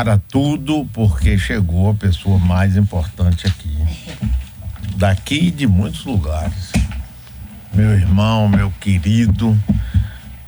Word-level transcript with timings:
para 0.00 0.16
tudo 0.16 0.88
porque 0.94 1.38
chegou 1.38 1.90
a 1.90 1.94
pessoa 1.94 2.38
mais 2.38 2.74
importante 2.74 3.46
aqui. 3.46 3.76
Daqui 4.96 5.48
e 5.48 5.50
de 5.50 5.66
muitos 5.66 6.06
lugares. 6.06 6.72
Meu 7.70 7.90
irmão, 7.90 8.48
meu 8.48 8.72
querido, 8.80 9.54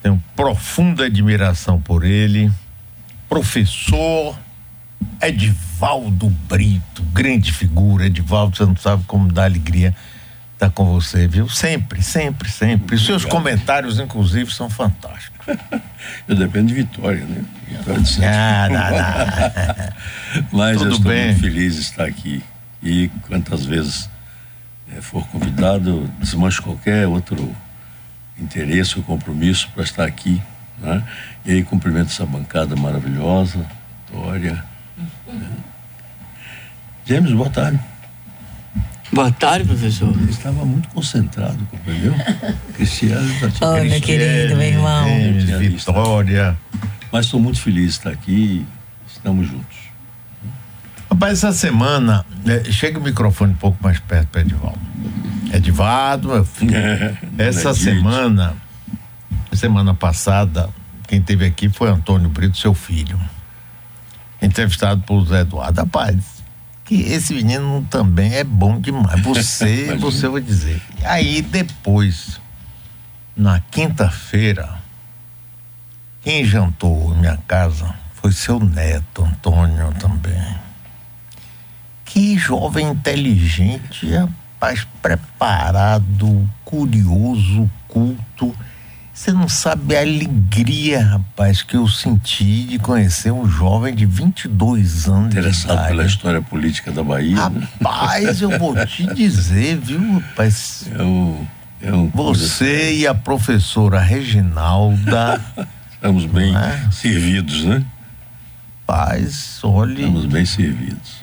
tenho 0.03 0.23
profunda 0.35 1.05
admiração 1.05 1.79
por 1.79 2.03
ele. 2.03 2.51
Professor 3.29 4.39
Edivaldo 5.21 6.31
Brito, 6.49 7.03
grande 7.13 7.53
figura. 7.53 8.07
Edivaldo, 8.07 8.57
você 8.57 8.65
não 8.65 8.77
sabe 8.77 9.05
como 9.07 9.31
dá 9.31 9.45
alegria 9.45 9.95
estar 10.63 10.71
com 10.71 10.85
você, 10.87 11.27
viu? 11.27 11.49
Sempre, 11.49 12.03
sempre, 12.03 12.51
sempre. 12.51 12.97
Os 12.97 13.05
seus 13.05 13.25
comentários, 13.25 13.99
inclusive, 13.99 14.53
são 14.53 14.71
fantásticos. 14.71 15.33
Eu 16.29 16.37
dependo 16.37 16.69
de 16.69 16.75
Vitória, 16.75 17.25
né? 17.25 17.45
Vitória 17.69 18.01
de 18.01 18.25
Ah, 18.25 18.69
não, 18.71 18.91
não. 18.91 20.49
Mas 20.59 20.79
Tudo 20.79 20.91
eu 20.91 20.97
estou 20.97 21.11
bem. 21.13 21.27
muito 21.27 21.41
feliz 21.41 21.75
de 21.75 21.81
estar 21.81 22.05
aqui. 22.05 22.43
E 22.83 23.09
quantas 23.27 23.65
vezes 23.65 24.09
eh, 24.91 25.01
for 25.01 25.27
convidado, 25.29 26.09
desmancho 26.19 26.63
qualquer 26.63 27.07
outro 27.07 27.55
interesse 28.39 28.97
ou 28.99 29.05
compromisso 29.05 29.69
para 29.75 29.83
estar 29.85 30.05
aqui. 30.05 30.41
Né? 30.79 31.03
E 31.45 31.53
aí 31.53 31.63
cumprimento 31.63 32.09
essa 32.09 32.27
bancada 32.27 32.75
maravilhosa, 32.75 33.65
Vitória. 34.07 34.65
né? 35.27 35.51
James, 37.05 37.33
boa 37.33 37.51
tarde. 37.51 37.79
Boa 39.13 39.31
tarde, 39.31 39.67
professor. 39.67 40.09
Ele 40.09 40.31
estava 40.31 40.65
muito 40.65 40.89
concentrado, 40.89 41.59
compreendeu? 41.71 42.15
Cristiano 42.75 43.29
já 43.39 43.51
tinha 43.51 43.69
Olha, 43.71 43.83
visto. 43.83 44.05
querido, 44.07 44.57
meu 44.57 44.67
irmão. 44.69 45.07
Visto. 45.59 45.93
Vitória. 45.93 46.59
Mas 47.13 47.27
estou 47.27 47.39
muito 47.39 47.61
feliz 47.61 47.85
de 47.85 47.91
estar 47.91 48.11
aqui. 48.11 48.67
Estamos 49.07 49.47
juntos. 49.47 49.77
Rapaz, 51.11 51.35
essa 51.45 51.53
semana, 51.53 52.25
eh, 52.47 52.65
chega 52.73 52.99
o 52.99 53.03
microfone 53.03 53.53
um 53.53 53.57
pouco 53.57 53.77
mais 53.83 53.99
perto 54.01 54.29
para 54.29 54.41
Edivaldo. 54.41 54.81
Edivaldo, 55.53 56.29
meu 56.29 56.45
filho. 56.47 56.73
Essa 57.37 57.71
Edith. 57.71 57.83
semana, 57.83 58.55
semana 59.53 59.93
passada, 59.93 60.71
quem 61.07 61.21
teve 61.21 61.45
aqui 61.45 61.69
foi 61.69 61.91
Antônio 61.91 62.31
Brito, 62.31 62.57
seu 62.57 62.73
filho. 62.73 63.21
Entrevistado 64.41 65.03
por 65.03 65.27
Zé 65.27 65.41
Eduardo. 65.43 65.81
Rapaz, 65.83 66.17
que 66.93 67.11
esse 67.11 67.33
menino 67.33 67.87
também 67.89 68.35
é 68.35 68.45
bom 68.45 68.79
demais. 68.79 69.19
Você, 69.23 69.97
você 69.99 70.29
vai 70.29 70.43
dizer. 70.43 70.83
Aí 71.05 71.41
depois, 71.41 72.39
na 73.35 73.61
quinta-feira, 73.61 74.79
quem 76.21 76.45
jantou 76.45 77.15
em 77.15 77.21
minha 77.21 77.39
casa 77.49 77.95
foi 78.13 78.31
seu 78.31 78.61
neto, 78.61 79.25
Antônio, 79.25 79.91
também. 79.99 80.55
Que 82.05 82.37
jovem 82.37 82.91
inteligente, 82.91 84.15
rapaz, 84.15 84.87
preparado, 85.01 86.47
curioso, 86.63 87.71
culto. 87.89 88.55
Você 89.15 89.31
não 89.31 89.47
sabe 89.49 89.95
a 89.95 90.01
alegria, 90.01 91.05
rapaz, 91.05 91.63
que 91.63 91.77
eu 91.77 91.87
senti 91.87 92.65
de 92.65 92.79
conhecer 92.79 93.31
um 93.31 93.47
jovem 93.47 93.95
de 93.95 94.07
22 94.07 95.07
anos 95.07 95.35
de 95.35 95.39
Interessado 95.39 95.73
idade. 95.75 95.89
pela 95.89 96.07
história 96.07 96.43
política 96.43 96.91
da 96.91 97.03
Bahia, 97.05 97.49
né? 97.51 97.69
Rapaz, 97.83 98.41
eu 98.41 98.59
vou 98.59 98.75
te 98.87 99.07
dizer, 99.15 99.77
viu, 99.79 100.15
rapaz? 100.15 100.87
É 100.99 101.03
um, 101.03 101.47
é 101.83 101.91
Você 102.15 102.95
e 102.95 103.07
a 103.07 103.15
professora 103.15 104.01
Reginalda, 104.01 105.41
Estamos 105.95 106.25
bem 106.25 106.53
Não 106.53 106.61
é? 106.61 106.89
servidos, 106.91 107.65
né? 107.65 107.85
rapaz, 108.81 109.61
olha, 109.63 109.93
Estamos 109.93 110.25
bem 110.27 110.45
servidos. 110.45 111.23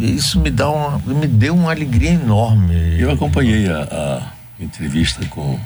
isso 0.00 0.40
me 0.40 0.50
dá 0.50 0.70
uma, 0.70 0.98
me 1.00 1.26
deu 1.26 1.54
uma 1.54 1.72
alegria 1.72 2.10
enorme. 2.12 2.98
Eu 2.98 3.10
acompanhei 3.10 3.68
a, 3.68 3.82
a 3.82 4.62
entrevista 4.62 5.24
com 5.26 5.58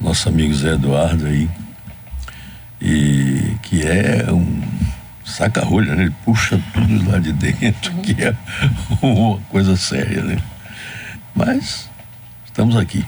nosso 0.00 0.28
amigo 0.28 0.54
Zé 0.54 0.74
Eduardo 0.74 1.26
aí, 1.26 1.48
e 2.80 3.56
que 3.62 3.82
é 3.86 4.30
um 4.30 4.62
saca-rolha, 5.24 5.94
né? 5.94 6.02
Ele 6.04 6.14
puxa 6.24 6.60
tudo 6.72 7.10
lá 7.10 7.18
de 7.18 7.32
dentro, 7.32 7.92
que 8.02 8.12
é 8.22 8.34
uma 9.02 9.38
coisa 9.48 9.76
séria, 9.76 10.22
né? 10.22 10.38
Mas 11.34 11.88
estamos 12.44 12.76
aqui. 12.76 13.04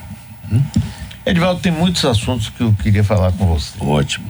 Edivaldo, 1.24 1.60
tem 1.60 1.70
muitos 1.72 2.04
assuntos 2.04 2.48
que 2.48 2.62
eu 2.62 2.72
queria 2.82 3.04
falar 3.04 3.32
com 3.32 3.46
você. 3.46 3.72
Ótimo. 3.80 4.26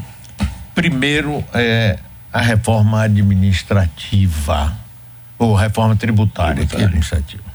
Primeiro 0.74 1.44
é 1.54 1.98
a 2.32 2.40
reforma 2.40 3.02
administrativa, 3.02 4.76
ou 5.38 5.54
reforma 5.54 5.96
tributária, 5.96 6.52
é 6.52 6.54
Tributária. 6.56 6.86
administrativa. 6.86 7.47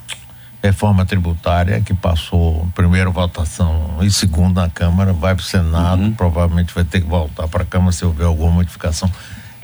Reforma 0.64 1.06
tributária 1.06 1.82
que 1.82 1.94
passou 1.94 2.66
primeira 2.74 3.10
votação 3.10 3.98
e 4.02 4.10
segunda 4.10 4.62
na 4.62 4.70
Câmara, 4.70 5.12
vai 5.12 5.36
para 5.36 5.42
o 5.42 5.46
Senado, 5.46 6.14
provavelmente 6.14 6.74
vai 6.74 6.86
ter 6.86 7.02
que 7.02 7.08
voltar 7.08 7.50
para 7.50 7.64
a 7.64 7.66
Câmara 7.66 7.92
se 7.92 8.06
houver 8.06 8.26
alguma 8.26 8.50
modificação. 8.50 9.12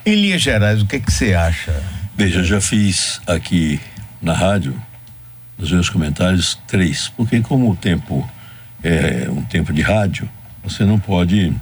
Em 0.06 0.14
linhas 0.16 0.42
gerais, 0.42 0.82
o 0.82 0.86
que, 0.86 1.00
que 1.00 1.10
você 1.10 1.34
acha? 1.34 1.82
Veja, 2.18 2.44
já 2.44 2.60
fiz 2.60 3.22
aqui 3.26 3.80
na 4.22 4.34
rádio, 4.34 4.76
nos 5.58 5.72
meus 5.72 5.90
comentários, 5.90 6.60
três. 6.68 7.08
Porque 7.16 7.40
como 7.40 7.72
o 7.72 7.78
tempo 7.78 8.30
é 8.84 9.30
um 9.30 9.42
tempo 9.42 9.72
de 9.72 9.82
rádio, 9.82 10.30
você 10.62 10.84
não 10.84 11.00
pode 11.00 11.56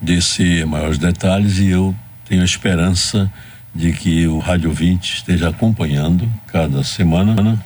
descer 0.00 0.64
maiores 0.64 0.96
detalhes 0.96 1.58
e 1.58 1.68
eu 1.68 1.94
tenho 2.24 2.40
a 2.40 2.46
esperança 2.46 3.30
de 3.74 3.92
que 3.92 4.26
o 4.26 4.38
Rádio 4.38 4.72
20 4.72 5.14
esteja 5.14 5.50
acompanhando 5.50 6.26
cada 6.46 6.82
semana. 6.82 7.62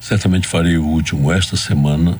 Certamente 0.00 0.46
farei 0.46 0.78
o 0.78 0.84
último 0.84 1.32
esta 1.32 1.56
semana 1.56 2.18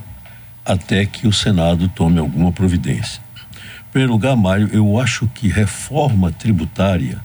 até 0.65 1.06
que 1.06 1.27
o 1.27 1.33
Senado 1.33 1.89
tome 1.89 2.19
alguma 2.19 2.53
providência. 2.53 3.22
Em 3.89 3.91
primeiro 3.91 4.12
lugar, 4.12 4.37
Mário, 4.37 4.69
eu 4.72 5.00
acho 5.00 5.27
que 5.28 5.49
reforma 5.49 6.31
tributária 6.31 7.21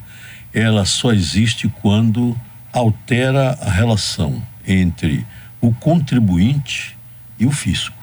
ela 0.54 0.86
só 0.86 1.12
existe 1.12 1.68
quando 1.82 2.40
altera 2.72 3.58
a 3.60 3.70
relação 3.70 4.42
entre 4.66 5.26
o 5.60 5.74
contribuinte 5.74 6.96
e 7.40 7.46
o 7.46 7.52
fisco. 7.52 7.96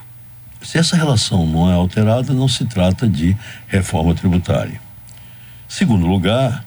Se 0.61 0.77
essa 0.77 0.97
relação 0.97 1.47
não 1.47 1.71
é 1.71 1.75
alterada, 1.75 2.35
não 2.35 2.49
se 2.49 2.65
trata 2.67 3.09
de 3.09 3.37
reforma 3.69 4.15
tributária. 4.15 4.81
Segundo 5.69 6.07
lugar, 6.07 6.65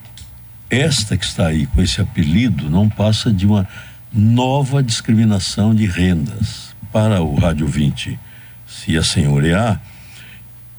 esta 0.69 1.17
que 1.17 1.25
está 1.25 1.47
aí 1.47 1.67
com 1.67 1.81
esse 1.81 2.01
apelido 2.01 2.69
não 2.69 2.89
passa 2.89 3.31
de 3.31 3.45
uma 3.45 3.67
nova 4.13 4.83
discriminação 4.83 5.73
de 5.73 5.85
rendas. 5.85 6.73
Para 6.91 7.23
o 7.23 7.33
Rádio 7.35 7.67
20 7.67 8.19
se 8.67 8.95
assenhorear, 8.95 9.81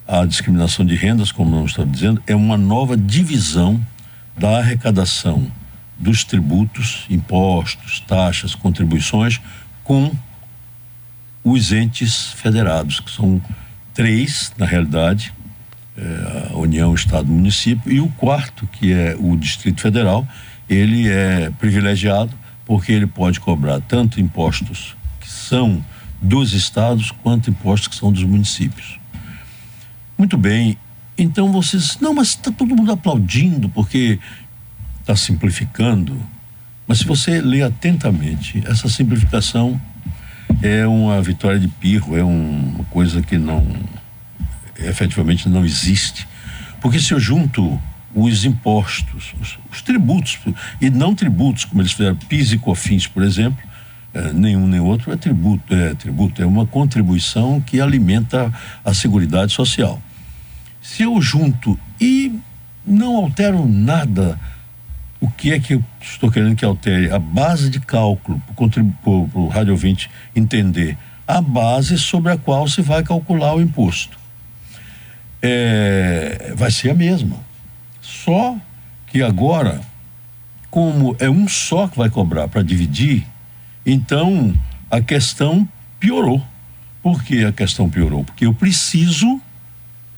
a 0.07 0.25
discriminação 0.25 0.85
de 0.85 0.95
rendas, 0.95 1.33
como 1.33 1.57
eu 1.57 1.65
estava 1.65 1.89
dizendo, 1.89 2.23
é 2.27 2.37
uma 2.37 2.57
nova 2.57 2.97
divisão 2.97 3.85
da 4.37 4.59
arrecadação 4.59 5.51
dos 5.99 6.25
tributos, 6.25 7.07
impostos, 7.09 8.01
taxas, 8.01 8.55
contribuições 8.55 9.41
com 9.83 10.13
os 11.43 11.73
entes 11.73 12.33
federados, 12.33 13.01
que 13.01 13.11
são 13.11 13.41
três, 13.93 14.53
na 14.59 14.67
realidade, 14.67 15.33
é, 15.97 16.51
a 16.53 16.57
União, 16.57 16.95
Estado 16.95 17.27
Município, 17.27 17.91
e 17.91 18.01
o 18.01 18.09
quarto, 18.09 18.67
que 18.67 18.93
é 18.93 19.17
o 19.19 19.37
Distrito 19.37 19.81
Federal, 19.81 20.27
ele 20.69 21.09
é 21.09 21.51
privilegiado 21.59 22.44
porque 22.67 22.93
ele 22.93 23.07
pode 23.07 23.41
cobrar 23.41 23.81
tanto 23.81 24.21
impostos 24.21 24.97
que 25.21 25.29
são 25.31 25.85
dos 26.21 26.53
estados 26.53 27.11
quanto 27.11 27.51
impostos 27.51 27.89
que 27.89 27.95
são 27.97 28.11
dos 28.13 28.23
municípios. 28.25 28.99
Muito 30.17 30.37
bem. 30.39 30.79
Então 31.19 31.53
vocês. 31.53 31.99
Não, 32.01 32.15
mas 32.15 32.29
está 32.29 32.51
todo 32.51 32.75
mundo 32.75 32.91
aplaudindo 32.93 33.69
porque 33.69 34.19
está 35.01 35.15
simplificando. 35.15 36.19
Mas 36.87 36.99
se 36.99 37.05
você 37.05 37.41
lê 37.41 37.63
atentamente, 37.63 38.63
essa 38.67 38.89
simplificação 38.89 39.81
é 40.63 40.87
uma 40.87 41.21
vitória 41.23 41.59
de 41.59 41.69
pirro, 41.69 42.17
é 42.17 42.23
um- 42.25 42.75
uma 42.77 42.85
coisa 42.85 43.21
que 43.23 43.37
não. 43.39 43.67
efetivamente 44.77 45.49
não 45.49 45.65
existe. 45.65 46.27
Porque 46.81 46.99
se 46.99 47.13
eu 47.15 47.21
junto 47.21 47.81
os 48.15 48.45
impostos, 48.45 49.35
os, 49.41 49.59
os 49.71 49.83
tributos, 49.83 50.39
e 50.81 50.89
não 50.89 51.15
tributos, 51.15 51.65
como 51.65 51.83
eles 51.83 51.93
fizeram, 51.93 52.17
PIS 52.17 52.53
e 52.53 52.59
COFINS, 52.59 53.07
por 53.09 53.23
exemplo, 53.23 53.59
eh, 54.15 54.33
nenhum 54.33 54.67
nem 54.67 54.81
outro 54.81 55.13
é 55.13 55.17
tributo, 55.17 55.75
é 55.75 55.95
tributo, 55.95 56.41
é 56.41 56.47
uma 56.47 56.65
contribuição 56.65 57.61
que 57.61 57.81
alimenta 57.81 58.53
a 58.85 58.95
Seguridade 58.95 59.53
Social. 59.53 60.01
Se 60.81 61.03
eu 61.03 61.21
junto 61.21 61.79
e 62.01 62.39
não 62.87 63.17
altero 63.17 63.67
nada, 63.67 64.39
o 65.21 65.29
que 65.29 65.53
é 65.53 65.59
que 65.59 65.75
eu 65.75 65.85
estou 66.01 66.31
querendo 66.31 66.55
que 66.55 66.65
altere? 66.65 67.11
A 67.11 67.19
base 67.19 67.69
de 67.69 67.81
cálculo, 67.81 68.41
para 68.55 69.11
o 69.11 69.49
Rádio 69.49 69.77
20 69.77 70.09
entender, 70.37 70.97
a 71.27 71.41
base 71.41 71.99
sobre 71.99 72.31
a 72.31 72.37
qual 72.37 72.69
se 72.69 72.83
vai 72.83 73.03
calcular 73.03 73.55
o 73.55 73.61
imposto. 73.61 74.19
É, 75.43 76.53
vai 76.57 76.71
ser 76.71 76.91
a 76.91 76.95
mesma. 76.95 77.37
Só 78.05 78.57
que 79.07 79.23
agora, 79.23 79.81
como 80.71 81.17
é 81.19 81.31
um 81.31 81.49
só 81.49 81.89
que 81.89 81.97
vai 81.97 82.11
cobrar 82.11 82.49
para 82.49 82.63
dividir, 82.63 83.27
então 83.87 84.55
a 84.91 85.01
questão 85.01 85.67
piorou. 85.99 86.43
Por 87.03 87.23
que 87.23 87.45
a 87.45 87.53
questão 87.53 87.89
piorou? 87.89 88.23
Porque 88.23 88.45
eu 88.45 88.53
preciso 88.53 89.41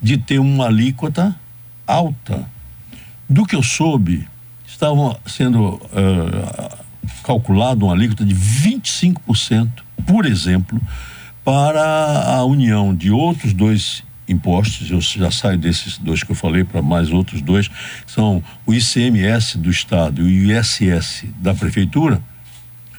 de 0.02 0.18
ter 0.18 0.40
uma 0.40 0.66
alíquota 0.66 1.34
alta. 1.86 2.48
Do 3.28 3.46
que 3.46 3.54
eu 3.54 3.62
soube, 3.62 4.26
estava 4.66 5.18
sendo 5.24 5.74
uh, 5.74 6.78
calculado 7.22 7.86
uma 7.86 7.94
alíquota 7.94 8.24
de 8.24 8.34
25%, 8.34 9.68
por 10.04 10.26
exemplo, 10.26 10.80
para 11.44 12.34
a 12.34 12.44
união 12.44 12.94
de 12.94 13.10
outros 13.10 13.52
dois 13.52 14.02
impostos, 14.28 14.90
eu 14.90 15.00
já 15.00 15.30
saio 15.30 15.58
desses 15.58 15.98
dois 15.98 16.22
que 16.22 16.32
eu 16.32 16.36
falei 16.36 16.64
para 16.64 16.82
mais 16.82 17.10
outros 17.10 17.40
dois, 17.40 17.68
que 17.68 18.10
são 18.10 18.42
o 18.66 18.74
ICMS 18.74 19.58
do 19.58 19.70
Estado 19.70 20.28
e 20.28 20.46
o 20.46 20.52
ISS 20.52 21.24
da 21.38 21.54
Prefeitura, 21.54 22.20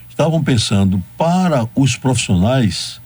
estavam 0.09 0.43
pensando 0.43 1.03
para 1.17 1.67
os 1.75 1.95
profissionais 1.95 3.01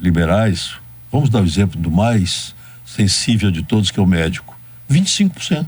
liberais, 0.00 0.74
vamos 1.10 1.30
dar 1.30 1.42
o 1.42 1.46
exemplo 1.46 1.80
do 1.80 1.90
mais 1.90 2.54
sensível 2.84 3.50
de 3.50 3.62
todos, 3.62 3.90
que 3.90 3.98
é 3.98 4.02
o 4.02 4.06
médico, 4.06 4.56
25%. 4.90 5.66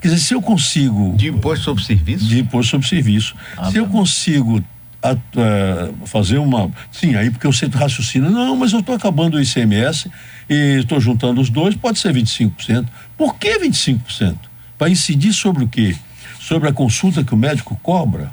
Quer 0.00 0.08
dizer, 0.08 0.20
se 0.20 0.34
eu 0.34 0.40
consigo. 0.40 1.16
De 1.16 1.28
imposto 1.28 1.64
sobre 1.64 1.82
serviço? 1.82 2.24
De 2.26 2.38
imposto 2.38 2.70
sobre 2.70 2.86
serviço. 2.86 3.34
Ah, 3.56 3.70
se 3.70 3.78
eu 3.78 3.86
consigo 3.88 4.62
a, 5.02 5.10
a, 5.12 6.06
fazer 6.06 6.38
uma. 6.38 6.70
Sim, 6.92 7.16
aí 7.16 7.30
porque 7.30 7.46
eu 7.46 7.52
sempre 7.52 7.78
raciocino, 7.78 8.30
não, 8.30 8.54
mas 8.56 8.72
eu 8.72 8.80
estou 8.80 8.94
acabando 8.94 9.36
o 9.36 9.40
ICMS 9.40 10.10
e 10.48 10.78
estou 10.80 11.00
juntando 11.00 11.40
os 11.40 11.50
dois, 11.50 11.74
pode 11.74 11.98
ser 11.98 12.14
25%. 12.14 12.86
Por 13.16 13.36
que 13.36 13.58
25%? 13.58 14.36
Para 14.76 14.90
incidir 14.90 15.32
sobre 15.32 15.64
o 15.64 15.68
quê? 15.68 15.96
Sobre 16.40 16.68
a 16.68 16.72
consulta 16.72 17.24
que 17.24 17.34
o 17.34 17.36
médico 17.36 17.78
cobra? 17.82 18.32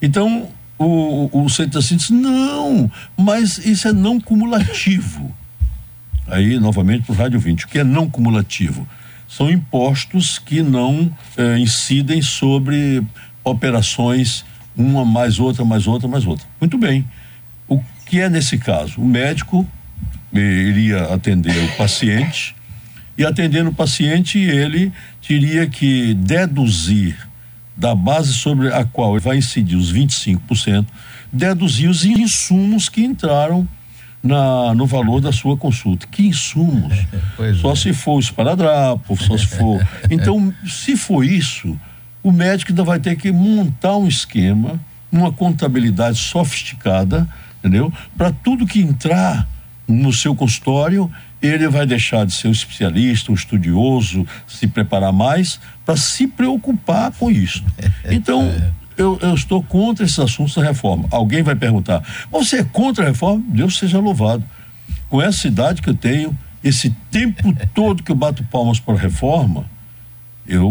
Então, 0.00 0.48
o, 0.78 1.28
o, 1.32 1.42
o 1.42 1.46
assim 1.46 1.96
diz, 1.96 2.10
não, 2.10 2.90
mas 3.16 3.58
isso 3.58 3.88
é 3.88 3.92
não 3.92 4.20
cumulativo. 4.20 5.34
Aí, 6.26 6.58
novamente, 6.60 7.04
para 7.04 7.12
o 7.12 7.16
Rádio 7.16 7.40
20, 7.40 7.64
o 7.64 7.68
que 7.68 7.78
é 7.78 7.84
não 7.84 8.08
cumulativo? 8.08 8.86
são 9.28 9.50
impostos 9.50 10.38
que 10.38 10.62
não 10.62 11.12
eh, 11.36 11.58
incidem 11.58 12.22
sobre 12.22 13.02
operações, 13.44 14.44
uma 14.74 15.04
mais 15.04 15.38
outra, 15.38 15.64
mais 15.64 15.86
outra, 15.86 16.08
mais 16.08 16.26
outra. 16.26 16.46
Muito 16.58 16.78
bem. 16.78 17.04
O 17.68 17.80
que 18.06 18.20
é 18.20 18.30
nesse 18.30 18.56
caso? 18.56 19.00
O 19.00 19.04
médico 19.04 19.68
iria 20.32 21.14
atender 21.14 21.56
o 21.64 21.76
paciente 21.76 22.54
e 23.16 23.24
atendendo 23.24 23.70
o 23.70 23.74
paciente 23.74 24.38
ele 24.38 24.92
teria 25.26 25.66
que 25.66 26.14
deduzir 26.14 27.16
da 27.76 27.94
base 27.94 28.32
sobre 28.32 28.72
a 28.72 28.84
qual 28.84 29.18
vai 29.20 29.38
incidir 29.38 29.76
os 29.76 29.92
25%, 29.92 30.86
deduzir 31.32 31.88
os 31.88 32.04
insumos 32.04 32.88
que 32.88 33.04
entraram 33.04 33.66
na, 34.22 34.74
no 34.74 34.84
valor 34.86 35.20
da 35.20 35.32
sua 35.32 35.56
consulta. 35.56 36.06
Que 36.06 36.26
insumos? 36.26 36.92
só 37.60 37.72
é. 37.72 37.76
se 37.76 37.92
for 37.92 38.16
o 38.16 38.20
esparadrapo, 38.20 39.16
só 39.16 39.36
se 39.36 39.46
for. 39.46 39.86
Então, 40.10 40.52
se 40.66 40.96
for 40.96 41.24
isso, 41.24 41.78
o 42.22 42.32
médico 42.32 42.72
ainda 42.72 42.84
vai 42.84 42.98
ter 42.98 43.16
que 43.16 43.30
montar 43.30 43.96
um 43.96 44.08
esquema, 44.08 44.80
uma 45.10 45.32
contabilidade 45.32 46.18
sofisticada, 46.18 47.28
entendeu? 47.58 47.92
Para 48.16 48.32
tudo 48.32 48.66
que 48.66 48.80
entrar 48.80 49.46
no 49.88 50.12
seu 50.12 50.34
consultório, 50.34 51.10
ele 51.40 51.66
vai 51.68 51.86
deixar 51.86 52.26
de 52.26 52.34
ser 52.34 52.48
um 52.48 52.52
especialista, 52.52 53.32
um 53.32 53.34
estudioso, 53.34 54.26
se 54.46 54.66
preparar 54.66 55.12
mais 55.12 55.58
para 55.84 55.96
se 55.96 56.26
preocupar 56.26 57.10
com 57.12 57.30
isso. 57.30 57.64
Então, 58.10 58.50
eu, 58.96 59.18
eu, 59.22 59.34
estou 59.34 59.62
contra 59.62 60.04
esses 60.04 60.18
assuntos 60.18 60.54
da 60.54 60.62
reforma. 60.62 61.08
Alguém 61.10 61.42
vai 61.42 61.54
perguntar: 61.54 62.02
você 62.30 62.58
é 62.58 62.64
contra 62.64 63.04
a 63.04 63.08
reforma? 63.08 63.44
Deus 63.48 63.78
seja 63.78 63.98
louvado. 63.98 64.44
Com 65.08 65.22
essa 65.22 65.46
idade 65.46 65.80
que 65.80 65.88
eu 65.88 65.94
tenho, 65.94 66.36
esse 66.64 66.90
tempo 67.10 67.54
todo 67.74 68.02
que 68.02 68.10
eu 68.10 68.16
bato 68.16 68.42
palmas 68.44 68.80
para 68.80 68.94
a 68.94 68.98
reforma, 68.98 69.64
eu 70.46 70.70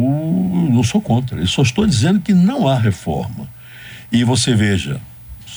não 0.72 0.84
sou 0.84 1.00
contra. 1.00 1.40
Eu 1.40 1.48
só 1.48 1.62
estou 1.62 1.86
dizendo 1.86 2.20
que 2.20 2.34
não 2.34 2.68
há 2.68 2.78
reforma. 2.78 3.48
E 4.12 4.24
você 4.24 4.56
veja, 4.56 5.00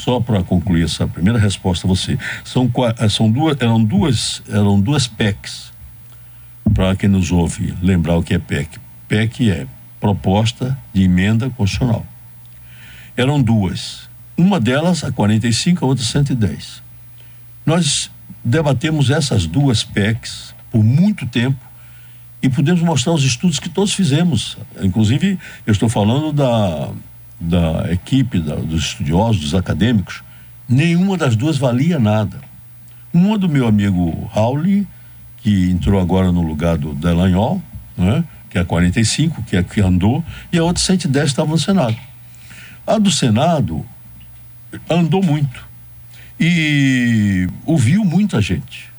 só 0.02 0.20
para 0.20 0.43
concluir 0.43 0.85
essa 0.85 1.06
primeira 1.06 1.38
resposta 1.38 1.87
a 1.87 1.88
você, 1.88 2.19
são, 2.44 2.70
eh, 2.99 3.08
são 3.08 3.31
duas, 3.31 3.56
eram 3.61 3.82
duas, 3.82 4.43
eram 4.49 4.81
duas 4.81 5.06
PECs. 5.06 5.70
Para 6.75 6.94
quem 6.97 7.08
nos 7.08 7.32
ouve 7.32 7.75
lembrar 7.82 8.17
o 8.17 8.23
que 8.23 8.35
é 8.35 8.38
PEC. 8.38 8.79
PEC 9.08 9.50
é 9.50 9.67
proposta 10.00 10.79
de 10.94 11.02
emenda 11.02 11.50
constitucional 11.50 12.06
eram 13.20 13.41
duas. 13.41 14.08
Uma 14.37 14.58
delas, 14.58 15.05
a 15.05 15.12
45, 15.12 15.85
a 15.85 15.88
outra 15.88 16.05
110. 16.05 16.82
Nós 17.64 18.11
debatemos 18.43 19.11
essas 19.11 19.47
duas 19.47 19.85
PECs 19.85 20.55
por 20.70 20.82
muito 20.82 21.26
tempo 21.26 21.58
e 22.43 22.49
podemos 22.49 22.81
mostrar 22.81 23.12
os 23.12 23.23
estudos 23.23 23.58
que 23.58 23.69
todos 23.69 23.93
fizemos. 23.93 24.56
Inclusive, 24.82 25.38
eu 25.67 25.73
estou 25.73 25.88
falando 25.88 26.32
da, 26.32 26.91
da 27.41 27.91
equipe, 27.91 28.39
da, 28.39 28.57
dos 28.57 28.83
estudiosos, 28.85 29.41
dos 29.41 29.55
acadêmicos. 29.55 30.23
Nenhuma 30.69 31.17
das 31.17 31.35
duas 31.35 31.57
valia 31.57 31.99
nada. 31.99 32.39
Uma 33.13 33.39
do 33.39 33.49
meu 33.49 33.67
amigo 33.67 34.31
Rauli, 34.33 34.87
que 35.39 35.71
entrou 35.71 36.01
agora 36.01 36.31
no 36.31 36.43
lugar 36.43 36.77
do 36.77 36.95
Delanhol, 36.95 37.61
né, 37.97 38.23
que 38.51 38.59
é 38.59 38.61
a 38.61 38.65
45, 38.65 39.43
que 39.43 39.57
é 39.57 39.63
que 39.63 39.81
andou, 39.81 40.25
e 40.53 40.59
a 40.59 40.63
outra 40.63 40.83
110 40.83 41.27
estava 41.27 41.51
no 41.51 41.59
Senado. 41.59 41.97
A 42.87 42.99
do 42.99 43.11
Senado 43.11 43.85
andou 44.89 45.23
muito 45.23 45.69
e 46.39 47.49
ouviu 47.65 48.05
muita 48.05 48.41
gente. 48.41 48.91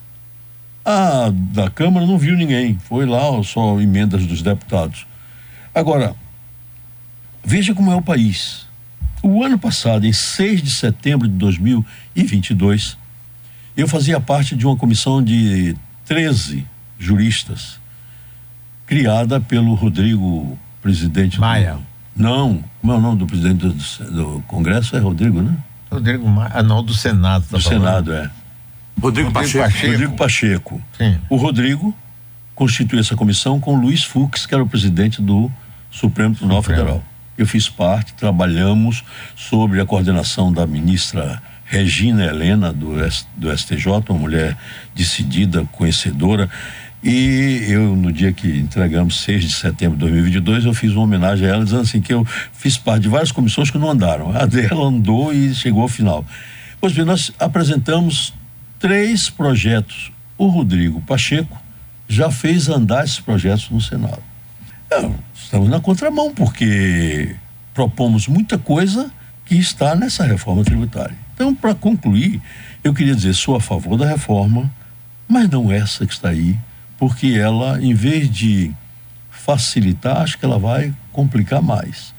A 0.83 1.31
da 1.31 1.69
Câmara 1.69 2.05
não 2.05 2.17
viu 2.17 2.35
ninguém, 2.35 2.77
foi 2.79 3.05
lá 3.05 3.21
só 3.43 3.79
emendas 3.79 4.25
dos 4.25 4.41
deputados. 4.41 5.05
Agora, 5.73 6.15
veja 7.43 7.73
como 7.73 7.91
é 7.91 7.95
o 7.95 8.01
país. 8.01 8.67
O 9.23 9.43
ano 9.43 9.57
passado, 9.57 10.05
em 10.05 10.13
6 10.13 10.63
de 10.63 10.71
setembro 10.71 11.27
de 11.27 11.35
2022, 11.35 12.97
eu 13.77 13.87
fazia 13.87 14.19
parte 14.19 14.55
de 14.55 14.65
uma 14.65 14.75
comissão 14.75 15.23
de 15.23 15.75
13 16.05 16.65
juristas, 16.97 17.79
criada 18.85 19.39
pelo 19.39 19.73
Rodrigo, 19.75 20.57
presidente 20.81 21.39
Maia. 21.39 21.75
Do, 21.75 22.23
não, 22.23 22.63
como 22.81 22.93
é 22.93 22.95
o 22.95 22.99
nome 22.99 23.17
do 23.19 23.27
presidente 23.27 23.67
do, 23.67 24.11
do 24.11 24.43
Congresso? 24.47 24.95
É 24.95 24.99
Rodrigo, 24.99 25.41
né? 25.41 25.55
Rodrigo 25.91 26.27
Maia, 26.27 26.51
ah, 26.55 26.63
não, 26.63 26.83
do 26.83 26.93
Senado. 26.93 27.45
Tá 27.49 27.57
do 27.57 27.63
falando. 27.63 27.79
Senado, 27.79 28.13
é. 28.13 28.29
Rodrigo, 28.99 29.29
Rodrigo 29.29 29.31
Pacheco. 29.31 29.63
Pacheco. 29.63 29.91
Rodrigo 29.91 30.15
Pacheco. 30.15 30.81
Sim. 30.97 31.17
O 31.29 31.35
Rodrigo 31.35 31.95
constituiu 32.55 32.99
essa 32.99 33.15
comissão 33.15 33.59
com 33.59 33.79
Luiz 33.79 34.03
Fux, 34.03 34.45
que 34.45 34.53
era 34.53 34.63
o 34.63 34.67
presidente 34.67 35.21
do 35.21 35.51
Supremo 35.89 36.35
Tribunal 36.35 36.61
Federal. 36.61 37.03
Eu 37.41 37.47
fiz 37.47 37.67
parte, 37.67 38.13
trabalhamos 38.13 39.03
sobre 39.35 39.81
a 39.81 39.85
coordenação 39.85 40.53
da 40.53 40.67
ministra 40.67 41.41
Regina 41.65 42.23
Helena, 42.23 42.71
do, 42.71 42.93
do 43.35 43.57
STJ, 43.57 43.87
uma 44.09 44.19
mulher 44.19 44.55
decidida, 44.93 45.65
conhecedora. 45.71 46.47
E 47.03 47.65
eu, 47.67 47.95
no 47.95 48.11
dia 48.11 48.31
que 48.31 48.47
entregamos, 48.47 49.21
6 49.21 49.43
de 49.43 49.51
setembro 49.53 49.97
de 49.97 50.01
2022, 50.01 50.65
eu 50.65 50.73
fiz 50.75 50.91
uma 50.91 51.01
homenagem 51.01 51.47
a 51.47 51.53
ela, 51.53 51.63
dizendo 51.63 51.81
assim 51.81 51.99
que 51.99 52.13
eu 52.13 52.23
fiz 52.53 52.77
parte 52.77 53.01
de 53.01 53.07
várias 53.09 53.31
comissões 53.31 53.71
que 53.71 53.77
não 53.79 53.89
andaram. 53.89 54.37
A 54.37 54.45
dela 54.45 54.85
andou 54.85 55.33
e 55.33 55.55
chegou 55.55 55.81
ao 55.81 55.87
final. 55.87 56.23
Pois 56.79 56.93
bem, 56.93 57.05
nós 57.05 57.31
apresentamos 57.39 58.35
três 58.77 59.31
projetos. 59.31 60.11
O 60.37 60.45
Rodrigo 60.45 61.01
Pacheco 61.01 61.59
já 62.07 62.29
fez 62.29 62.69
andar 62.69 63.03
esses 63.03 63.19
projetos 63.19 63.67
no 63.71 63.81
Senado. 63.81 64.21
É, 64.91 65.09
estamos 65.51 65.67
na 65.67 65.81
contramão, 65.81 66.33
porque 66.33 67.35
propomos 67.73 68.25
muita 68.25 68.57
coisa 68.57 69.11
que 69.45 69.55
está 69.55 69.93
nessa 69.97 70.23
reforma 70.23 70.63
tributária. 70.63 71.13
Então, 71.33 71.53
para 71.53 71.75
concluir, 71.75 72.41
eu 72.81 72.93
queria 72.93 73.13
dizer, 73.13 73.33
sou 73.33 73.57
a 73.57 73.59
favor 73.59 73.97
da 73.97 74.07
reforma, 74.07 74.71
mas 75.27 75.49
não 75.49 75.69
essa 75.69 76.05
que 76.05 76.13
está 76.13 76.29
aí 76.29 76.57
porque 76.97 77.27
ela, 77.27 77.81
em 77.81 77.93
vez 77.93 78.29
de 78.29 78.71
facilitar, 79.29 80.21
acho 80.21 80.37
que 80.37 80.45
ela 80.45 80.57
vai 80.57 80.93
complicar 81.11 81.61
mais. 81.61 82.13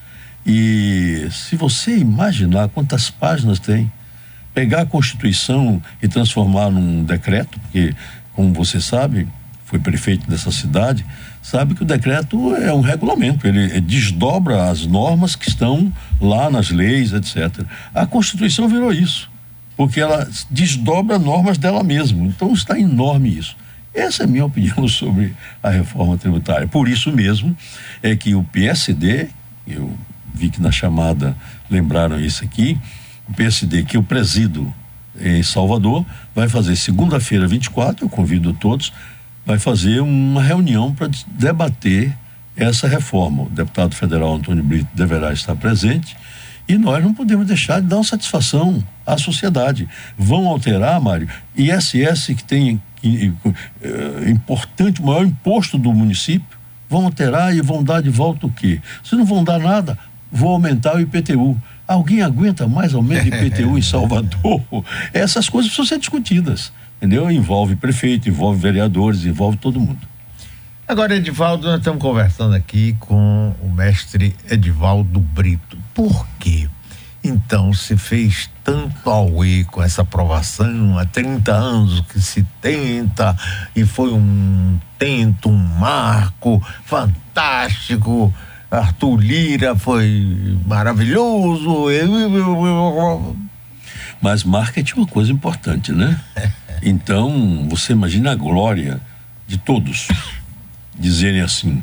E 0.44 1.26
se 1.30 1.56
você 1.56 1.96
imaginar 1.96 2.68
quantas 2.68 3.08
páginas 3.08 3.58
tem, 3.58 3.90
pegar 4.52 4.82
a 4.82 4.86
Constituição 4.86 5.80
e 6.02 6.08
transformar 6.08 6.68
num 6.68 7.02
decreto, 7.02 7.58
porque, 7.60 7.94
como 8.34 8.52
você 8.52 8.78
sabe, 8.78 9.26
foi 9.64 9.78
prefeito 9.78 10.28
dessa 10.28 10.50
cidade, 10.50 11.06
sabe 11.42 11.74
que 11.74 11.82
o 11.82 11.86
decreto 11.86 12.54
é 12.54 12.72
um 12.72 12.80
regulamento, 12.80 13.46
ele 13.46 13.80
desdobra 13.80 14.70
as 14.70 14.86
normas 14.86 15.34
que 15.34 15.48
estão 15.48 15.92
lá 16.20 16.48
nas 16.48 16.70
leis, 16.70 17.12
etc. 17.12 17.66
A 17.92 18.06
Constituição 18.06 18.68
virou 18.68 18.92
isso, 18.92 19.28
porque 19.76 20.00
ela 20.00 20.28
desdobra 20.48 21.18
normas 21.18 21.58
dela 21.58 21.82
mesma. 21.82 22.24
Então 22.26 22.52
está 22.52 22.78
enorme 22.78 23.36
isso. 23.36 23.56
Essa 23.92 24.22
é 24.22 24.24
a 24.24 24.28
minha 24.28 24.44
opinião 24.46 24.86
sobre 24.86 25.34
a 25.62 25.68
reforma 25.68 26.16
tributária. 26.16 26.66
Por 26.66 26.88
isso 26.88 27.10
mesmo 27.10 27.56
é 28.02 28.14
que 28.14 28.34
o 28.34 28.44
PSD, 28.44 29.28
eu 29.66 29.92
vi 30.32 30.48
que 30.48 30.62
na 30.62 30.70
chamada 30.70 31.36
lembraram 31.68 32.18
isso 32.20 32.44
aqui, 32.44 32.78
o 33.28 33.34
PSD 33.34 33.82
que 33.84 33.96
eu 33.96 34.02
presido 34.02 34.72
em 35.20 35.42
Salvador 35.42 36.04
vai 36.34 36.48
fazer 36.48 36.74
segunda-feira 36.76 37.46
24, 37.46 38.04
eu 38.04 38.08
convido 38.08 38.52
todos, 38.54 38.92
vai 39.44 39.58
fazer 39.58 40.00
uma 40.00 40.42
reunião 40.42 40.94
para 40.94 41.08
debater 41.26 42.16
essa 42.56 42.86
reforma. 42.86 43.44
O 43.44 43.50
deputado 43.50 43.94
federal 43.94 44.34
Antônio 44.34 44.62
Brito 44.62 44.88
deverá 44.94 45.32
estar 45.32 45.54
presente 45.56 46.16
e 46.68 46.78
nós 46.78 47.02
não 47.02 47.12
podemos 47.12 47.46
deixar 47.46 47.80
de 47.80 47.88
dar 47.88 47.96
uma 47.96 48.04
satisfação 48.04 48.82
à 49.06 49.18
sociedade. 49.18 49.88
Vão 50.16 50.46
alterar, 50.46 51.00
Mário, 51.00 51.28
ISS 51.56 52.26
que 52.36 52.44
tem 52.44 52.80
eh, 53.04 54.30
importante, 54.30 55.00
o 55.00 55.06
maior 55.06 55.26
imposto 55.26 55.76
do 55.76 55.92
município, 55.92 56.58
vão 56.88 57.06
alterar 57.06 57.54
e 57.54 57.60
vão 57.60 57.82
dar 57.82 58.02
de 58.02 58.10
volta 58.10 58.46
o 58.46 58.50
quê? 58.50 58.80
Se 59.02 59.16
não 59.16 59.24
vão 59.24 59.42
dar 59.42 59.58
nada, 59.58 59.98
vão 60.30 60.50
aumentar 60.50 60.96
o 60.96 61.00
IPTU. 61.00 61.60
Alguém 61.86 62.22
aguenta 62.22 62.68
mais 62.68 62.94
aumento 62.94 63.24
de 63.24 63.28
IPTU 63.28 63.76
em 63.76 63.82
Salvador? 63.82 64.62
Essas 65.12 65.48
coisas 65.48 65.70
precisam 65.70 65.86
ser 65.86 65.98
discutidas, 65.98 66.72
entendeu? 67.02 67.28
Envolve 67.28 67.74
prefeito, 67.74 68.28
envolve 68.28 68.60
vereadores, 68.60 69.24
envolve 69.24 69.56
todo 69.56 69.80
mundo. 69.80 70.06
Agora, 70.86 71.16
Edivaldo, 71.16 71.66
nós 71.66 71.78
estamos 71.78 72.00
conversando 72.00 72.54
aqui 72.54 72.96
com 73.00 73.52
o 73.60 73.68
mestre 73.68 74.36
Edivaldo 74.48 75.18
Brito. 75.18 75.76
Por 75.92 76.26
quê? 76.38 76.68
Então, 77.24 77.72
se 77.72 77.96
fez 77.96 78.48
tanto 78.62 79.10
auê 79.10 79.64
com 79.64 79.82
essa 79.82 80.02
aprovação, 80.02 80.96
há 80.96 81.04
30 81.04 81.52
anos 81.52 82.00
que 82.02 82.20
se 82.20 82.44
tenta, 82.60 83.36
e 83.74 83.84
foi 83.84 84.12
um 84.12 84.78
tento, 84.98 85.48
um 85.48 85.56
marco 85.56 86.62
fantástico. 86.84 88.32
Arthur 88.70 89.16
Lira 89.20 89.76
foi 89.76 90.58
maravilhoso. 90.66 91.86
Mas 94.20 94.44
marketing 94.44 94.92
é 94.92 94.96
uma 94.98 95.06
coisa 95.06 95.32
importante, 95.32 95.90
né? 95.92 96.20
Então, 96.82 97.68
você 97.68 97.92
imagina 97.92 98.32
a 98.32 98.36
glória 98.36 99.00
de 99.46 99.58
todos 99.58 100.08
dizerem 100.98 101.40
assim: 101.40 101.82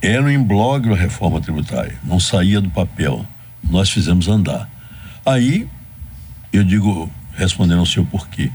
era 0.00 0.22
um 0.22 0.30
imbróglio 0.30 0.94
a 0.94 0.98
reforma 0.98 1.40
tributária, 1.40 1.98
não 2.04 2.18
saía 2.18 2.60
do 2.60 2.70
papel 2.70 3.26
nós 3.70 3.90
fizemos 3.90 4.28
andar. 4.28 4.68
Aí, 5.24 5.68
eu 6.52 6.62
digo, 6.62 7.10
respondendo 7.34 7.80
ao 7.80 7.86
seu 7.86 8.04
porquê, 8.04 8.50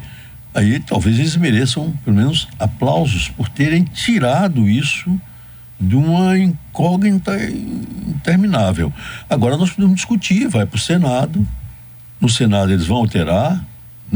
aí 0.54 0.80
talvez 0.80 1.20
eles 1.20 1.36
mereçam, 1.36 1.94
pelo 2.04 2.16
menos, 2.16 2.48
aplausos 2.60 3.30
por 3.30 3.50
terem 3.50 3.84
tirado 3.84 4.70
isso 4.70 5.20
de 5.80 5.96
uma 5.96 6.38
incógnita 6.38 7.36
interminável. 8.08 8.94
Agora 9.30 9.58
nós 9.58 9.72
podemos 9.72 9.96
discutir, 9.96 10.48
vai 10.48 10.66
para 10.66 10.78
o 10.78 10.80
Senado, 10.80 11.46
no 12.20 12.30
Senado 12.30 12.72
eles 12.72 12.86
vão 12.86 12.98
alterar, 12.98 13.64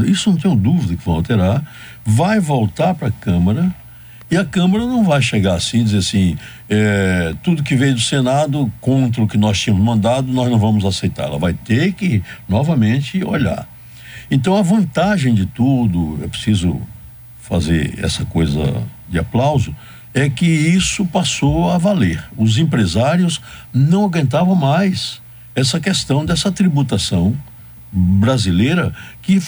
isso 0.04 0.30
não 0.30 0.38
tenho 0.38 0.56
dúvida 0.56 0.96
que 0.96 1.04
vão 1.04 1.14
alterar, 1.14 1.62
vai 2.04 2.40
voltar 2.40 2.94
para 2.94 3.08
a 3.08 3.12
Câmara 3.12 3.74
e 4.30 4.36
a 4.36 4.44
Câmara 4.44 4.84
não 4.84 5.04
vai 5.04 5.22
chegar 5.22 5.54
assim 5.54 5.80
e 5.80 5.84
dizer 5.84 5.98
assim: 5.98 6.36
é, 6.68 7.34
tudo 7.42 7.62
que 7.62 7.76
veio 7.76 7.94
do 7.94 8.00
Senado 8.00 8.70
contra 8.80 9.22
o 9.22 9.28
que 9.28 9.38
nós 9.38 9.58
tínhamos 9.58 9.84
mandado, 9.84 10.32
nós 10.32 10.50
não 10.50 10.58
vamos 10.58 10.84
aceitar. 10.84 11.24
Ela 11.24 11.38
vai 11.38 11.54
ter 11.54 11.92
que 11.92 12.22
novamente 12.48 13.22
olhar. 13.24 13.68
Então, 14.28 14.56
a 14.56 14.62
vantagem 14.62 15.32
de 15.32 15.46
tudo, 15.46 16.18
é 16.24 16.26
preciso 16.26 16.80
fazer 17.40 17.94
essa 18.02 18.24
coisa 18.24 18.82
de 19.08 19.18
aplauso, 19.20 19.74
é 20.12 20.28
que 20.28 20.46
isso 20.46 21.06
passou 21.06 21.70
a 21.70 21.78
valer. 21.78 22.24
Os 22.36 22.58
empresários 22.58 23.40
não 23.72 24.04
aguentavam 24.04 24.56
mais 24.56 25.22
essa 25.54 25.78
questão 25.78 26.24
dessa 26.24 26.50
tributação 26.50 27.36
brasileira 27.92 28.92
que 29.22 29.40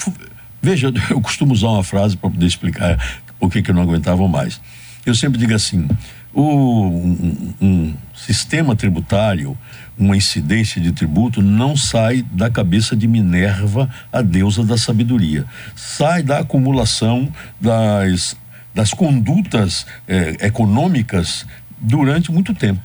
veja 0.61 0.91
eu 1.09 1.21
costumo 1.21 1.53
usar 1.53 1.69
uma 1.69 1.83
frase 1.83 2.17
para 2.17 2.29
poder 2.29 2.45
explicar 2.45 2.97
o 3.39 3.49
que 3.49 3.61
que 3.61 3.73
não 3.73 3.81
aguentavam 3.81 4.27
mais. 4.27 4.59
Eu 5.05 5.15
sempre 5.15 5.39
digo 5.39 5.53
assim, 5.53 5.87
o, 6.33 6.43
um, 6.43 7.53
um 7.61 7.93
sistema 8.13 8.75
tributário, 8.75 9.57
uma 9.97 10.15
incidência 10.15 10.79
de 10.79 10.91
tributo 10.91 11.41
não 11.41 11.75
sai 11.75 12.21
da 12.31 12.49
cabeça 12.49 12.95
de 12.95 13.07
Minerva, 13.07 13.89
a 14.11 14.21
deusa 14.21 14.63
da 14.63 14.77
sabedoria. 14.77 15.45
Sai 15.75 16.21
da 16.21 16.39
acumulação 16.39 17.31
das, 17.59 18.37
das 18.73 18.93
condutas 18.93 19.85
eh, 20.07 20.37
econômicas 20.41 21.45
durante 21.79 22.31
muito 22.31 22.53
tempo. 22.53 22.81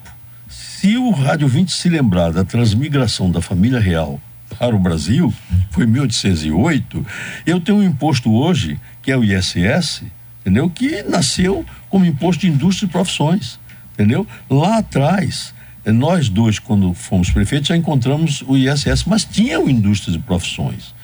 Se 0.49 0.97
o 0.97 1.11
Rádio 1.11 1.49
20 1.49 1.73
se 1.73 1.89
lembrar 1.89 2.33
da 2.33 2.45
transmigração 2.45 3.31
da 3.31 3.41
família 3.41 3.81
real 3.81 4.21
para 4.59 4.75
o 4.75 4.79
Brasil, 4.79 5.33
foi 5.71 5.85
em 5.85 5.89
1808, 5.89 7.07
eu 7.47 7.61
tenho 7.61 7.79
um 7.79 7.83
imposto 7.83 8.33
hoje, 8.33 8.79
que 9.03 9.11
é 9.11 9.17
o 9.17 9.25
ISS, 9.25 10.03
entendeu? 10.41 10.69
Que 10.71 11.03
nasceu 11.03 11.65
como 11.89 12.05
imposto 12.05 12.43
de 12.43 12.49
indústria 12.49 12.87
e 12.87 12.91
profissões, 12.91 13.59
entendeu? 13.95 14.27
Lá 14.49 14.79
atrás, 14.79 15.55
nós 15.87 16.29
dois, 16.29 16.59
quando 16.59 16.95
fomos 16.95 17.31
prefeitos, 17.31 17.69
já 17.69 17.77
encontramos 17.77 18.43
o 18.47 18.57
ISS, 18.57 19.05
mas 19.07 19.25
tinham 19.25 19.69
indústrias 19.69 20.17
e 20.17 20.19
profissões. 20.19 20.95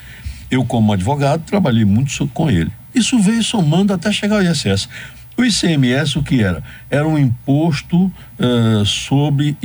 Eu, 0.50 0.64
como 0.64 0.92
advogado, 0.92 1.42
trabalhei 1.44 1.84
muito 1.84 2.26
com 2.28 2.50
ele. 2.50 2.72
Isso 2.94 3.18
veio 3.18 3.42
somando 3.42 3.92
até 3.92 4.10
chegar 4.10 4.36
ao 4.36 4.42
ISS. 4.42 4.88
O 5.36 5.44
ICMS, 5.44 6.18
o 6.18 6.22
que 6.22 6.42
era? 6.42 6.62
Era 6.90 7.06
um 7.06 7.18
imposto 7.18 8.06
uh, 8.06 8.84
sobre, 8.84 9.56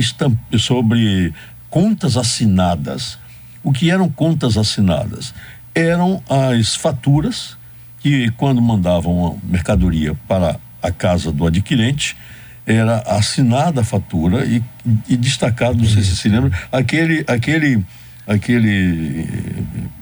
sobre 0.58 1.34
contas 1.68 2.16
assinadas. 2.16 3.18
O 3.66 3.72
que 3.72 3.90
eram 3.90 4.08
contas 4.08 4.56
assinadas? 4.56 5.34
Eram 5.74 6.22
as 6.30 6.76
faturas 6.76 7.56
que 7.98 8.30
quando 8.36 8.62
mandavam 8.62 9.26
a 9.26 9.50
mercadoria 9.50 10.14
para 10.28 10.54
a 10.80 10.92
casa 10.92 11.32
do 11.32 11.44
adquirente, 11.44 12.16
era 12.64 12.98
assinada 12.98 13.80
a 13.80 13.84
fatura 13.84 14.44
e, 14.46 14.62
e 15.08 15.16
destacado, 15.16 15.78
não 15.78 15.84
sei 15.84 16.04
se 16.04 16.14
se 16.16 16.28
lembra, 16.28 16.56
aquele, 16.70 17.24
aquele, 17.26 17.84
aquele 18.24 19.28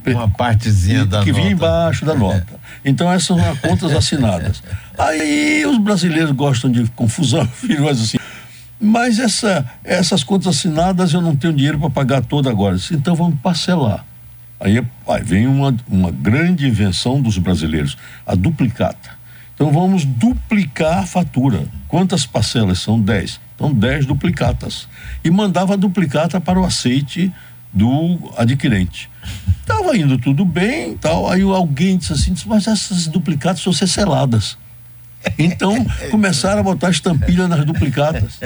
uma 0.09 0.29
partezinha 0.29 1.05
que, 1.05 1.07
da 1.07 1.23
que 1.23 1.31
nota. 1.31 1.41
vinha 1.41 1.53
embaixo 1.55 2.05
da 2.05 2.15
nota. 2.15 2.61
Então 2.85 3.11
essas 3.11 3.29
são 3.29 3.51
as 3.51 3.59
contas 3.61 3.93
assinadas. 3.93 4.63
Aí 4.99 5.65
os 5.65 5.79
brasileiros 5.79 6.33
gostam 6.33 6.71
de 6.71 6.85
confusão, 6.91 7.49
mas 7.81 7.99
assim. 7.99 8.19
Mas 8.81 9.19
essa, 9.19 9.65
essas 9.83 10.25
contas 10.25 10.57
assinadas 10.57 11.13
eu 11.13 11.23
não 11.23 11.37
tenho 11.37 11.53
dinheiro 11.53 11.79
para 11.79 11.91
pagar 11.91 12.25
toda 12.25 12.51
agora. 12.51 12.77
Então 12.93 13.15
vamos 13.15 13.39
parcelar. 13.41 14.05
Aí, 14.61 14.83
aí 15.09 15.23
vem 15.23 15.47
uma, 15.47 15.75
uma 15.89 16.11
grande 16.11 16.67
invenção 16.67 17.21
dos 17.21 17.39
brasileiros, 17.39 17.97
a 18.27 18.35
duplicata. 18.35 19.11
Então 19.55 19.71
vamos 19.71 20.05
duplicar 20.05 20.99
a 20.99 21.07
fatura. 21.07 21.67
Quantas 21.87 22.27
parcelas 22.27 22.81
são? 22.81 23.01
10. 23.01 23.41
Então 23.55 23.73
10 23.73 24.07
duplicatas. 24.07 24.89
E 25.23 25.31
mandava 25.31 25.75
a 25.75 25.77
duplicata 25.77 26.41
para 26.41 26.61
o 26.61 26.65
aceite 26.65 27.33
do 27.73 28.33
adquirente. 28.37 29.11
Estava 29.61 29.97
indo 29.97 30.19
tudo 30.19 30.45
bem, 30.45 30.97
tal. 30.97 31.31
Aí 31.31 31.43
alguém 31.43 31.97
disse 31.97 32.13
assim, 32.13 32.35
mas 32.47 32.67
essas 32.67 33.07
duplicatas 33.07 33.65
vão 33.65 33.73
ser 33.73 33.87
seladas. 33.87 34.59
Então 35.39 35.85
começaram 36.11 36.61
a 36.61 36.63
botar 36.63 36.91
estampilha 36.91 37.49
nas 37.49 37.65
duplicatas. 37.65 38.41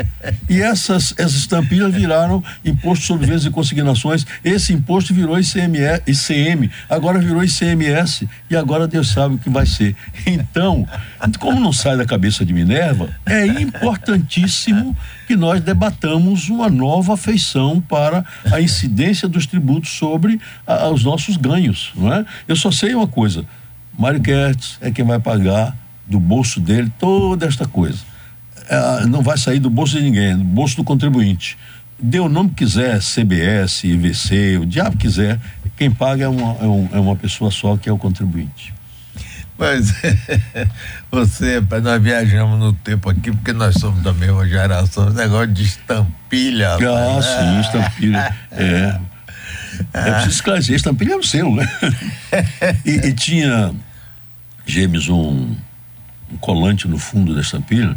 E 0.49 0.61
essas, 0.61 1.13
essas 1.17 1.35
estampilhas 1.35 1.93
viraram 1.95 2.43
imposto 2.65 3.05
sobre 3.05 3.27
vendas 3.27 3.45
e 3.45 3.51
consignações. 3.51 4.27
Esse 4.45 4.73
imposto 4.73 5.13
virou 5.13 5.39
ICME, 5.39 5.79
ICM, 6.07 6.71
agora 6.89 7.19
virou 7.19 7.45
ICMS 7.45 8.29
e 8.51 8.57
agora 8.57 8.87
Deus 8.87 9.09
sabe 9.09 9.35
o 9.35 9.39
que 9.39 9.51
vai 9.51 9.67
ser. 9.67 9.95
Então, 10.27 10.87
como 11.39 11.61
não 11.61 11.73
sai 11.73 11.97
da 11.97 12.05
cabeça 12.05 12.45
de 12.45 12.53
Minerva, 12.53 13.09
é 13.27 13.47
importantíssimo 13.47 14.97
que 15.27 15.37
nós 15.37 15.61
debatamos 15.61 16.49
uma 16.49 16.69
nova 16.69 17.17
feição 17.17 17.81
para 17.81 18.25
a 18.53 18.61
incidência 18.61 19.29
dos 19.29 19.47
tributos 19.47 19.91
sobre 19.91 20.41
a, 20.67 20.89
os 20.89 21.05
nossos 21.05 21.37
ganhos, 21.37 21.93
não 21.95 22.13
é? 22.13 22.25
Eu 22.47 22.57
só 22.57 22.71
sei 22.71 22.95
uma 22.95 23.07
coisa, 23.07 23.45
Mário 23.99 24.21
Kertz 24.21 24.79
é 24.81 24.91
quem 24.91 25.05
vai 25.05 25.19
pagar 25.19 25.77
do 26.09 26.19
bolso 26.19 26.61
dele 26.61 26.93
toda 26.99 27.47
esta 27.47 27.67
coisa. 27.67 27.99
É, 28.69 29.07
não 29.07 29.23
vai 29.23 29.39
sair 29.39 29.59
do 29.59 29.71
bolso 29.71 29.97
de 29.97 30.03
ninguém, 30.03 30.37
do 30.37 30.45
bolso 30.45 30.77
do 30.77 30.85
contribuinte. 30.85 31.57
Dê 32.01 32.21
o 32.21 32.29
nome 32.29 32.51
que 32.51 32.65
quiser, 32.65 33.01
CBS, 33.01 33.85
IVC, 33.85 34.59
o 34.59 34.67
diabo 34.67 34.97
quiser, 34.97 35.41
quem 35.77 35.91
paga 35.91 36.25
é 36.25 36.29
uma, 36.29 36.57
é, 36.61 36.67
um, 36.67 36.89
é 36.93 37.01
uma 37.01 37.17
pessoa 37.17 37.51
só 37.51 37.77
que 37.77 37.89
é 37.89 37.93
o 37.93 37.99
contribuinte. 37.99 38.75
Mas 39.59 39.93
você, 41.11 41.61
nós 41.83 42.03
viajamos 42.03 42.59
no 42.61 42.73
tempo 42.73 43.11
aqui, 43.11 43.33
porque 43.33 43.53
nós 43.53 43.75
somos 43.75 44.03
da 44.03 44.13
mesma 44.13 44.47
geração, 44.47 45.09
esse 45.09 45.17
negócio 45.17 45.49
de 45.49 45.65
estampilha. 45.65 46.75
Ah, 46.75 47.21
sim, 47.23 47.61
estampilha. 47.61 48.37
É. 48.51 49.01
É 49.93 50.11
preciso 50.11 50.31
esclarecer, 50.31 50.75
estampilha 50.75 51.13
é 51.13 51.17
o 51.17 51.23
seu, 51.23 51.55
né? 51.55 51.69
e, 52.85 52.91
e 52.91 53.13
tinha 53.13 53.73
James 54.67 55.09
um 55.09 55.15
um 55.15 55.57
colante 56.41 56.87
no 56.87 56.99
fundo 56.99 57.35
da 57.35 57.41
estampilha, 57.41 57.97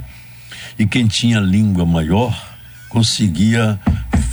e 0.78 0.86
quem 0.86 1.08
tinha 1.08 1.40
língua 1.40 1.86
maior 1.86 2.50
conseguia 2.90 3.80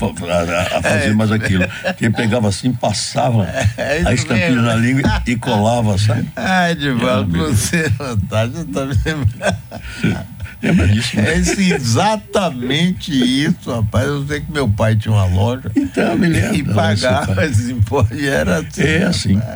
a, 0.01 0.83
fazer 0.83 1.11
é. 1.11 1.13
mais 1.13 1.33
aquilo. 1.33 1.65
Quem 1.97 2.11
pegava 2.11 2.49
assim, 2.49 2.73
passava 2.73 3.45
é 3.77 4.03
a 4.05 4.13
estampilha 4.13 4.51
mesmo. 4.51 4.63
na 4.63 4.75
língua 4.75 5.23
e 5.27 5.37
colava, 5.37 5.99
sabe? 5.99 6.29
Ah, 6.37 6.71
Edivaldo, 6.71 7.39
você 7.39 7.93
não 7.99 8.17
tá, 8.19 8.47
você 8.47 8.65
tá 8.65 8.87
me 8.87 8.95
lembrando. 9.05 10.27
Lembra 10.61 10.89
disso? 10.89 11.17
Né? 11.17 11.35
É 11.35 11.37
exatamente 11.37 13.13
isso, 13.13 13.73
rapaz. 13.73 14.07
Eu 14.07 14.27
sei 14.27 14.41
que 14.41 14.51
meu 14.51 14.69
pai 14.69 14.97
tinha 14.97 15.15
uma 15.15 15.25
loja. 15.25 15.71
Então, 15.77 16.17
me 16.19 16.27
lembro. 16.27 16.57
E 16.57 16.65
pagava 16.65 17.47
esses 17.47 17.69
impostos. 17.69 18.19
E 18.19 18.27
era 18.27 18.59
assim. 18.59 18.83
É 18.83 19.05
assim. 19.05 19.41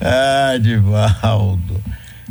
Ah, 0.00 0.54
Edivaldo. 0.54 1.82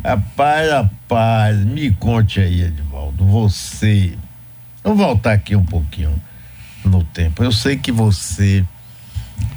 Rapaz, 0.04 0.72
rapaz, 0.72 1.58
me 1.66 1.92
conte 1.92 2.39
aí, 2.39 2.62
Edivaldo. 2.62 3.25
Você. 3.25 4.18
Vamos 4.84 5.00
voltar 5.00 5.34
aqui 5.34 5.56
um 5.56 5.66
pouquinho 5.66 6.22
no 6.86 7.04
tempo. 7.04 7.44
Eu 7.44 7.51
sei 7.51 7.77
que 7.77 7.92
você. 7.92 8.66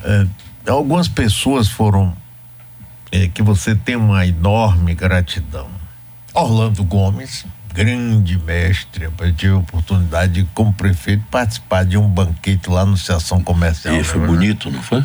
É, 0.03 0.27
algumas 0.67 1.09
pessoas 1.09 1.69
foram. 1.69 2.17
É, 3.13 3.29
que 3.29 3.43
você 3.43 3.75
tem 3.75 3.97
uma 3.97 4.27
enorme 4.27 4.95
gratidão. 4.95 5.69
Orlando 6.33 6.85
Gomes, 6.85 7.45
grande 7.75 8.39
mestre. 8.39 9.05
Eu 9.05 9.35
tive 9.35 9.53
a 9.53 9.59
oportunidade 9.59 10.33
de, 10.33 10.45
como 10.55 10.73
prefeito, 10.73 11.25
participar 11.31 11.85
de 11.85 11.97
um 11.97 12.09
banquete 12.09 12.71
lá 12.71 12.85
no 12.85 12.95
Associação 12.95 13.43
Comercial. 13.43 13.97
E 13.97 14.05
foi 14.05 14.21
né? 14.21 14.27
bonito, 14.27 14.71
não 14.71 14.83
foi? 14.83 15.05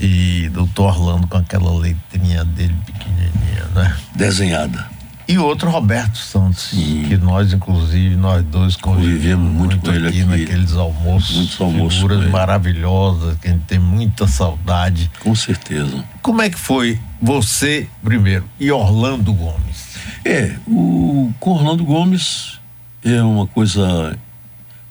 E 0.00 0.48
doutor 0.48 0.96
Orlando 0.96 1.26
com 1.26 1.36
aquela 1.36 1.70
letrinha 1.78 2.44
dele 2.44 2.74
pequenininha, 2.86 3.64
né? 3.74 3.96
Desenhada. 4.16 4.88
E 5.30 5.38
outro 5.38 5.70
Roberto 5.70 6.18
Santos, 6.18 6.70
Sim. 6.70 7.04
que 7.06 7.16
nós, 7.16 7.52
inclusive, 7.52 8.16
nós 8.16 8.42
dois 8.46 8.74
convivemos 8.74 9.48
muito, 9.48 9.76
muito 9.76 9.78
com 9.78 9.92
ele 9.92 10.08
aqui, 10.08 10.22
aqui 10.22 10.28
naqueles 10.28 10.72
almoços. 10.72 11.36
Muitos 11.36 11.60
almoços. 11.60 11.94
Figuras 12.00 12.30
maravilhosas, 12.30 13.38
que 13.38 13.46
a 13.46 13.52
gente 13.52 13.62
tem 13.62 13.78
muita 13.78 14.26
saudade. 14.26 15.08
Com 15.20 15.32
certeza. 15.36 16.04
Como 16.20 16.42
é 16.42 16.50
que 16.50 16.58
foi 16.58 16.98
você, 17.22 17.86
primeiro, 18.02 18.44
e 18.58 18.72
Orlando 18.72 19.32
Gomes? 19.32 19.90
É, 20.24 20.56
o, 20.66 21.32
com 21.38 21.50
Orlando 21.50 21.84
Gomes 21.84 22.58
é 23.04 23.22
uma 23.22 23.46
coisa 23.46 24.18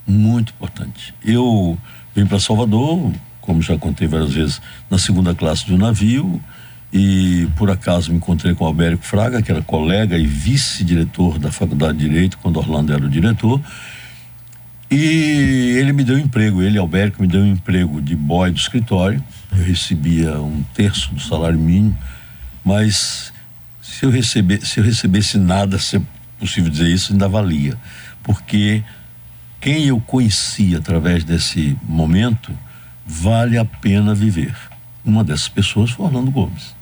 muito 0.07 0.53
importante. 0.53 1.13
Eu 1.23 1.77
vim 2.15 2.25
para 2.25 2.39
Salvador, 2.39 3.11
como 3.49 3.63
já 3.63 3.75
contei 3.79 4.07
várias 4.07 4.31
vezes, 4.31 4.61
na 4.91 4.99
segunda 4.99 5.33
classe 5.33 5.65
do 5.65 5.75
navio 5.75 6.39
e 6.93 7.47
por 7.57 7.71
acaso 7.71 8.11
me 8.11 8.17
encontrei 8.17 8.53
com 8.53 8.63
Albérico 8.63 9.03
Fraga, 9.03 9.41
que 9.41 9.51
era 9.51 9.59
colega 9.59 10.15
e 10.19 10.27
vice-diretor 10.27 11.39
da 11.39 11.51
Faculdade 11.51 11.97
de 11.97 12.07
Direito, 12.07 12.37
quando 12.37 12.57
Orlando 12.57 12.93
era 12.93 13.03
o 13.03 13.09
diretor. 13.09 13.59
E 14.91 15.77
ele 15.79 15.91
me 15.93 16.03
deu 16.03 16.17
um 16.17 16.19
emprego, 16.19 16.61
ele, 16.61 16.77
Albérico, 16.77 17.23
me 17.23 17.27
deu 17.27 17.41
um 17.41 17.47
emprego 17.47 17.99
de 17.99 18.15
boy 18.15 18.51
do 18.51 18.57
escritório. 18.57 19.23
Eu 19.51 19.63
recebia 19.63 20.39
um 20.39 20.61
terço 20.75 21.11
do 21.11 21.19
salário 21.19 21.57
mínimo, 21.57 21.97
mas 22.63 23.33
se 23.81 24.05
eu, 24.05 24.11
receber, 24.11 24.63
se 24.63 24.79
eu 24.79 24.83
recebesse 24.83 25.39
nada, 25.39 25.79
se 25.79 25.97
é 25.97 26.01
possível 26.39 26.69
dizer 26.69 26.87
isso, 26.87 27.13
ainda 27.13 27.27
valia. 27.27 27.75
Porque 28.21 28.83
quem 29.59 29.85
eu 29.85 29.99
conheci 29.99 30.75
através 30.75 31.23
desse 31.23 31.75
momento, 31.81 32.51
vale 33.09 33.57
a 33.57 33.65
pena 33.65 34.13
viver. 34.13 34.55
Uma 35.03 35.23
dessas 35.23 35.49
pessoas 35.49 35.89
foi 35.89 36.05
Orlando 36.05 36.29
Gomes. 36.29 36.75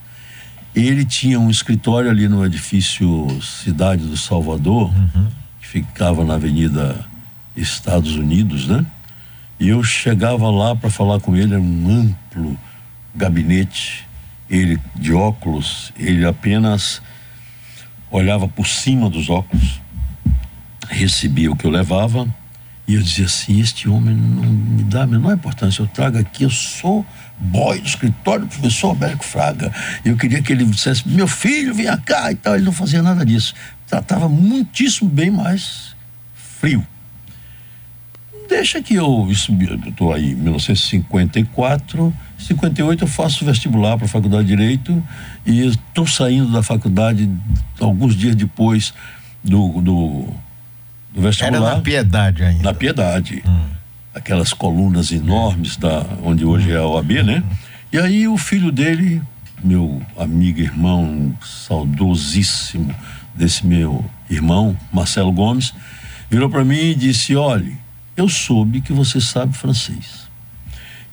Ele 0.76 1.06
tinha 1.06 1.40
um 1.40 1.50
escritório 1.50 2.12
ali 2.12 2.28
no 2.28 2.46
edifício 2.46 3.26
Cidade 3.42 4.06
do 4.06 4.18
Salvador, 4.18 4.94
uhum. 4.94 5.28
que 5.62 5.68
ficava 5.68 6.26
na 6.26 6.34
Avenida 6.34 7.06
Estados 7.56 8.18
Unidos, 8.18 8.68
né? 8.68 8.86
E 9.58 9.70
eu 9.70 9.82
chegava 9.82 10.50
lá 10.52 10.76
para 10.76 10.90
falar 10.90 11.22
com 11.22 11.36
ele, 11.36 11.54
era 11.54 11.62
um 11.62 11.90
amplo 11.90 12.60
gabinete 13.16 14.06
ele 14.50 14.80
de 14.96 15.14
óculos, 15.14 15.92
ele 15.98 16.26
apenas 16.26 17.02
olhava 18.12 18.48
por 18.48 18.68
cima 18.68 19.10
dos 19.10 19.30
óculos, 19.30 19.82
recebia 20.90 21.52
o 21.52 21.56
que 21.56 21.66
eu 21.66 21.72
levava 21.72 22.28
e 22.88 22.96
eu 22.96 23.02
dizia 23.02 23.26
assim: 23.26 23.60
Este 23.60 23.90
homem 23.90 24.16
não 24.16 24.44
me 24.44 24.84
dá 24.84 25.04
a 25.04 25.08
menor 25.08 25.34
importância. 25.34 25.82
Eu 25.82 25.88
trago 25.88 26.18
aqui, 26.18 26.44
eu 26.44 26.50
sou 26.50 27.06
boy 27.38 27.80
do 27.80 27.88
escritório 27.88 28.46
do 28.46 28.48
professor 28.48 28.90
Alberto 28.90 29.24
Fraga. 29.24 29.74
Eu 30.06 30.16
queria 30.16 30.42
que 30.42 30.54
ele 30.54 30.64
dissesse: 30.64 31.08
Meu 31.08 31.28
filho, 31.28 31.74
vem 31.74 31.86
cá 32.06 32.32
e 32.32 32.36
tal. 32.36 32.56
Ele 32.56 32.64
não 32.64 32.72
fazia 32.72 33.02
nada 33.02 33.26
disso. 33.26 33.54
Tratava 33.86 34.30
muitíssimo 34.30 35.10
bem, 35.10 35.30
mais 35.30 35.96
frio. 36.34 36.86
Deixa 38.48 38.82
que 38.82 38.96
eu 38.96 39.30
estou 39.30 40.14
aí 40.14 40.32
em 40.32 40.36
1954, 40.36 42.14
58 42.40 43.04
eu 43.04 43.08
faço 43.08 43.44
vestibular 43.44 43.98
para 43.98 44.06
a 44.06 44.10
Faculdade 44.10 44.48
de 44.48 44.56
Direito 44.56 45.04
e 45.46 45.68
estou 45.68 46.08
saindo 46.08 46.50
da 46.54 46.64
faculdade 46.64 47.30
alguns 47.78 48.16
dias 48.16 48.36
depois 48.36 48.94
do, 49.44 49.82
do, 49.82 50.34
vestibular. 51.22 51.68
Era 51.68 51.76
na 51.76 51.82
Piedade 51.82 52.44
ainda. 52.44 52.64
Na 52.64 52.74
Piedade. 52.74 53.44
Hum. 53.46 53.66
Aquelas 54.14 54.54
colunas 54.54 55.12
enormes 55.12 55.78
da 55.78 56.06
onde 56.24 56.44
hoje 56.44 56.72
é 56.72 56.78
a 56.78 56.86
OAB, 56.86 57.24
né? 57.24 57.44
E 57.92 57.98
aí 57.98 58.28
o 58.28 58.38
filho 58.38 58.72
dele, 58.72 59.22
meu 59.64 60.02
amigo 60.18 60.60
irmão 60.60 61.34
saudosíssimo 61.44 62.94
desse 63.36 63.66
meu 63.66 64.04
irmão, 64.30 64.76
Marcelo 64.92 65.32
Gomes, 65.32 65.74
virou 66.30 66.50
para 66.50 66.66
mim 66.66 66.92
e 66.92 66.96
disse: 66.96 67.36
"Olhe, 67.36 67.78
eu 68.18 68.28
soube 68.28 68.82
que 68.82 68.92
você 68.92 69.22
sabe 69.22 69.56
francês. 69.56 70.28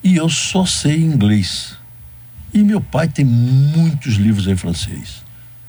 E 0.03 0.17
eu 0.17 0.29
só 0.29 0.64
sei 0.64 0.97
inglês. 0.97 1.77
E 2.53 2.62
meu 2.62 2.81
pai 2.81 3.09
tem 3.09 3.25
muitos 3.25 4.14
livros 4.14 4.47
em 4.47 4.57
francês. 4.57 5.23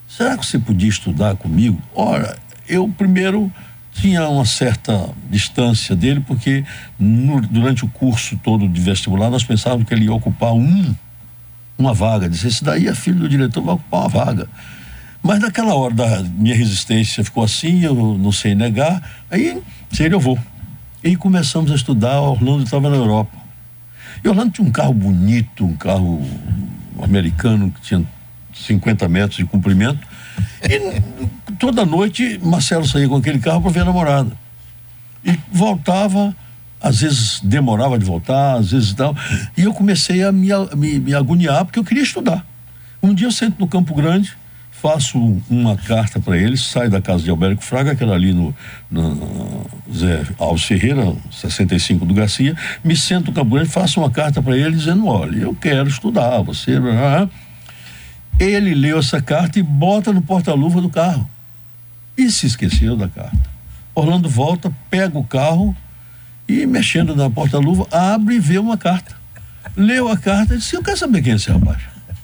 Será 0.08 0.38
que 0.38 0.46
você 0.46 0.58
podia 0.58 0.88
estudar 0.88 1.36
comigo? 1.36 1.80
Ora, 1.94 2.38
eu 2.66 2.88
primeiro 2.88 3.52
tinha 4.00 4.28
uma 4.28 4.44
certa 4.44 5.10
distância 5.30 5.96
dele, 5.96 6.20
porque 6.20 6.64
no, 6.98 7.40
durante 7.40 7.84
o 7.84 7.88
curso 7.88 8.38
todo 8.42 8.68
de 8.68 8.80
vestibular 8.80 9.30
nós 9.30 9.44
pensávamos 9.44 9.86
que 9.86 9.94
ele 9.94 10.04
ia 10.04 10.12
ocupar 10.12 10.52
um, 10.52 10.94
uma 11.78 11.94
vaga. 11.94 12.28
Disse, 12.28 12.48
esse 12.48 12.62
daí 12.62 12.86
é 12.86 12.94
filho 12.94 13.20
do 13.20 13.28
diretor, 13.28 13.62
vai 13.62 13.74
ocupar 13.74 14.00
uma 14.00 14.08
vaga. 14.08 14.48
Mas 15.22 15.40
naquela 15.40 15.74
hora 15.74 15.94
da 15.94 16.22
minha 16.22 16.54
resistência 16.54 17.24
ficou 17.24 17.42
assim, 17.42 17.82
eu 17.82 17.94
não 18.18 18.30
sei 18.30 18.54
negar, 18.54 19.02
aí, 19.30 19.60
sei 19.90 20.12
eu 20.12 20.20
vou. 20.20 20.38
E 21.02 21.16
começamos 21.16 21.70
a 21.70 21.74
estudar, 21.74 22.20
Orlando 22.20 22.64
estava 22.64 22.88
na 22.90 22.96
Europa. 22.96 23.36
E 24.22 24.28
Orlando 24.28 24.52
tinha 24.52 24.66
um 24.66 24.70
carro 24.70 24.94
bonito, 24.94 25.64
um 25.64 25.74
carro 25.74 26.24
americano 27.02 27.70
que 27.70 27.80
tinha 27.80 28.04
50 28.54 29.08
metros 29.08 29.36
de 29.36 29.44
comprimento. 29.44 30.06
E 30.62 31.45
toda 31.58 31.84
noite 31.84 32.40
Marcelo 32.42 32.86
saía 32.86 33.08
com 33.08 33.16
aquele 33.16 33.38
carro 33.38 33.60
para 33.60 33.70
ver 33.70 33.80
a 33.80 33.84
namorada. 33.84 34.32
E 35.24 35.38
voltava, 35.52 36.34
às 36.80 37.00
vezes 37.00 37.40
demorava 37.42 37.98
de 37.98 38.04
voltar, 38.04 38.54
às 38.54 38.70
vezes 38.70 38.94
tal. 38.94 39.14
E 39.56 39.62
eu 39.62 39.74
comecei 39.74 40.22
a 40.22 40.30
me, 40.30 40.48
me, 40.76 40.98
me 41.00 41.14
agoniar 41.14 41.64
porque 41.64 41.78
eu 41.78 41.84
queria 41.84 42.02
estudar. 42.02 42.46
Um 43.02 43.14
dia 43.14 43.26
eu 43.26 43.32
sento 43.32 43.56
no 43.58 43.66
Campo 43.66 43.94
Grande, 43.94 44.32
faço 44.70 45.18
uma 45.48 45.76
carta 45.76 46.20
para 46.20 46.36
eles, 46.36 46.64
saio 46.66 46.90
da 46.90 47.00
casa 47.00 47.22
de 47.22 47.30
Alberto 47.30 47.64
Fraga, 47.64 47.94
que 47.94 48.04
era 48.04 48.12
ali 48.12 48.32
no, 48.32 48.54
no 48.90 49.66
Zé 49.92 50.24
Alves 50.38 50.64
Ferreira, 50.64 51.14
65 51.30 52.04
do 52.04 52.14
Garcia, 52.14 52.54
me 52.84 52.96
sento 52.96 53.28
no 53.28 53.32
Campo 53.32 53.54
Grande, 53.54 53.70
faço 53.70 54.00
uma 54.00 54.10
carta 54.10 54.42
para 54.42 54.56
ele 54.56 54.76
dizendo, 54.76 55.06
olha, 55.06 55.38
eu 55.38 55.54
quero 55.54 55.88
estudar, 55.88 56.40
você... 56.42 56.72
Ele 58.38 58.74
leu 58.74 58.98
essa 58.98 59.20
carta 59.22 59.58
e 59.58 59.62
bota 59.62 60.12
no 60.12 60.20
porta-luva 60.20 60.80
do 60.80 60.90
carro. 60.90 61.28
E 62.16 62.30
se 62.30 62.46
esqueceu 62.46 62.96
da 62.96 63.08
carta. 63.08 63.50
Orlando 63.94 64.28
volta, 64.28 64.72
pega 64.90 65.18
o 65.18 65.24
carro 65.24 65.76
e, 66.48 66.66
mexendo 66.66 67.16
na 67.16 67.28
porta-luva, 67.28 67.86
abre 67.90 68.36
e 68.36 68.40
vê 68.40 68.58
uma 68.58 68.76
carta. 68.76 69.16
Leu 69.76 70.08
a 70.08 70.16
carta 70.16 70.54
e 70.54 70.58
disse, 70.58 70.76
eu 70.76 70.82
quero 70.82 70.96
saber 70.96 71.22
quem 71.22 71.32
é 71.32 71.36
esse 71.36 71.50
rapaz. 71.50 71.78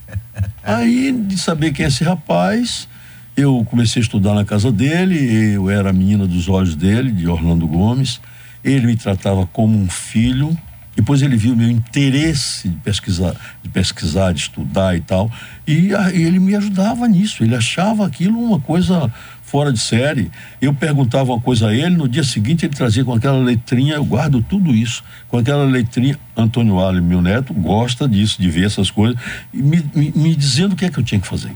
Aí, 0.63 1.13
de 1.13 1.39
saber 1.39 1.73
quem 1.73 1.85
é 1.85 1.89
esse 1.89 2.05
rapaz, 2.05 2.89
eu 3.37 3.67
comecei 3.69 4.01
a 4.01 4.05
estudar 4.05 4.35
na 4.35 4.45
casa 4.45 4.71
dele, 4.71 5.55
eu 5.55 5.71
era 5.71 5.91
a 5.91 5.93
menina 5.93 6.27
dos 6.27 6.49
olhos 6.49 6.77
dele, 6.77 7.11
de 7.11 7.27
Orlando 7.27 7.67
Gomes. 7.67 8.21
Ele 8.63 8.87
me 8.87 8.97
tratava 8.97 9.47
como 9.47 9.79
um 9.79 9.89
filho. 9.89 10.57
Depois 10.95 11.23
ele 11.23 11.37
viu 11.37 11.57
meu 11.57 11.71
interesse 11.71 12.69
de 12.69 12.77
pesquisar, 12.77 13.35
de 13.63 13.71
pesquisar, 13.71 14.33
de 14.33 14.41
estudar 14.41 14.95
e 14.95 15.01
tal, 15.01 15.33
e, 15.67 15.95
a, 15.95 16.13
ele 16.13 16.39
me 16.39 16.55
ajudava 16.55 17.09
nisso. 17.09 17.43
Ele 17.43 17.57
achava 17.57 18.07
aquilo 18.07 18.39
uma 18.39 18.61
coisa 18.61 19.11
fora 19.53 19.71
de 19.71 19.79
série. 19.79 20.31
Eu 20.63 20.73
perguntava 20.73 21.31
uma 21.31 21.41
coisa 21.41 21.69
a 21.69 21.75
ele, 21.75 21.95
no 21.95 22.09
dia 22.09 22.25
seguinte 22.25 22.65
ele 22.65 22.75
trazia 22.75 23.05
com 23.05 23.13
aquela 23.13 23.37
letrinha, 23.37 23.97
eu 23.97 24.05
guardo 24.05 24.43
tudo 24.43 24.75
isso, 24.75 25.05
com 25.29 25.37
aquela 25.37 25.65
letrinha. 25.65 26.19
Antônio 26.35 26.81
Ali, 26.81 27.03
meu 27.03 27.21
neto, 27.21 27.53
gosta 27.53 28.09
disso, 28.09 28.41
de 28.41 28.49
ver 28.49 28.65
essas 28.65 28.91
coisas, 28.91 29.15
me, 29.53 29.85
me, 29.95 30.11
me 30.17 30.35
dizendo 30.35 30.73
o 30.73 30.77
que 30.77 30.87
é 30.87 30.91
que 30.91 30.99
eu 30.99 31.05
tinha 31.05 31.21
que 31.21 31.29
fazer. 31.29 31.53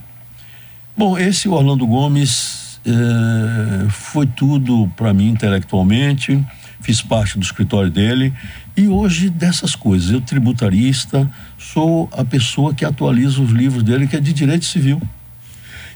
Bom, 0.94 1.16
esse 1.16 1.48
Orlando 1.48 1.86
Gomes 1.86 2.78
é, 2.84 3.88
foi 3.88 4.26
tudo 4.26 4.92
para 4.94 5.14
mim 5.14 5.28
intelectualmente, 5.30 6.44
fiz 6.82 7.00
parte 7.00 7.38
do 7.38 7.44
escritório 7.44 7.90
dele 7.90 8.30
e 8.76 8.88
hoje 8.88 9.30
dessas 9.30 9.74
coisas, 9.74 10.10
eu 10.10 10.20
tributarista, 10.20 11.26
sou 11.56 12.10
a 12.12 12.22
pessoa 12.22 12.74
que 12.74 12.84
atualiza 12.84 13.40
os 13.40 13.52
livros 13.52 13.82
dele, 13.82 14.06
que 14.06 14.16
é 14.16 14.20
de 14.20 14.34
direito 14.34 14.66
civil. 14.66 15.00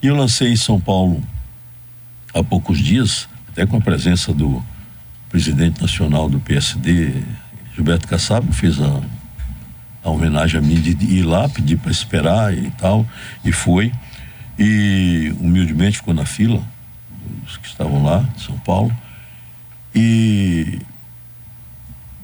E 0.03 0.07
eu 0.07 0.17
lancei 0.17 0.51
em 0.51 0.57
São 0.57 0.81
Paulo 0.81 1.23
há 2.35 2.43
poucos 2.43 2.79
dias, 2.79 3.29
até 3.49 3.66
com 3.66 3.77
a 3.77 3.81
presença 3.81 4.33
do 4.33 4.62
presidente 5.29 5.81
nacional 5.81 6.29
do 6.29 6.40
PSD, 6.40 7.23
Gilberto 7.75 8.09
Kassab, 8.09 8.53
fez 8.53 8.81
a, 8.81 9.01
a 10.03 10.11
homenagem 10.11 10.59
a 10.59 10.62
mim 10.62 10.81
de 10.81 10.90
ir 11.07 11.23
lá, 11.23 11.49
pedir 11.49 11.77
para 11.77 11.90
esperar 11.90 12.57
e 12.57 12.71
tal, 12.73 13.07
e 13.45 13.53
foi. 13.53 13.93
E 14.59 15.35
humildemente 15.40 15.99
ficou 15.99 16.12
na 16.12 16.27
fila, 16.27 16.62
os 17.47 17.57
que 17.57 17.66
estavam 17.66 18.03
lá, 18.03 18.19
de 18.37 18.43
São 18.43 18.59
Paulo. 18.59 18.95
E 19.95 20.81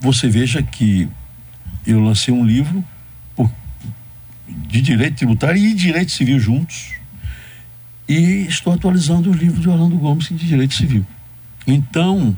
você 0.00 0.28
veja 0.28 0.62
que 0.62 1.08
eu 1.86 2.00
lancei 2.00 2.34
um 2.34 2.44
livro 2.44 2.84
por, 3.34 3.50
de 4.48 4.82
direito 4.82 5.16
tributário 5.16 5.58
e 5.58 5.74
direito 5.74 6.12
civil 6.12 6.38
juntos. 6.38 6.95
E 8.08 8.46
estou 8.48 8.72
atualizando 8.72 9.30
o 9.30 9.32
livro 9.32 9.60
de 9.60 9.68
Orlando 9.68 9.96
Gomes 9.96 10.28
de 10.28 10.34
direito 10.34 10.74
civil. 10.74 11.04
Então, 11.66 12.36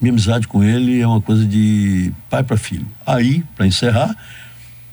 minha 0.00 0.12
amizade 0.12 0.46
com 0.46 0.62
ele 0.62 1.00
é 1.00 1.06
uma 1.06 1.20
coisa 1.20 1.44
de 1.44 2.12
pai 2.30 2.42
para 2.44 2.56
filho. 2.56 2.86
Aí, 3.04 3.42
para 3.56 3.66
encerrar, 3.66 4.16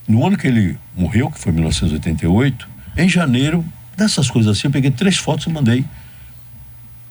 no 0.07 0.25
ano 0.25 0.37
que 0.37 0.47
ele 0.47 0.77
morreu, 0.95 1.29
que 1.29 1.39
foi 1.39 1.51
1988, 1.51 2.67
em 2.97 3.07
janeiro, 3.07 3.63
dessas 3.95 4.29
coisas 4.29 4.57
assim, 4.57 4.67
eu 4.67 4.71
peguei 4.71 4.89
três 4.89 5.17
fotos 5.17 5.45
e 5.45 5.49
mandei 5.49 5.85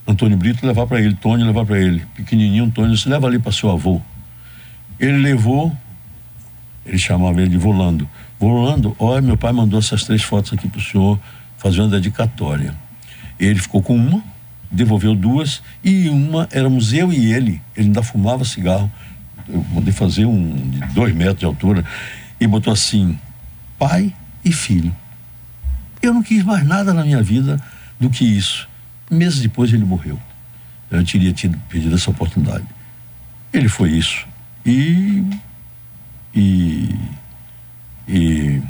Antônio 0.07 0.37
Brito 0.37 0.67
levar 0.67 0.87
para 0.87 1.01
ele, 1.01 1.15
Tony 1.15 1.43
levar 1.45 1.65
para 1.65 1.79
ele, 1.79 2.05
pequenininho 2.15 2.65
Antônio, 2.65 2.97
se 2.97 3.09
leva 3.09 3.27
ali 3.27 3.39
para 3.39 3.53
seu 3.53 3.71
avô. 3.71 4.01
Ele 5.01 5.17
levou, 5.17 5.75
ele 6.85 6.99
chamava 6.99 7.41
ele 7.41 7.51
de 7.51 7.59
Volando. 7.59 8.09
Volando, 8.39 8.95
olha, 8.99 9.23
meu 9.23 9.37
pai 9.37 9.53
mandou 9.53 9.79
essas 9.79 10.05
três 10.05 10.23
fotos 10.23 10.53
aqui 10.53 10.69
para 10.69 10.79
o 10.79 10.83
senhor 10.83 11.19
fazer 11.65 11.81
uma 11.81 11.89
dedicatória. 11.89 12.75
Ele 13.41 13.59
ficou 13.59 13.83
com 13.83 13.97
uma, 13.97 14.23
devolveu 14.71 15.15
duas, 15.15 15.63
e 15.83 16.11
uma 16.11 16.47
éramos 16.53 16.93
eu 16.93 17.11
e 17.11 17.33
ele. 17.33 17.63
Ele 17.75 17.87
ainda 17.87 18.03
fumava 18.03 18.45
cigarro. 18.45 18.93
Eu 19.49 19.65
mandei 19.73 19.91
fazer 19.91 20.27
um 20.27 20.55
de 20.69 20.81
dois 20.93 21.15
metros 21.15 21.39
de 21.39 21.47
altura, 21.47 21.83
e 22.39 22.47
botou 22.47 22.71
assim: 22.71 23.19
pai 23.79 24.13
e 24.45 24.53
filho. 24.53 24.95
Eu 26.03 26.13
não 26.13 26.23
quis 26.23 26.45
mais 26.45 26.67
nada 26.67 26.93
na 26.93 27.03
minha 27.03 27.23
vida 27.23 27.59
do 27.99 28.11
que 28.11 28.27
isso. 28.27 28.69
Meses 29.11 29.41
depois 29.41 29.73
ele 29.73 29.87
morreu. 29.87 30.21
Eu 30.91 31.03
teria 31.03 31.33
tido 31.33 31.59
pedido 31.71 31.95
essa 31.95 32.11
oportunidade. 32.11 32.67
Ele 33.55 33.71
foi 33.71 33.91
isso. 33.93 34.27
E, 34.67 35.25
e, 36.35 36.95
e 38.07 38.63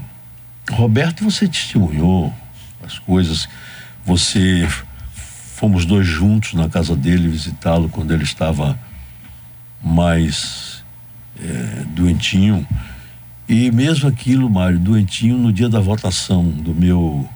Roberto, 0.70 1.24
você 1.24 1.48
testemunhou 1.48 2.32
as 2.84 2.98
coisas. 2.98 3.48
Você 4.04 4.68
fomos 5.54 5.84
dois 5.84 6.06
juntos 6.06 6.54
na 6.54 6.68
casa 6.68 6.94
dele 6.96 7.28
visitá-lo 7.28 7.88
quando 7.88 8.12
ele 8.12 8.24
estava 8.24 8.78
mais 9.82 10.84
é, 11.40 11.84
doentinho. 11.94 12.66
E 13.48 13.70
mesmo 13.70 14.08
aquilo, 14.08 14.48
Mário, 14.48 14.78
doentinho, 14.78 15.36
no 15.36 15.52
dia 15.52 15.68
da 15.68 15.80
votação 15.80 16.44
do 16.48 16.74
meu 16.74 17.28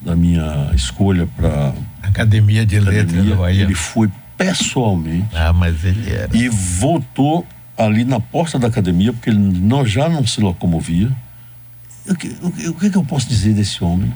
da 0.00 0.16
minha 0.16 0.70
escolha 0.74 1.26
para 1.26 1.72
Academia 2.02 2.66
de 2.66 2.80
Letras 2.80 3.24
do 3.24 3.36
Bahia. 3.36 3.62
Ele 3.62 3.74
foi 3.74 4.10
pessoalmente. 4.36 5.28
Ah, 5.34 5.52
mas 5.52 5.84
ele 5.84 6.10
era. 6.10 6.36
E 6.36 6.48
voltou 6.48 7.46
ali 7.78 8.04
na 8.04 8.20
porta 8.20 8.58
da 8.58 8.66
academia, 8.66 9.12
porque 9.12 9.30
ele 9.30 9.38
não, 9.38 9.86
já 9.86 10.08
não 10.08 10.26
se 10.26 10.40
locomovia. 10.40 11.10
O 12.08 12.14
que, 12.14 12.28
o, 12.42 12.70
o 12.70 12.74
que 12.74 12.94
eu 12.94 13.04
posso 13.04 13.28
dizer 13.28 13.54
desse 13.54 13.82
homem? 13.82 14.12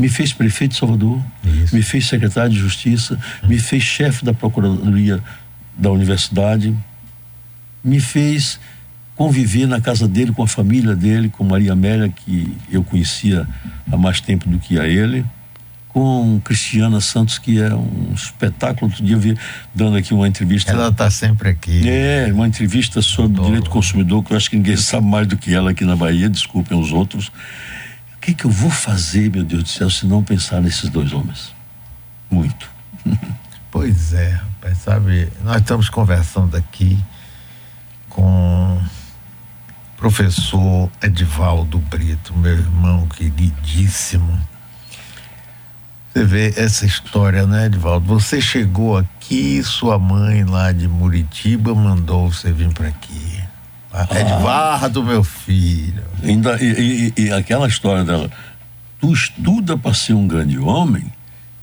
Me 0.00 0.08
fez 0.08 0.32
prefeito 0.32 0.72
de 0.72 0.78
Salvador, 0.78 1.20
Isso. 1.44 1.74
me 1.74 1.82
fez 1.82 2.06
secretário 2.06 2.50
de 2.50 2.58
Justiça, 2.58 3.18
me 3.44 3.58
fez 3.58 3.82
chefe 3.82 4.24
da 4.24 4.32
Procuradoria 4.32 5.22
da 5.76 5.90
Universidade, 5.90 6.74
me 7.84 8.00
fez 8.00 8.58
conviver 9.14 9.66
na 9.66 9.80
casa 9.80 10.08
dele 10.08 10.32
com 10.32 10.42
a 10.42 10.48
família 10.48 10.96
dele, 10.96 11.28
com 11.28 11.44
Maria 11.44 11.72
Amélia, 11.72 12.08
que 12.08 12.56
eu 12.70 12.82
conhecia 12.82 13.46
há 13.92 13.96
mais 13.96 14.20
tempo 14.20 14.48
do 14.48 14.58
que 14.58 14.78
a 14.78 14.86
ele 14.88 15.24
com 15.92 16.40
Cristiana 16.44 17.00
Santos, 17.00 17.38
que 17.38 17.60
é 17.60 17.74
um 17.74 18.12
espetáculo. 18.14 18.90
Outro 18.90 19.04
dia 19.04 19.16
eu 19.16 19.20
vi 19.20 19.36
dando 19.74 19.96
aqui 19.96 20.14
uma 20.14 20.26
entrevista. 20.26 20.70
Ela 20.70 20.88
está 20.88 21.10
sempre 21.10 21.50
aqui. 21.50 21.88
É, 21.88 22.30
uma 22.32 22.46
entrevista 22.46 23.02
sobre 23.02 23.32
Adoro. 23.32 23.46
direito 23.46 23.64
do 23.64 23.70
consumidor, 23.70 24.22
que 24.22 24.32
eu 24.32 24.36
acho 24.36 24.48
que 24.48 24.56
ninguém 24.56 24.76
sabe 24.76 25.06
mais 25.06 25.26
do 25.26 25.36
que 25.36 25.52
ela 25.52 25.72
aqui 25.72 25.84
na 25.84 25.96
Bahia, 25.96 26.28
desculpem 26.28 26.78
os 26.78 26.92
outros. 26.92 27.30
O 28.20 28.22
que, 28.22 28.34
que 28.34 28.44
eu 28.44 28.50
vou 28.50 28.70
fazer, 28.70 29.30
meu 29.30 29.42
Deus 29.42 29.62
do 29.62 29.68
céu, 29.68 29.88
se 29.88 30.04
não 30.04 30.22
pensar 30.22 30.60
nesses 30.60 30.90
dois 30.90 31.12
homens? 31.12 31.54
Muito. 32.30 32.68
Pois 33.72 34.12
é, 34.12 34.30
rapaz, 34.30 34.78
sabe, 34.78 35.28
nós 35.44 35.58
estamos 35.58 35.88
conversando 35.88 36.56
aqui 36.56 36.98
com 38.08 38.76
o 38.76 39.96
professor 39.96 40.90
Edivaldo 41.00 41.78
Brito, 41.78 42.36
meu 42.36 42.50
irmão 42.50 43.06
queridíssimo 43.06 44.40
você 46.12 46.24
vê 46.24 46.52
essa 46.56 46.84
história, 46.84 47.46
né, 47.46 47.66
Edvaldo? 47.66 48.06
Você 48.06 48.40
chegou 48.40 48.98
aqui, 48.98 49.62
sua 49.62 49.96
mãe 49.96 50.44
lá 50.44 50.72
de 50.72 50.88
Muritiba 50.88 51.72
mandou 51.72 52.32
você 52.32 52.50
vir 52.52 52.72
para 52.74 52.88
aqui. 52.88 53.40
Edvardo, 53.92 55.02
meu 55.02 55.24
filho. 55.24 56.02
Ainda, 56.22 56.56
e, 56.62 57.12
e, 57.16 57.22
e 57.22 57.32
aquela 57.32 57.66
história 57.66 58.04
dela, 58.04 58.30
tu 59.00 59.12
estuda 59.12 59.76
para 59.76 59.94
ser 59.94 60.14
um 60.14 60.26
grande 60.26 60.58
homem, 60.58 61.04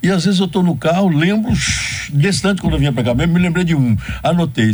E 0.01 0.09
às 0.09 0.25
vezes 0.25 0.39
eu 0.39 0.45
estou 0.45 0.63
no 0.63 0.75
carro, 0.75 1.09
lembro 1.09 1.51
desse 2.13 2.41
tanto 2.41 2.61
quando 2.61 2.73
eu 2.73 2.79
vinha 2.79 2.93
para 2.93 3.03
cá 3.03 3.13
mesmo, 3.13 3.33
me 3.33 3.39
lembrei 3.39 3.65
de 3.65 3.75
um, 3.75 3.97
anotei 4.23 4.71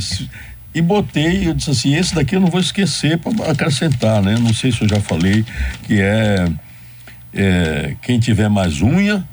e 0.74 0.82
botei, 0.82 1.48
eu 1.48 1.54
disse 1.54 1.72
assim, 1.72 1.96
esse 1.96 2.14
daqui 2.14 2.36
eu 2.36 2.40
não 2.40 2.50
vou 2.50 2.60
esquecer 2.60 3.18
para 3.18 3.50
acrescentar, 3.50 4.22
né? 4.22 4.36
Não 4.38 4.54
sei 4.54 4.72
se 4.72 4.82
eu 4.82 4.90
já 4.90 5.00
falei 5.00 5.44
que 5.84 6.00
é, 6.00 6.52
é 7.34 7.96
quem 8.02 8.20
tiver 8.20 8.50
mais 8.50 8.82
unha 8.82 9.26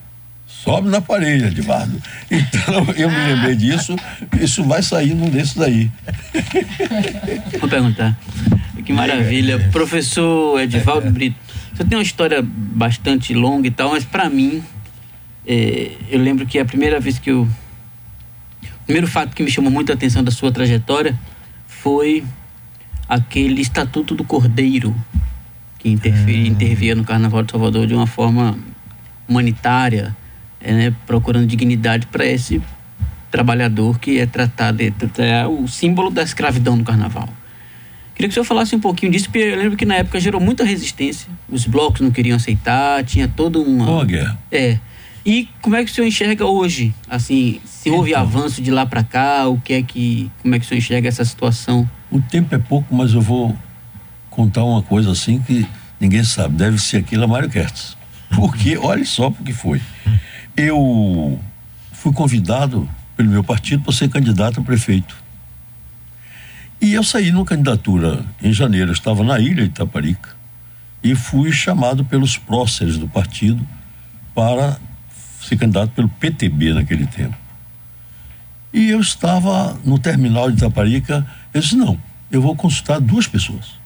sobe 0.62 0.88
na 0.88 1.00
parede, 1.00 1.46
Edvardo. 1.46 2.00
Então, 2.30 2.86
eu 2.96 3.10
me 3.10 3.16
lembrei 3.16 3.56
disso, 3.56 3.96
isso 4.40 4.64
vai 4.64 4.82
sair 4.82 5.14
num 5.14 5.28
desses 5.28 5.60
aí. 5.60 5.90
Vou 7.60 7.68
perguntar. 7.68 8.16
Que 8.84 8.92
maravilha. 8.92 9.58
Professor 9.70 10.60
Edvaldo 10.60 11.10
Brito, 11.10 11.36
você 11.72 11.84
tem 11.84 11.96
uma 11.96 12.02
história 12.02 12.42
bastante 12.42 13.34
longa 13.34 13.68
e 13.68 13.70
tal, 13.70 13.90
mas 13.90 14.04
para 14.04 14.28
mim, 14.28 14.62
é, 15.46 15.92
eu 16.08 16.20
lembro 16.20 16.46
que 16.46 16.58
a 16.58 16.64
primeira 16.64 17.00
vez 17.00 17.18
que 17.18 17.30
eu. 17.30 17.42
O 17.42 18.84
primeiro 18.84 19.06
fato 19.06 19.34
que 19.34 19.42
me 19.42 19.50
chamou 19.50 19.70
muita 19.70 19.92
atenção 19.92 20.24
da 20.24 20.30
sua 20.30 20.50
trajetória 20.50 21.18
foi 21.66 22.24
aquele 23.08 23.60
Estatuto 23.60 24.14
do 24.14 24.24
Cordeiro, 24.24 24.94
que 25.78 25.88
interferia, 25.88 26.50
hum. 26.50 26.52
intervia 26.52 26.94
no 26.94 27.04
Carnaval 27.04 27.42
de 27.42 27.52
Salvador 27.52 27.86
de 27.86 27.94
uma 27.94 28.06
forma 28.06 28.58
humanitária, 29.28 30.16
é, 30.62 30.72
né, 30.72 30.94
procurando 31.06 31.46
dignidade 31.46 32.06
para 32.06 32.24
esse 32.24 32.62
trabalhador 33.30 33.98
que 33.98 34.18
é 34.18 34.26
tratado, 34.26 34.82
é, 34.82 34.92
é 35.18 35.46
o 35.46 35.66
símbolo 35.66 36.10
da 36.10 36.22
escravidão 36.22 36.76
no 36.76 36.84
Carnaval. 36.84 37.28
Queria 38.14 38.28
que 38.28 38.32
o 38.32 38.34
senhor 38.34 38.44
falasse 38.44 38.76
um 38.76 38.80
pouquinho 38.80 39.10
disso, 39.10 39.24
porque 39.24 39.38
eu 39.38 39.56
lembro 39.56 39.76
que 39.76 39.86
na 39.86 39.96
época 39.96 40.20
gerou 40.20 40.40
muita 40.40 40.64
resistência, 40.64 41.28
os 41.48 41.66
blocos 41.66 42.02
não 42.02 42.10
queriam 42.10 42.36
aceitar, 42.36 43.02
tinha 43.04 43.26
toda 43.26 43.58
uma. 43.58 43.86
Boa 43.86 44.04
guerra. 44.04 44.38
É. 44.50 44.78
E 45.24 45.48
como 45.60 45.76
é 45.76 45.84
que 45.84 45.90
o 45.90 45.94
senhor 45.94 46.06
enxerga 46.06 46.44
hoje? 46.44 46.92
Assim, 47.08 47.60
se 47.64 47.90
houve 47.90 48.10
então, 48.10 48.22
avanço 48.22 48.60
de 48.60 48.70
lá 48.70 48.84
para 48.84 49.02
cá, 49.02 49.48
o 49.48 49.58
que 49.58 49.72
é 49.72 49.82
que. 49.82 50.30
Como 50.42 50.54
é 50.54 50.58
que 50.58 50.64
o 50.64 50.68
senhor 50.68 50.78
enxerga 50.78 51.08
essa 51.08 51.24
situação? 51.24 51.88
O 52.10 52.20
tempo 52.20 52.54
é 52.54 52.58
pouco, 52.58 52.94
mas 52.94 53.14
eu 53.14 53.20
vou 53.20 53.56
contar 54.28 54.64
uma 54.64 54.82
coisa 54.82 55.10
assim 55.10 55.40
que 55.40 55.66
ninguém 55.98 56.22
sabe. 56.22 56.56
Deve 56.56 56.78
ser 56.78 56.98
aquilo 56.98 57.24
a 57.24 57.26
Mário 57.26 57.48
Kertz. 57.48 57.96
Porque, 58.34 58.76
olha 58.76 59.04
só 59.04 59.30
porque 59.30 59.52
foi. 59.52 59.80
Eu 60.56 61.40
fui 61.92 62.12
convidado 62.12 62.88
pelo 63.16 63.30
meu 63.30 63.42
partido 63.42 63.82
para 63.82 63.92
ser 63.92 64.08
candidato 64.08 64.60
a 64.60 64.62
prefeito. 64.62 65.16
E 66.80 66.92
eu 66.92 67.04
saí 67.04 67.30
numa 67.30 67.44
candidatura 67.44 68.24
em 68.42 68.52
janeiro, 68.52 68.90
eu 68.90 68.92
estava 68.92 69.22
na 69.22 69.38
ilha 69.38 69.62
de 69.62 69.70
Itaparica 69.70 70.30
e 71.02 71.14
fui 71.14 71.52
chamado 71.52 72.04
pelos 72.04 72.36
próceres 72.36 72.98
do 72.98 73.08
partido 73.08 73.66
para 74.34 74.78
ser 75.40 75.56
candidato 75.56 75.90
pelo 75.90 76.08
PTB 76.08 76.74
naquele 76.74 77.06
tempo. 77.06 77.36
E 78.72 78.90
eu 78.90 79.00
estava 79.00 79.78
no 79.84 79.98
terminal 79.98 80.50
de 80.50 80.56
Itaparica, 80.56 81.26
eu 81.52 81.60
disse, 81.60 81.76
não, 81.76 81.98
eu 82.30 82.40
vou 82.40 82.56
consultar 82.56 83.00
duas 83.00 83.26
pessoas. 83.26 83.81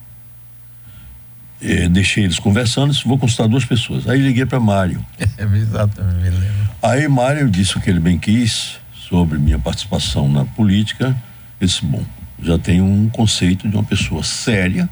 Deixei 1.89 2.23
eles 2.23 2.39
conversando, 2.39 2.91
disse, 2.91 3.07
vou 3.07 3.17
consultar 3.17 3.47
duas 3.47 3.65
pessoas. 3.65 4.07
Aí 4.07 4.19
liguei 4.21 4.45
para 4.45 4.59
Mário. 4.59 5.03
É, 5.37 5.43
exatamente, 5.43 6.15
me 6.15 6.29
lembro. 6.29 6.69
Aí 6.81 7.07
Mário 7.07 7.49
disse 7.49 7.77
o 7.77 7.81
que 7.81 7.89
ele 7.89 7.99
bem 7.99 8.17
quis 8.17 8.79
sobre 8.93 9.37
minha 9.37 9.59
participação 9.59 10.27
na 10.27 10.45
política. 10.45 11.15
Eu 11.59 11.67
disse, 11.67 11.85
bom, 11.85 12.03
já 12.41 12.57
tenho 12.57 12.83
um 12.83 13.09
conceito 13.09 13.67
de 13.67 13.75
uma 13.75 13.83
pessoa 13.83 14.23
séria 14.23 14.89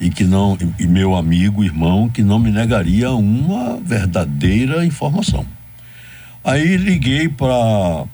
e 0.00 0.10
que 0.10 0.24
não 0.24 0.58
e 0.78 0.86
meu 0.86 1.14
amigo, 1.14 1.62
irmão, 1.62 2.08
que 2.08 2.22
não 2.22 2.38
me 2.38 2.50
negaria 2.50 3.10
uma 3.12 3.78
verdadeira 3.78 4.84
informação. 4.84 5.46
Aí 6.42 6.76
liguei 6.76 7.28
para 7.28 8.06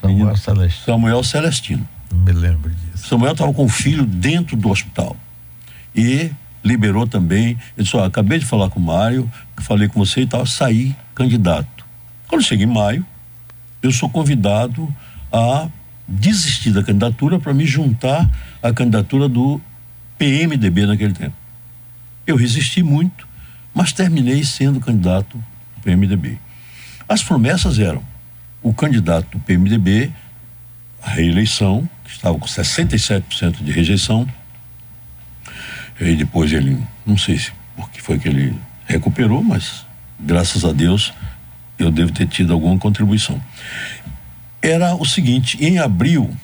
Samuel 0.00 0.36
Celestino. 0.36 0.84
Samuel 0.84 1.24
Celestino. 1.24 1.88
Me 2.12 2.32
lembro 2.32 2.70
disso. 2.70 3.08
Samuel 3.08 3.32
estava 3.32 3.52
com 3.52 3.64
o 3.64 3.68
filho 3.68 4.04
dentro 4.04 4.56
do 4.56 4.68
hospital 4.68 5.16
e 5.94 6.30
liberou 6.64 7.06
também. 7.06 7.58
Ele 7.76 7.84
disse: 7.84 7.96
acabei 7.96 8.38
de 8.38 8.46
falar 8.46 8.70
com 8.70 8.80
o 8.80 8.82
Mário, 8.82 9.30
falei 9.58 9.88
com 9.88 9.98
você 9.98 10.22
e 10.22 10.26
tal, 10.26 10.46
saí 10.46 10.94
candidato. 11.14 11.84
Quando 12.26 12.42
cheguei 12.42 12.66
em 12.66 12.70
maio, 12.70 13.04
eu 13.82 13.90
sou 13.90 14.08
convidado 14.08 14.92
a 15.32 15.68
desistir 16.06 16.70
da 16.70 16.82
candidatura 16.82 17.38
para 17.38 17.52
me 17.52 17.66
juntar 17.66 18.28
à 18.62 18.72
candidatura 18.72 19.28
do 19.28 19.60
PMDB 20.16 20.86
naquele 20.86 21.12
tempo. 21.12 21.34
Eu 22.26 22.36
resisti 22.36 22.82
muito, 22.82 23.26
mas 23.74 23.92
terminei 23.92 24.44
sendo 24.44 24.80
candidato 24.80 25.36
do 25.76 25.82
PMDB. 25.82 26.38
As 27.08 27.22
promessas 27.22 27.78
eram 27.78 28.02
o 28.62 28.74
candidato 28.74 29.38
do 29.38 29.44
PMDB, 29.44 30.10
a 31.02 31.10
reeleição, 31.10 31.88
que 32.04 32.10
estava 32.10 32.38
com 32.38 32.46
67% 32.46 33.62
de 33.62 33.70
rejeição, 33.70 34.26
e 36.00 36.14
depois 36.16 36.52
ele, 36.52 36.78
não 37.04 37.16
sei 37.16 37.38
se 37.38 37.52
porque 37.76 38.00
foi 38.00 38.18
que 38.18 38.28
ele 38.28 38.54
recuperou, 38.86 39.42
mas 39.42 39.86
graças 40.18 40.64
a 40.64 40.72
Deus 40.72 41.12
eu 41.78 41.90
devo 41.90 42.12
ter 42.12 42.26
tido 42.26 42.52
alguma 42.52 42.76
contribuição 42.78 43.40
era 44.62 44.94
o 44.94 45.04
seguinte: 45.04 45.62
em 45.64 45.78
abril 45.78 46.34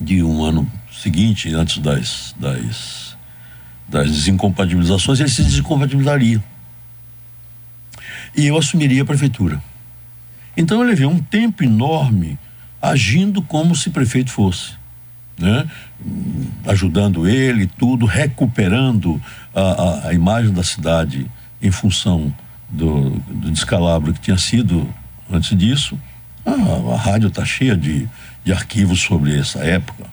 de 0.00 0.22
um 0.22 0.42
ano 0.44 0.70
seguinte, 0.90 1.52
antes 1.54 1.78
das, 1.78 2.34
das, 2.38 3.16
das 3.88 4.10
desincompatibilizações, 4.10 5.20
ele 5.20 5.28
se 5.28 5.42
desincompatibilizaria. 5.42 6.42
E 8.36 8.46
eu 8.46 8.56
assumiria 8.56 9.02
a 9.02 9.04
prefeitura. 9.04 9.62
Então 10.56 10.80
eu 10.80 10.86
levei 10.86 11.06
um 11.06 11.18
tempo 11.18 11.62
enorme 11.62 12.38
agindo 12.80 13.42
como 13.42 13.76
se 13.76 13.90
prefeito 13.90 14.30
fosse. 14.30 14.72
Né? 15.42 15.68
Ajudando 16.66 17.28
ele, 17.28 17.66
tudo, 17.66 18.06
recuperando 18.06 19.20
a, 19.54 19.60
a, 19.60 20.08
a 20.08 20.14
imagem 20.14 20.52
da 20.52 20.62
cidade 20.62 21.26
em 21.60 21.70
função 21.70 22.32
do, 22.70 23.10
do 23.10 23.50
descalabro 23.50 24.14
que 24.14 24.20
tinha 24.20 24.38
sido 24.38 24.88
antes 25.30 25.56
disso 25.56 25.98
a 26.44 26.96
rádio 26.96 27.28
está 27.28 27.44
cheia 27.44 27.76
de, 27.76 28.08
de 28.44 28.52
arquivos 28.52 29.00
sobre 29.00 29.38
essa 29.38 29.60
época. 29.60 30.04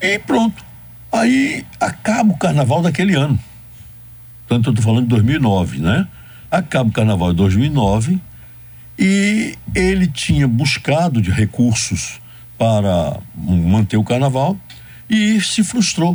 E 0.00 0.18
pronto. 0.18 0.64
Aí 1.12 1.64
acaba 1.78 2.32
o 2.32 2.36
carnaval 2.36 2.82
daquele 2.82 3.14
ano. 3.14 3.38
Tanto 4.48 4.70
eu 4.70 4.72
estou 4.72 4.84
falando 4.84 5.04
de 5.04 5.10
2009, 5.10 5.78
né? 5.80 6.06
Acaba 6.50 6.88
o 6.88 6.92
carnaval 6.92 7.30
de 7.30 7.36
2009 7.36 8.18
e 8.98 9.56
ele 9.74 10.06
tinha 10.06 10.46
buscado 10.48 11.20
de 11.20 11.30
recursos 11.30 12.19
para 12.60 13.18
manter 13.34 13.96
o 13.96 14.04
carnaval 14.04 14.54
e 15.08 15.40
se 15.40 15.64
frustrou, 15.64 16.14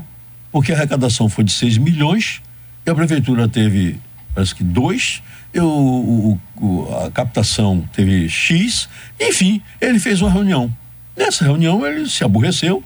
porque 0.51 0.71
a 0.71 0.75
arrecadação 0.75 1.27
foi 1.27 1.43
de 1.43 1.51
6 1.51 1.79
milhões 1.79 2.39
e 2.85 2.89
a 2.91 2.93
prefeitura 2.93 3.47
teve, 3.47 3.99
parece 4.31 4.53
que, 4.53 4.63
dois 4.63 5.23
eu, 5.51 5.67
o, 5.67 6.39
o, 6.57 6.95
a 7.03 7.09
captação 7.09 7.83
teve 7.91 8.29
X, 8.29 8.87
enfim, 9.19 9.59
ele 9.81 9.97
fez 9.97 10.21
uma 10.21 10.29
reunião. 10.29 10.71
Nessa 11.17 11.45
reunião 11.45 11.83
ele 11.83 12.07
se 12.07 12.23
aborreceu 12.23 12.83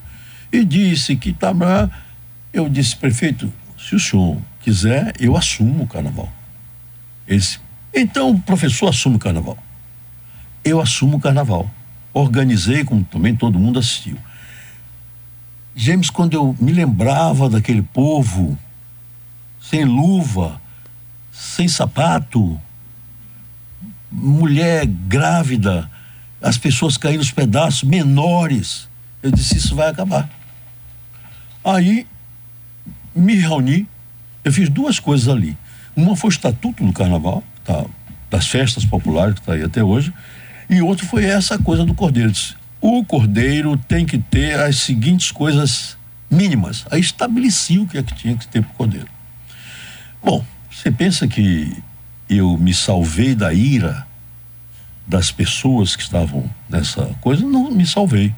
e 0.53 0.63
disse 0.63 1.17
que 1.17 1.31
estava. 1.31 1.91
Eu 2.53 2.69
disse, 2.69 2.95
prefeito, 2.95 3.51
se 3.77 3.93
o 3.93 3.99
senhor 3.99 4.37
quiser, 4.61 5.11
eu 5.19 5.35
assumo 5.35 5.83
o 5.83 5.87
carnaval. 5.87 6.31
Ele 7.27 7.39
disse, 7.39 7.59
então 7.93 8.31
o 8.31 8.39
professor 8.39 8.87
assume 8.87 9.17
o 9.17 9.19
carnaval. 9.19 9.57
Eu 10.63 10.79
assumo 10.79 11.17
o 11.17 11.19
carnaval. 11.19 11.69
Organizei, 12.13 12.83
como 12.83 13.03
também 13.03 13.35
todo 13.35 13.59
mundo 13.59 13.79
assistiu. 13.79 14.17
James, 15.75 16.09
quando 16.09 16.33
eu 16.33 16.55
me 16.59 16.71
lembrava 16.71 17.49
daquele 17.49 17.81
povo, 17.81 18.57
sem 19.61 19.85
luva, 19.85 20.59
sem 21.31 21.67
sapato, 21.67 22.59
mulher 24.11 24.85
grávida, 24.85 25.89
as 26.41 26.57
pessoas 26.57 26.97
caindo 26.97 27.19
nos 27.19 27.31
pedaços, 27.31 27.83
menores. 27.83 28.89
Eu 29.21 29.31
disse: 29.31 29.57
Isso 29.57 29.75
vai 29.75 29.89
acabar. 29.89 30.29
Aí 31.63 32.07
me 33.15 33.35
reuni, 33.35 33.87
eu 34.43 34.51
fiz 34.51 34.69
duas 34.69 34.99
coisas 34.99 35.27
ali. 35.27 35.57
Uma 35.95 36.15
foi 36.15 36.29
o 36.29 36.31
Estatuto 36.31 36.83
do 36.83 36.93
Carnaval, 36.93 37.43
tá, 37.63 37.85
das 38.29 38.47
festas 38.47 38.85
populares, 38.85 39.35
que 39.35 39.41
está 39.41 39.53
aí 39.53 39.63
até 39.63 39.83
hoje, 39.83 40.13
e 40.69 40.81
outra 40.81 41.05
foi 41.05 41.25
essa 41.25 41.57
coisa 41.57 41.83
do 41.83 41.93
cordeiro. 41.93 42.31
O 42.81 43.03
cordeiro 43.03 43.75
tem 43.75 44.05
que 44.05 44.17
ter 44.17 44.59
as 44.59 44.77
seguintes 44.77 45.31
coisas 45.31 45.97
mínimas. 46.29 46.85
Aí 46.91 47.01
estabeleci 47.01 47.79
o 47.79 47.87
que 47.87 47.97
é 47.97 48.03
que 48.03 48.13
tinha 48.13 48.37
que 48.37 48.47
ter 48.47 48.61
para 48.61 48.71
o 48.71 48.75
cordeiro. 48.75 49.07
Bom, 50.23 50.45
você 50.69 50.91
pensa 50.91 51.27
que 51.27 51.75
eu 52.29 52.57
me 52.57 52.73
salvei 52.73 53.33
da 53.33 53.53
ira 53.53 54.07
das 55.07 55.31
pessoas 55.31 55.95
que 55.95 56.03
estavam 56.03 56.49
nessa 56.69 57.05
coisa? 57.19 57.45
Não 57.45 57.71
me 57.71 57.85
salvei. 57.85 58.33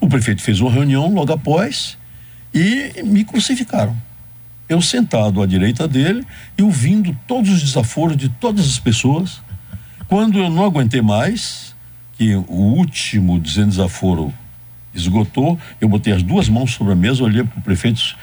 O 0.00 0.08
prefeito 0.08 0.42
fez 0.42 0.60
uma 0.60 0.70
reunião 0.70 1.12
logo 1.12 1.32
após 1.32 1.98
e 2.54 3.02
me 3.04 3.24
crucificaram. 3.24 3.96
Eu 4.68 4.80
sentado 4.80 5.42
à 5.42 5.46
direita 5.46 5.86
dele 5.86 6.26
e 6.56 6.62
ouvindo 6.62 7.16
todos 7.26 7.50
os 7.50 7.62
desaforos 7.62 8.16
de 8.16 8.28
todas 8.28 8.66
as 8.66 8.78
pessoas. 8.78 9.42
Quando 10.12 10.38
eu 10.38 10.50
não 10.50 10.62
aguentei 10.62 11.00
mais, 11.00 11.74
que 12.18 12.34
o 12.36 12.52
último 12.52 13.40
dizendo 13.40 13.70
desaforo 13.70 14.30
esgotou, 14.92 15.58
eu 15.80 15.88
botei 15.88 16.12
as 16.12 16.22
duas 16.22 16.50
mãos 16.50 16.74
sobre 16.74 16.92
a 16.92 16.96
mesa, 16.96 17.24
olhei 17.24 17.42
para 17.42 17.58
o 17.58 17.62
prefeito, 17.62 18.14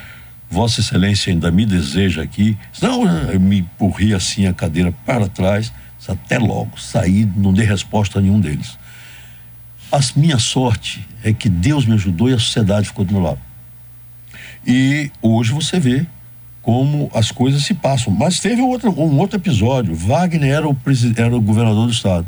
Vossa 0.52 0.82
Excelência 0.82 1.34
ainda 1.34 1.50
me 1.50 1.66
deseja 1.66 2.22
aqui. 2.22 2.56
Não, 2.80 3.08
eu 3.32 3.40
me 3.40 3.62
empurrei 3.62 4.14
assim 4.14 4.46
a 4.46 4.54
cadeira 4.54 4.92
para 5.04 5.28
trás, 5.28 5.74
até 6.08 6.38
logo, 6.38 6.80
saí, 6.80 7.28
não 7.36 7.52
dei 7.52 7.66
resposta 7.66 8.20
a 8.20 8.22
nenhum 8.22 8.40
deles. 8.40 8.78
A 9.92 10.00
minha 10.16 10.38
sorte 10.38 11.04
é 11.24 11.34
que 11.34 11.50
Deus 11.50 11.88
me 11.88 11.96
ajudou 11.96 12.30
e 12.30 12.34
a 12.34 12.38
sociedade 12.38 12.86
ficou 12.86 13.04
do 13.04 13.14
meu 13.16 13.24
lado. 13.24 13.40
E 14.64 15.10
hoje 15.24 15.52
você 15.52 15.80
vê 15.80 16.06
como 16.70 17.10
as 17.16 17.32
coisas 17.32 17.64
se 17.64 17.74
passam. 17.74 18.14
Mas 18.14 18.40
teve 18.40 18.62
um 18.62 18.68
outro, 18.68 18.92
um 18.92 19.18
outro 19.18 19.40
episódio. 19.40 19.96
Wagner 19.96 20.54
era 20.54 20.70
o, 20.70 20.78
era 21.18 21.36
o 21.36 21.42
governador 21.42 21.88
do 21.88 21.92
estado. 21.92 22.28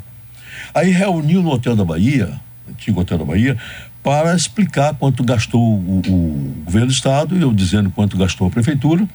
Aí 0.73 0.89
reuniu 0.89 1.43
no 1.43 1.51
Hotel 1.51 1.75
da 1.75 1.85
Bahia, 1.85 2.41
antigo 2.67 3.01
Hotel 3.01 3.19
da 3.19 3.23
Bahia, 3.23 3.55
para 4.01 4.35
explicar 4.35 4.95
quanto 4.95 5.23
gastou 5.23 5.61
o, 5.61 6.01
o 6.07 6.63
governo 6.65 6.87
do 6.87 6.91
estado, 6.91 7.37
eu 7.37 7.53
dizendo 7.53 7.91
quanto 7.91 8.17
gastou 8.17 8.47
a 8.47 8.49
prefeitura, 8.49 9.07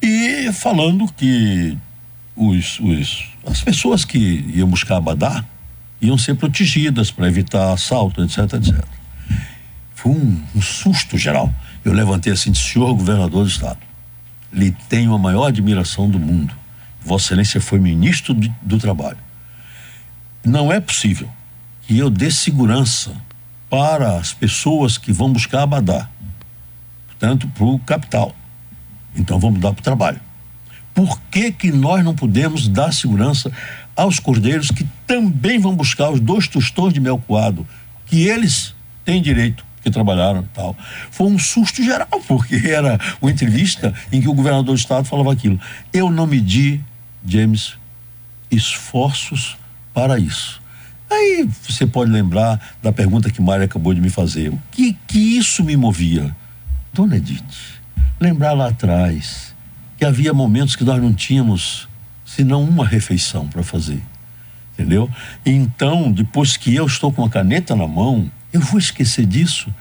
e 0.00 0.48
falando 0.52 1.12
que 1.12 1.76
os, 2.36 2.78
os, 2.78 3.28
as 3.44 3.62
pessoas 3.62 4.04
que 4.04 4.48
iam 4.54 4.68
buscar 4.68 4.98
Abadá 4.98 5.44
iam 6.00 6.16
ser 6.16 6.36
protegidas 6.36 7.10
para 7.10 7.26
evitar 7.26 7.72
assalto, 7.72 8.22
etc, 8.22 8.38
etc. 8.52 8.84
Foi 9.92 10.12
um, 10.12 10.40
um 10.54 10.62
susto 10.62 11.18
geral. 11.18 11.52
Eu 11.86 11.92
levantei 11.92 12.32
assim, 12.32 12.52
senhor 12.52 12.92
governador 12.94 13.44
do 13.44 13.48
estado, 13.48 13.78
lhe 14.52 14.72
tenho 14.88 15.14
a 15.14 15.18
maior 15.18 15.46
admiração 15.46 16.10
do 16.10 16.18
mundo. 16.18 16.52
Vossa 17.00 17.26
Excelência 17.26 17.60
foi 17.60 17.78
ministro 17.78 18.34
do, 18.34 18.52
do 18.60 18.76
trabalho. 18.76 19.18
Não 20.44 20.72
é 20.72 20.80
possível 20.80 21.28
que 21.82 21.96
eu 21.96 22.10
dê 22.10 22.28
segurança 22.28 23.12
para 23.70 24.18
as 24.18 24.32
pessoas 24.32 24.98
que 24.98 25.12
vão 25.12 25.32
buscar 25.32 25.62
Abadá, 25.62 26.08
portanto, 27.06 27.46
para 27.54 27.64
o 27.64 27.78
capital. 27.78 28.34
Então 29.14 29.38
vamos 29.38 29.60
dar 29.60 29.72
para 29.72 29.80
o 29.80 29.84
trabalho. 29.84 30.20
Por 30.92 31.20
que, 31.30 31.52
que 31.52 31.70
nós 31.70 32.04
não 32.04 32.16
podemos 32.16 32.66
dar 32.66 32.92
segurança 32.92 33.48
aos 33.94 34.18
cordeiros 34.18 34.72
que 34.72 34.84
também 35.06 35.60
vão 35.60 35.76
buscar 35.76 36.10
os 36.10 36.18
dois 36.18 36.48
tostões 36.48 36.92
de 36.92 36.98
mel 36.98 37.22
coado, 37.28 37.64
que 38.06 38.26
eles 38.26 38.74
têm 39.04 39.22
direito? 39.22 39.64
Que 39.86 39.90
trabalharam 39.90 40.40
e 40.40 40.48
tal. 40.52 40.76
Foi 41.12 41.28
um 41.28 41.38
susto 41.38 41.80
geral, 41.80 42.08
porque 42.26 42.56
era 42.56 42.98
uma 43.22 43.30
entrevista 43.30 43.94
em 44.10 44.20
que 44.20 44.28
o 44.28 44.34
governador 44.34 44.74
do 44.74 44.74
estado 44.74 45.06
falava 45.06 45.32
aquilo. 45.32 45.60
Eu 45.92 46.10
não 46.10 46.26
medi, 46.26 46.80
James, 47.24 47.74
esforços 48.50 49.56
para 49.94 50.18
isso. 50.18 50.60
Aí 51.08 51.48
você 51.62 51.86
pode 51.86 52.10
lembrar 52.10 52.60
da 52.82 52.92
pergunta 52.92 53.30
que 53.30 53.40
Mário 53.40 53.64
acabou 53.64 53.94
de 53.94 54.00
me 54.00 54.10
fazer. 54.10 54.48
O 54.48 54.60
que, 54.72 54.92
que 55.06 55.38
isso 55.38 55.62
me 55.62 55.76
movia? 55.76 56.34
Dona 56.92 57.18
Edith, 57.18 57.44
lembrar 58.18 58.54
lá 58.54 58.70
atrás 58.70 59.54
que 59.96 60.04
havia 60.04 60.34
momentos 60.34 60.74
que 60.74 60.82
nós 60.82 61.00
não 61.00 61.14
tínhamos 61.14 61.88
senão 62.24 62.64
uma 62.64 62.84
refeição 62.84 63.46
para 63.46 63.62
fazer. 63.62 64.02
Entendeu? 64.74 65.08
Então, 65.44 66.10
depois 66.10 66.56
que 66.56 66.74
eu 66.74 66.86
estou 66.86 67.12
com 67.12 67.24
a 67.24 67.30
caneta 67.30 67.76
na 67.76 67.86
mão, 67.86 68.28
eu 68.56 68.60
vou 68.60 68.78
esquecer 68.78 69.26
disso. 69.26 69.72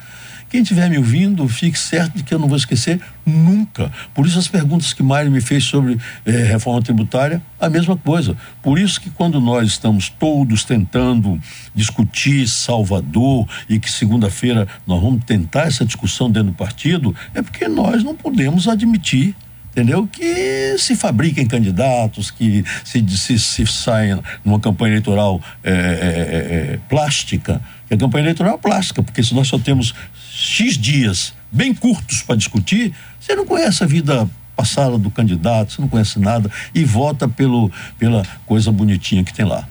Quem 0.49 0.61
estiver 0.61 0.89
me 0.89 0.97
ouvindo, 0.97 1.47
fique 1.49 1.77
certo 1.77 2.17
de 2.17 2.23
que 2.23 2.33
eu 2.33 2.39
não 2.39 2.47
vou 2.47 2.55
esquecer 2.55 3.01
nunca. 3.25 3.91
Por 4.13 4.27
isso, 4.27 4.37
as 4.37 4.47
perguntas 4.47 4.93
que 4.93 5.01
Mário 5.01 5.31
me 5.31 5.41
fez 5.41 5.63
sobre 5.63 5.97
eh, 6.25 6.31
reforma 6.43 6.81
tributária, 6.81 7.41
a 7.59 7.67
mesma 7.67 7.97
coisa. 7.97 8.37
Por 8.61 8.77
isso 8.77 9.01
que 9.01 9.09
quando 9.09 9.41
nós 9.41 9.67
estamos 9.67 10.07
todos 10.07 10.63
tentando 10.63 11.41
discutir 11.73 12.47
Salvador 12.47 13.47
e 13.67 13.79
que 13.79 13.91
segunda-feira 13.91 14.67
nós 14.85 15.01
vamos 15.01 15.25
tentar 15.25 15.63
essa 15.63 15.83
discussão 15.83 16.29
dentro 16.29 16.51
do 16.51 16.55
partido, 16.55 17.13
é 17.33 17.41
porque 17.41 17.67
nós 17.67 18.03
não 18.03 18.15
podemos 18.15 18.67
admitir 18.67 19.35
entendeu? 19.75 20.07
Que 20.07 20.77
se 20.77 20.95
fabriquem 20.95 21.45
candidatos, 21.45 22.31
que 22.31 22.63
se, 22.81 23.05
se, 23.09 23.37
se 23.37 23.67
saiam 23.67 24.23
numa 24.43 24.57
campanha 24.57 24.93
eleitoral 24.93 25.41
é, 25.61 25.71
é, 25.71 25.73
é, 25.73 26.79
plástica, 26.87 27.61
que 27.87 27.93
a 27.93 27.97
campanha 27.97 28.23
eleitoral 28.25 28.55
é 28.55 28.57
plástica, 28.57 29.03
porque 29.03 29.23
se 29.23 29.33
nós 29.33 29.47
só 29.47 29.57
temos 29.59 29.93
X 30.29 30.77
dias 30.77 31.33
bem 31.51 31.73
curtos 31.73 32.21
para 32.21 32.35
discutir, 32.35 32.93
você 33.19 33.35
não 33.35 33.45
conhece 33.45 33.83
a 33.83 33.87
vida 33.87 34.29
passada 34.55 34.97
do 34.97 35.11
candidato, 35.11 35.73
você 35.73 35.81
não 35.81 35.89
conhece 35.89 36.19
nada 36.19 36.49
e 36.73 36.83
vota 36.83 37.27
pelo, 37.27 37.71
pela 37.99 38.23
coisa 38.45 38.71
bonitinha 38.71 39.23
que 39.23 39.33
tem 39.33 39.45
lá. 39.45 39.67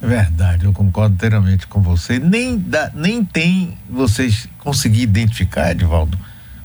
É 0.00 0.06
verdade, 0.06 0.66
eu 0.66 0.72
concordo 0.72 1.14
inteiramente 1.14 1.66
com 1.66 1.80
você. 1.80 2.18
Nem, 2.18 2.58
dá, 2.58 2.90
nem 2.94 3.24
tem 3.24 3.76
vocês 3.88 4.48
conseguir 4.58 5.02
identificar, 5.02 5.70
Edvaldo, 5.70 6.18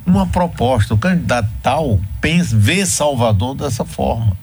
uma 0.06 0.28
proposta. 0.28 0.94
O 0.94 0.98
candidato 0.98 1.50
tal 1.64 2.00
pensa, 2.20 2.58
vê 2.58 2.86
Salvador 2.86 3.56
dessa 3.56 3.86
forma. 3.86 4.36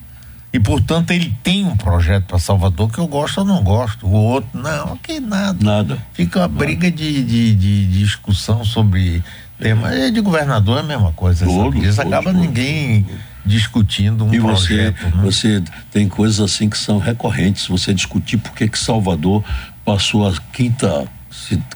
E, 0.52 0.58
portanto, 0.58 1.10
ele 1.10 1.34
tem 1.42 1.66
um 1.66 1.76
projeto 1.76 2.24
para 2.24 2.38
Salvador 2.38 2.90
que 2.90 2.98
eu 2.98 3.06
gosto 3.06 3.38
ou 3.38 3.44
não 3.44 3.62
gosto. 3.62 4.06
O 4.06 4.12
outro, 4.12 4.48
não, 4.54 4.96
que 4.96 5.20
nada. 5.20 5.58
Nada. 5.62 5.98
Fica 6.14 6.40
uma 6.40 6.48
briga 6.48 6.90
de, 6.90 7.22
de, 7.22 7.54
de, 7.54 7.86
de 7.86 7.98
discussão 7.98 8.64
sobre 8.64 9.22
temas. 9.58 9.92
É. 9.92 10.10
De 10.10 10.20
governador 10.22 10.78
é 10.78 10.80
a 10.80 10.84
mesma 10.84 11.12
coisa. 11.12 11.44
Todo? 11.44 11.76
Isso 11.76 12.00
acaba 12.00 12.32
todo, 12.32 12.38
ninguém 12.38 13.02
todo. 13.02 13.18
discutindo 13.44 14.24
um 14.24 14.32
e 14.32 14.40
projeto. 14.40 14.98
Você, 15.20 15.58
né? 15.58 15.62
você 15.62 15.64
tem 15.90 16.08
coisas 16.08 16.40
assim 16.40 16.70
que 16.70 16.78
são 16.78 16.98
recorrentes. 16.98 17.66
Você 17.66 17.92
discutir 17.92 18.38
por 18.38 18.52
que 18.52 18.70
Salvador 18.78 19.44
passou 19.84 20.26
a 20.26 20.32
quinta 20.52 21.06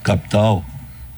capital, 0.02 0.64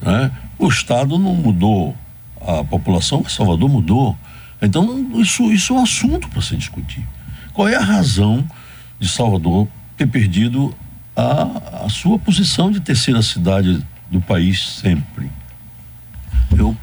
né? 0.02 0.30
O 0.58 0.68
Estado 0.68 1.18
não 1.18 1.34
mudou 1.34 1.96
a 2.40 2.64
população, 2.64 3.20
mas 3.22 3.32
Salvador 3.32 3.68
mudou. 3.68 4.16
Então, 4.60 5.20
isso, 5.20 5.52
isso 5.52 5.72
é 5.72 5.76
um 5.76 5.82
assunto 5.82 6.28
para 6.28 6.42
se 6.42 6.56
discutir. 6.56 7.06
Qual 7.54 7.68
é 7.68 7.76
a 7.76 7.80
razão 7.80 8.44
de 8.98 9.08
Salvador 9.08 9.68
ter 9.96 10.06
perdido 10.08 10.74
a, 11.16 11.84
a 11.84 11.88
sua 11.88 12.18
posição 12.18 12.70
de 12.70 12.80
terceira 12.80 13.22
cidade 13.22 13.82
do 14.10 14.20
país 14.20 14.78
sempre? 14.80 15.30
Eu, 16.56 16.76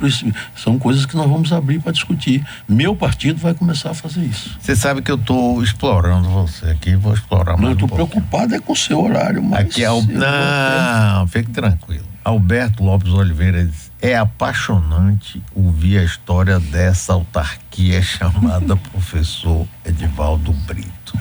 são 0.56 0.80
coisas 0.80 1.06
que 1.06 1.16
nós 1.16 1.30
vamos 1.30 1.54
abrir 1.54 1.80
para 1.80 1.92
discutir. 1.92 2.46
Meu 2.68 2.96
partido 2.96 3.40
vai 3.40 3.54
começar 3.54 3.92
a 3.92 3.94
fazer 3.94 4.22
isso. 4.22 4.58
Você 4.60 4.76
sabe 4.76 5.02
que 5.02 5.12
eu 5.12 5.16
estou 5.16 5.64
explorando 5.64 6.30
você 6.30 6.66
aqui, 6.68 6.96
vou 6.96 7.14
explorar 7.14 7.54
mais. 7.54 7.62
Não, 7.62 7.70
eu 7.70 7.74
estou 7.74 7.88
um 7.88 7.92
preocupado 7.92 8.56
é 8.56 8.60
com 8.60 8.74
o 8.74 8.76
seu 8.76 9.02
horário, 9.02 9.42
mas. 9.44 9.62
Aqui 9.62 9.84
é 9.84 9.92
o... 9.92 10.02
Não, 10.02 11.28
fique 11.28 11.52
tranquilo. 11.52 12.11
Alberto 12.24 12.84
Lopes 12.84 13.12
Oliveira 13.12 13.66
diz 13.66 13.92
é 14.02 14.16
apaixonante 14.16 15.42
ouvir 15.54 16.00
a 16.00 16.04
história 16.04 16.60
dessa 16.60 17.14
autarquia 17.14 18.02
chamada 18.02 18.76
professor 18.76 19.68
Edivaldo 19.86 20.52
Brito. 20.52 21.14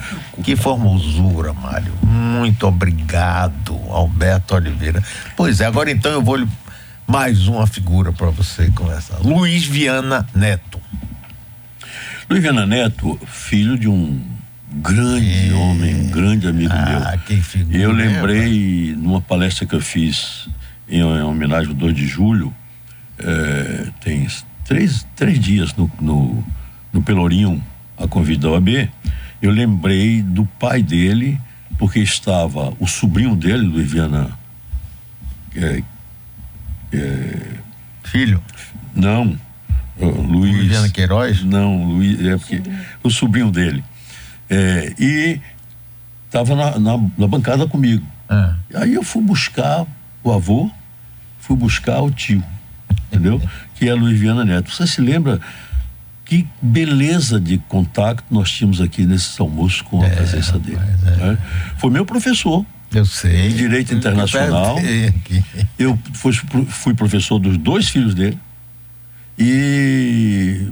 Que 0.43 0.57
formosura, 0.57 1.53
Mário. 1.53 1.93
Muito 2.03 2.67
obrigado, 2.67 3.79
Alberto 3.91 4.55
Oliveira. 4.55 5.03
Pois 5.37 5.61
é, 5.61 5.67
agora 5.67 5.91
então 5.91 6.11
eu 6.11 6.23
vou 6.23 6.47
mais 7.07 7.47
uma 7.49 7.67
figura 7.67 8.13
para 8.13 8.31
você 8.31 8.71
conversar. 8.71 9.19
Luiz 9.19 9.67
Viana 9.67 10.27
Neto. 10.35 10.81
Luiz 12.31 12.43
Viana 12.43 12.65
Neto, 12.65 13.21
filho 13.27 13.77
de 13.77 13.89
um 13.89 14.23
grande 14.73 15.51
é. 15.51 15.55
homem, 15.55 15.95
um 15.97 16.11
grande 16.11 16.49
amigo 16.49 16.73
ah, 16.73 17.11
meu. 17.11 17.19
Que 17.27 17.43
figura, 17.43 17.77
eu 17.77 17.93
lembrei 17.93 18.95
numa 18.97 19.21
palestra 19.21 19.67
que 19.67 19.75
eu 19.75 19.81
fiz 19.81 20.49
em 20.91 21.03
homenagem 21.03 21.69
ao 21.69 21.75
2 21.75 21.95
de 21.95 22.07
julho, 22.07 22.55
é, 23.19 23.89
tem 24.01 24.27
três, 24.65 25.07
três 25.15 25.39
dias 25.39 25.75
no, 25.75 25.91
no, 26.01 26.45
no 26.93 27.03
Pelourinho, 27.03 27.63
a 27.97 28.07
convite 28.09 28.41
da 28.41 28.51
OAB, 28.51 28.89
eu 29.41 29.51
lembrei 29.51 30.23
do 30.23 30.45
pai 30.59 30.83
dele, 30.83 31.41
porque 31.79 32.01
estava 32.01 32.75
o 32.79 32.87
sobrinho 32.87 33.35
dele, 33.35 33.67
Luiz 33.67 33.91
Viana. 33.91 34.39
É, 35.57 35.83
é, 36.93 37.37
Filho? 38.05 38.43
Não. 38.95 39.39
Luiz. 39.99 40.57
Luiz 40.57 40.69
Viana 40.69 40.89
Queiroz? 40.89 41.45
Não, 41.45 41.85
Luiz, 41.85 42.21
é 42.25 42.37
porque, 42.37 42.63
o 43.03 43.11
sobrinho 43.11 43.51
dele. 43.51 43.85
É, 44.49 44.95
e 44.99 45.41
estava 46.27 46.55
na, 46.55 46.79
na, 46.79 46.99
na, 47.17 47.27
bancada 47.27 47.67
comigo. 47.67 48.05
Ah. 48.29 48.57
Aí 48.75 48.95
eu 48.95 49.03
fui 49.03 49.23
buscar 49.23 49.87
o 50.23 50.33
avô, 50.33 50.71
fui 51.51 51.57
buscar 51.57 52.01
o 52.01 52.13
tio 52.13 52.45
entendeu? 53.11 53.43
Que 53.75 53.89
é 53.89 53.91
a 53.93 53.95
Luiz 53.95 54.19
Viana 54.19 54.45
Neto. 54.45 54.71
Você 54.71 54.87
se 54.87 55.01
lembra 55.01 55.41
que 56.25 56.47
beleza 56.63 57.41
de 57.41 57.59
contato 57.59 58.23
nós 58.31 58.51
tínhamos 58.51 58.81
aqui 58.81 59.05
nesses 59.05 59.39
almoços 59.41 59.83
com 59.83 60.01
a 60.01 60.07
é, 60.07 60.11
presença 60.11 60.59
dele. 60.59 60.79
É. 61.07 61.17
Né? 61.17 61.39
Foi 61.77 61.91
meu 61.91 62.07
professor. 62.07 62.65
Eu 62.93 63.05
sei. 63.05 63.49
Em 63.49 63.55
Direito 63.55 63.95
Internacional. 63.95 64.77
Eu 65.79 65.99
fui, 66.13 66.33
fui 66.69 66.95
professor 66.95 67.39
dos 67.39 67.57
dois 67.57 67.89
filhos 67.89 68.15
dele. 68.15 68.39
E 69.39 70.69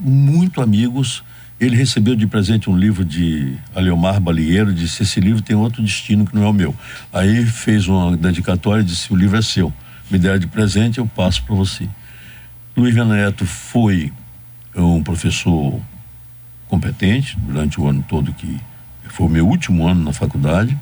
muito 0.00 0.62
amigos. 0.62 1.22
Ele 1.58 1.74
recebeu 1.74 2.14
de 2.14 2.26
presente 2.26 2.68
um 2.68 2.76
livro 2.76 3.02
de 3.04 3.54
Aleomar 3.74 4.20
Balieiro, 4.20 4.74
disse: 4.74 5.02
Esse 5.02 5.20
livro 5.20 5.40
tem 5.42 5.56
outro 5.56 5.82
destino 5.82 6.26
que 6.26 6.34
não 6.34 6.44
é 6.44 6.48
o 6.48 6.52
meu. 6.52 6.74
Aí 7.12 7.46
fez 7.46 7.88
uma 7.88 8.14
dedicatória 8.14 8.82
e 8.82 8.84
disse: 8.84 9.10
O 9.10 9.16
livro 9.16 9.38
é 9.38 9.42
seu. 9.42 9.72
Me 10.10 10.18
deram 10.18 10.38
de 10.38 10.46
presente, 10.46 10.98
eu 10.98 11.06
passo 11.06 11.42
para 11.42 11.54
você. 11.54 11.88
Luiz 12.76 12.94
Neto 12.94 13.46
foi 13.46 14.12
um 14.74 15.02
professor 15.02 15.80
competente 16.68 17.36
durante 17.40 17.80
o 17.80 17.88
ano 17.88 18.04
todo 18.06 18.32
que 18.32 18.60
foi 19.08 19.26
o 19.26 19.30
meu 19.30 19.46
último 19.46 19.86
ano 19.86 20.04
na 20.04 20.12
faculdade. 20.12 20.76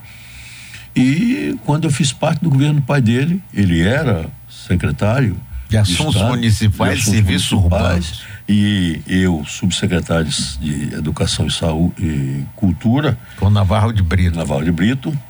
E 0.97 1.57
quando 1.65 1.85
eu 1.85 1.91
fiz 1.91 2.13
parte 2.13 2.43
do 2.43 2.51
governo 2.51 2.81
do 2.81 2.83
pai 2.83 3.01
dele, 3.01 3.43
ele 3.53 3.81
era 3.81 4.29
secretário 4.49 5.41
de 5.69 5.77
assuntos 5.77 6.15
Estado, 6.15 6.31
municipais 6.31 7.01
e 7.01 7.03
serviços 7.03 7.53
urbanos. 7.53 8.23
E 8.49 9.01
eu, 9.07 9.45
subsecretário 9.47 10.31
de 10.61 10.95
Educação 10.95 11.47
e 11.47 11.51
Saúde 11.51 11.95
e 11.99 12.45
Cultura. 12.55 13.19
Com 13.39 13.51
Navarro 13.51 13.93
de 13.93 14.03
Brito. 14.03 14.37
Navarro 14.37 14.65
de 14.65 14.73
Brito. 14.73 15.17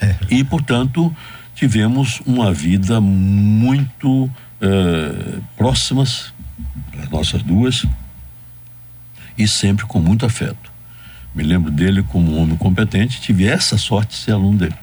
É. 0.00 0.14
E, 0.30 0.44
portanto, 0.44 1.14
tivemos 1.62 2.20
uma 2.26 2.52
vida 2.52 3.00
muito 3.00 4.28
eh, 4.60 5.38
próximas, 5.56 6.34
as 7.00 7.08
nossas 7.08 7.40
duas, 7.44 7.86
e 9.38 9.46
sempre 9.46 9.86
com 9.86 10.00
muito 10.00 10.26
afeto. 10.26 10.72
Me 11.32 11.44
lembro 11.44 11.70
dele 11.70 12.02
como 12.02 12.32
um 12.32 12.42
homem 12.42 12.56
competente, 12.56 13.20
tive 13.20 13.46
essa 13.46 13.78
sorte 13.78 14.10
de 14.10 14.24
ser 14.24 14.32
aluno 14.32 14.58
dele. 14.58 14.74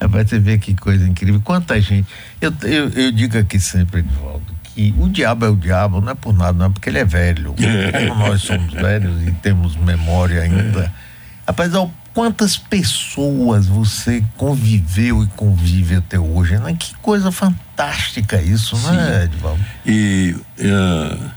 É 0.00 0.08
para 0.08 0.26
você 0.26 0.38
ver 0.38 0.60
que 0.60 0.74
coisa 0.74 1.06
incrível. 1.06 1.42
Quanta 1.44 1.78
gente. 1.78 2.08
Eu, 2.40 2.54
eu, 2.62 2.88
eu 2.88 3.12
digo 3.12 3.36
aqui 3.36 3.60
sempre, 3.60 4.00
Edvaldo, 4.00 4.46
que 4.62 4.94
o 4.98 5.10
diabo 5.10 5.44
é 5.44 5.50
o 5.50 5.56
diabo, 5.56 6.00
não 6.00 6.12
é 6.12 6.14
por 6.14 6.32
nada, 6.32 6.54
não 6.54 6.66
é 6.66 6.70
porque 6.70 6.88
ele 6.88 7.00
é 7.00 7.04
velho. 7.04 7.54
É. 7.58 8.08
Como 8.08 8.28
nós 8.28 8.40
somos 8.40 8.72
velhos 8.72 9.28
e 9.28 9.30
temos 9.32 9.76
memória 9.76 10.40
ainda. 10.40 10.84
É. 10.84 11.11
Rapaz, 11.46 11.72
quantas 12.14 12.56
pessoas 12.56 13.66
você 13.66 14.22
conviveu 14.36 15.24
e 15.24 15.26
convive 15.28 15.96
até 15.96 16.18
hoje, 16.18 16.58
né? 16.58 16.74
Que 16.78 16.94
coisa 16.96 17.32
fantástica 17.32 18.40
isso, 18.40 18.76
Sim. 18.76 18.92
né, 18.92 19.24
Edvaldo? 19.24 19.64
E 19.84 20.36
uh, 20.58 21.30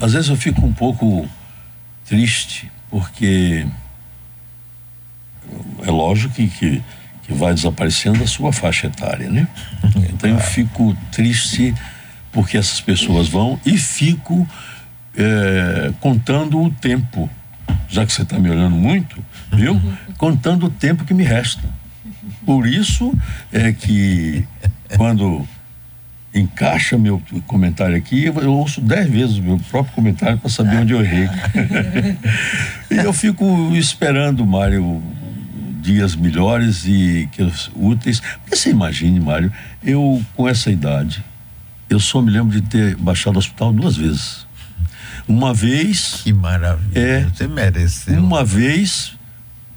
às 0.00 0.12
vezes 0.12 0.28
eu 0.28 0.36
fico 0.36 0.64
um 0.64 0.72
pouco 0.72 1.28
triste, 2.06 2.70
porque 2.90 3.66
é 5.82 5.90
lógico 5.90 6.34
que, 6.34 6.48
que 6.48 6.82
que 7.28 7.34
vai 7.34 7.52
desaparecendo 7.52 8.24
a 8.24 8.26
sua 8.26 8.52
faixa 8.52 8.86
etária, 8.86 9.30
né? 9.30 9.46
Então 10.10 10.30
eu 10.30 10.40
fico 10.40 10.96
triste 11.12 11.74
porque 12.32 12.56
essas 12.56 12.80
pessoas 12.80 13.28
vão 13.28 13.60
e 13.64 13.76
fico 13.76 14.48
é, 15.14 15.92
contando 16.00 16.60
o 16.60 16.70
tempo, 16.70 17.30
já 17.88 18.04
que 18.04 18.12
você 18.12 18.22
está 18.22 18.38
me 18.38 18.50
olhando 18.50 18.76
muito, 18.76 19.24
viu? 19.52 19.80
Contando 20.16 20.66
o 20.66 20.70
tempo 20.70 21.04
que 21.04 21.14
me 21.14 21.24
resta. 21.24 21.62
Por 22.44 22.66
isso 22.66 23.12
é 23.52 23.72
que 23.72 24.44
quando 24.96 25.46
encaixa 26.34 26.98
meu 26.98 27.22
comentário 27.46 27.96
aqui, 27.96 28.24
eu 28.24 28.52
ouço 28.52 28.80
dez 28.80 29.08
vezes 29.08 29.38
o 29.38 29.42
meu 29.42 29.58
próprio 29.70 29.94
comentário 29.94 30.38
para 30.38 30.50
saber 30.50 30.76
onde 30.76 30.92
eu 30.92 31.00
errei. 31.00 31.28
e 32.90 32.94
eu 32.96 33.12
fico 33.12 33.44
esperando, 33.74 34.46
Mário, 34.46 35.02
dias 35.80 36.14
melhores 36.14 36.84
e 36.84 37.28
que, 37.32 37.42
úteis. 37.74 38.20
Porque 38.20 38.56
você 38.56 38.70
imagine, 38.70 39.18
Mário, 39.20 39.52
eu 39.82 40.22
com 40.34 40.48
essa 40.48 40.70
idade, 40.70 41.24
eu 41.88 41.98
só 41.98 42.20
me 42.20 42.30
lembro 42.30 42.60
de 42.60 42.66
ter 42.66 42.96
baixado 42.96 43.36
o 43.36 43.38
hospital 43.38 43.72
duas 43.72 43.96
vezes. 43.96 44.46
Uma 45.28 45.52
vez. 45.52 46.22
Que 46.24 46.32
maravilha. 46.32 46.98
É, 46.98 47.24
você 47.24 47.46
mereceu. 47.46 48.18
Uma 48.18 48.44
vez 48.44 49.12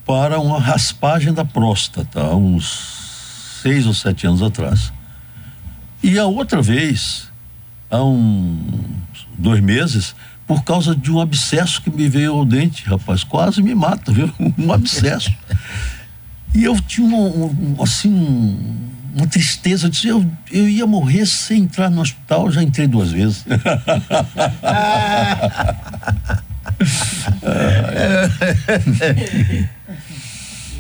para 0.06 0.40
uma 0.40 0.60
raspagem 0.60 1.34
da 1.34 1.46
próstata, 1.46 2.22
há 2.22 2.36
uns 2.36 3.60
seis 3.62 3.86
ou 3.86 3.94
sete 3.94 4.26
anos 4.26 4.42
atrás. 4.42 4.92
E 6.02 6.18
a 6.18 6.26
outra 6.26 6.62
vez, 6.62 7.30
há 7.90 8.04
uns 8.04 9.28
dois 9.38 9.62
meses, 9.62 10.16
por 10.48 10.64
causa 10.64 10.96
de 10.96 11.12
um 11.12 11.20
abscesso 11.20 11.82
que 11.82 11.90
me 11.90 12.10
veio 12.10 12.34
ao 12.34 12.46
dente, 12.46 12.84
rapaz. 12.86 13.24
Quase 13.24 13.62
me 13.62 13.76
mata, 13.76 14.12
viu? 14.12 14.32
Um 14.58 14.74
abscesso. 14.74 15.32
e 16.56 16.64
eu 16.64 16.80
tinha 16.82 17.08
uma, 17.08 17.20
um, 17.20 17.78
assim, 17.84 18.58
uma 19.16 19.28
tristeza. 19.28 19.88
Eu, 19.88 19.90
disse, 19.90 20.08
eu, 20.08 20.26
eu 20.52 20.70
ia 20.70 20.86
morrer 20.88 21.26
sem 21.26 21.64
entrar 21.64 21.90
no 21.90 22.02
hospital, 22.02 22.52
já 22.52 22.62
entrei 22.64 22.88
duas 22.88 23.12
vezes. 23.12 23.46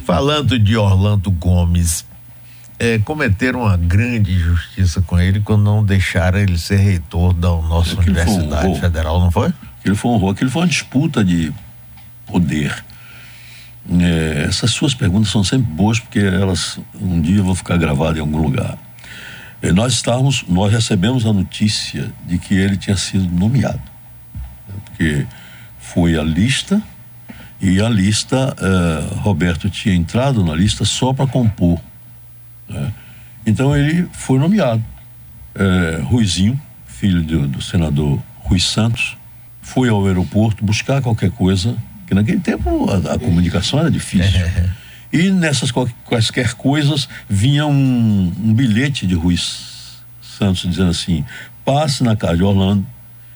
Falando 0.05 0.57
de 0.57 0.75
Orlando 0.75 1.29
Gomes, 1.31 2.05
é, 2.79 2.97
cometeram 2.99 3.61
uma 3.61 3.77
grande 3.77 4.33
injustiça 4.33 5.01
com 5.01 5.19
ele 5.19 5.39
quando 5.41 5.63
não 5.63 5.83
deixaram 5.83 6.39
ele 6.39 6.57
ser 6.57 6.77
reitor 6.77 7.33
da 7.33 7.49
nossa 7.49 7.93
Aquilo 7.99 8.17
Universidade 8.17 8.67
um 8.67 8.75
Federal, 8.75 9.19
não 9.19 9.29
foi? 9.29 9.53
Aquilo 9.79 9.95
foi 9.95 10.11
um 10.11 10.15
horror, 10.15 10.31
aquilo 10.31 10.49
foi 10.49 10.63
uma 10.63 10.67
disputa 10.67 11.23
de 11.23 11.53
poder. 12.25 12.83
É, 13.89 14.45
essas 14.47 14.71
suas 14.71 14.93
perguntas 14.93 15.31
são 15.31 15.43
sempre 15.43 15.71
boas 15.71 15.99
porque 15.99 16.19
elas 16.19 16.79
um 16.99 17.19
dia 17.19 17.41
vão 17.41 17.55
ficar 17.55 17.77
gravadas 17.77 18.17
em 18.17 18.21
algum 18.21 18.37
lugar. 18.37 18.77
É, 19.61 19.71
nós 19.71 19.93
estávamos, 19.93 20.43
nós 20.47 20.71
recebemos 20.71 21.25
a 21.25 21.33
notícia 21.33 22.11
de 22.25 22.37
que 22.37 22.53
ele 22.53 22.77
tinha 22.77 22.97
sido 22.97 23.27
nomeado, 23.29 23.81
né, 24.67 24.75
porque 24.85 25.25
foi 25.79 26.17
a 26.17 26.23
lista 26.23 26.81
e 27.59 27.81
a 27.81 27.89
lista 27.89 28.55
é, 28.59 29.15
Roberto 29.19 29.69
tinha 29.69 29.93
entrado 29.93 30.43
na 30.43 30.55
lista 30.55 30.85
só 30.85 31.13
para 31.13 31.27
compor 31.27 31.79
né? 32.71 32.91
Então 33.45 33.75
ele 33.75 34.07
foi 34.13 34.39
nomeado. 34.39 34.83
É, 35.53 36.01
Ruizinho, 36.03 36.59
filho 36.85 37.21
do, 37.21 37.47
do, 37.47 37.61
senador 37.61 38.19
Rui 38.39 38.59
Santos, 38.59 39.17
foi 39.61 39.89
ao 39.89 40.05
aeroporto 40.05 40.63
buscar 40.63 41.01
qualquer 41.01 41.31
coisa, 41.31 41.75
que 42.11 42.15
naquele 42.15 42.41
tempo 42.41 42.89
a, 42.91 43.13
a 43.13 43.17
comunicação 43.17 43.79
era 43.79 43.89
difícil. 43.89 44.41
e 45.13 45.29
nessas 45.29 45.71
quaisquer 46.03 46.55
coisas 46.55 47.07
vinha 47.29 47.65
um, 47.65 48.33
um 48.37 48.53
bilhete 48.53 49.07
de 49.07 49.15
Rui 49.15 49.37
Santos 50.21 50.69
dizendo 50.69 50.89
assim: 50.89 51.23
passe 51.63 52.03
na 52.03 52.13
casa 52.13 52.35
de 52.35 52.43
Orlando 52.43 52.85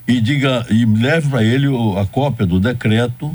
e 0.05 0.19
diga 0.19 0.65
e 0.69 0.85
leve 0.85 1.29
para 1.29 1.41
ele 1.41 1.67
a 1.97 2.05
cópia 2.05 2.45
do 2.45 2.59
decreto 2.59 3.33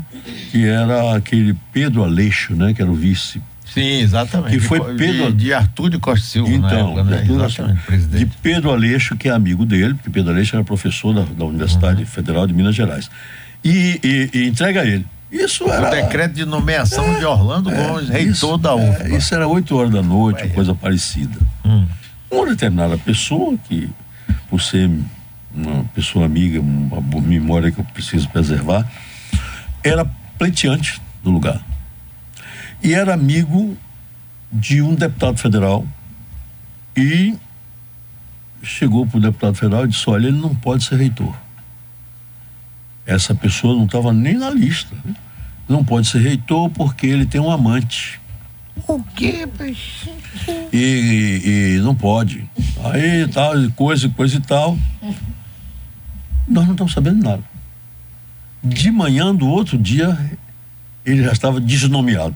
que 0.51 0.63
era 0.63 1.15
aquele 1.15 1.57
Pedro 1.73 2.03
Aleixo, 2.03 2.53
né, 2.53 2.71
que 2.75 2.81
era 2.83 2.91
o 2.91 2.95
vice 2.95 3.41
Sim, 3.65 4.01
exatamente. 4.01 4.51
Que 4.51 4.59
foi 4.59 4.79
de, 4.79 4.97
Pedro. 4.97 5.31
De, 5.31 5.45
de 5.45 5.53
Arthur 5.53 5.89
de 5.89 5.97
Costa 5.97 6.27
Silva, 6.27 6.51
então, 6.51 6.91
época, 6.91 7.03
né? 7.05 7.21
de, 7.23 7.41
Arthur, 7.41 8.09
de 8.09 8.25
Pedro 8.43 8.69
Aleixo, 8.69 9.15
que 9.15 9.29
é 9.29 9.31
amigo 9.31 9.65
dele, 9.65 9.93
porque 9.93 10.09
Pedro 10.09 10.31
Aleixo 10.33 10.57
era 10.57 10.63
professor 10.63 11.15
da, 11.15 11.23
da 11.23 11.45
Universidade 11.45 12.01
uhum. 12.01 12.05
Federal 12.05 12.45
de 12.45 12.53
Minas 12.53 12.75
Gerais. 12.75 13.09
E, 13.63 13.99
e, 14.03 14.29
e, 14.33 14.47
entrega 14.47 14.81
a 14.81 14.85
ele. 14.85 15.05
Isso 15.31 15.69
era. 15.69 15.87
O 15.87 15.91
decreto 15.91 16.33
de 16.33 16.45
nomeação 16.45 17.05
é, 17.15 17.19
de 17.19 17.25
Orlando 17.25 17.71
é, 17.71 17.87
Gomes, 17.87 18.09
reitor 18.09 18.31
isso, 18.31 18.57
da 18.57 18.75
UFBA. 18.75 19.03
É, 19.03 19.17
isso 19.17 19.33
era 19.33 19.47
8 19.47 19.77
horas 19.77 19.91
da 19.91 20.01
noite, 20.01 20.47
coisa 20.49 20.75
parecida. 20.75 21.37
Hum. 21.63 21.87
Uma 22.29 22.47
determinada 22.47 22.97
pessoa, 22.97 23.57
que, 23.57 23.89
por 24.49 24.61
ser 24.61 24.89
uma 25.53 25.83
pessoa 25.95 26.25
amiga, 26.25 26.59
uma 26.59 27.01
memória 27.21 27.71
que 27.71 27.79
eu 27.79 27.85
preciso 27.85 28.29
preservar, 28.29 28.85
era 29.83 30.05
pleiteante 30.37 31.01
do 31.23 31.31
lugar 31.31 31.61
e 32.83 32.93
era 32.93 33.13
amigo 33.13 33.77
de 34.51 34.81
um 34.81 34.95
deputado 34.95 35.37
federal 35.37 35.85
e 36.95 37.35
chegou 38.63 39.05
para 39.05 39.17
o 39.17 39.21
deputado 39.21 39.55
federal 39.55 39.85
e 39.85 39.89
disse: 39.89 40.09
Olha, 40.09 40.27
ele 40.27 40.39
não 40.39 40.53
pode 40.55 40.83
ser 40.83 40.97
reitor. 40.97 41.33
Essa 43.05 43.33
pessoa 43.33 43.75
não 43.75 43.85
estava 43.85 44.13
nem 44.13 44.35
na 44.35 44.49
lista. 44.49 44.95
Não 45.67 45.83
pode 45.83 46.07
ser 46.07 46.19
reitor 46.19 46.69
porque 46.69 47.07
ele 47.07 47.25
tem 47.25 47.41
um 47.41 47.51
amante. 47.51 48.19
O 48.87 49.03
quê? 49.15 49.47
E, 50.71 50.77
e, 50.77 51.75
e 51.75 51.79
não 51.81 51.95
pode. 51.95 52.47
Aí 52.83 53.27
tal, 53.27 53.53
coisa, 53.75 54.09
coisa 54.09 54.37
e 54.37 54.41
tal. 54.41 54.77
Nós 56.47 56.65
não 56.65 56.73
estamos 56.73 56.93
sabendo 56.93 57.23
nada. 57.23 57.43
De 58.63 58.91
manhã 58.91 59.33
do 59.33 59.47
outro 59.47 59.77
dia, 59.77 60.17
ele 61.05 61.23
já 61.23 61.31
estava 61.31 61.59
desnomeado. 61.59 62.35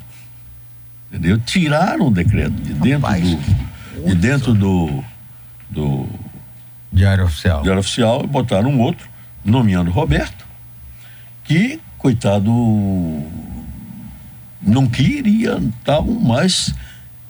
Entendeu? 1.09 1.39
Tiraram 1.39 2.07
o 2.07 2.11
decreto 2.11 2.51
de 2.51 2.73
dentro 2.73 3.07
Rapaz, 3.07 3.29
do. 3.29 4.05
De 4.05 4.15
dentro 4.15 4.53
do. 4.53 5.03
do 5.69 6.07
Diário 6.91 7.25
Oficial. 7.25 7.61
Diário 7.61 7.79
Oficial 7.79 8.21
e 8.23 8.27
botaram 8.27 8.69
um 8.69 8.79
outro, 8.79 9.07
nomeando 9.43 9.91
Roberto, 9.91 10.45
que, 11.45 11.79
coitado, 11.97 12.51
não 14.61 14.87
queria 14.87 15.61
tal, 15.83 16.03
mas 16.03 16.73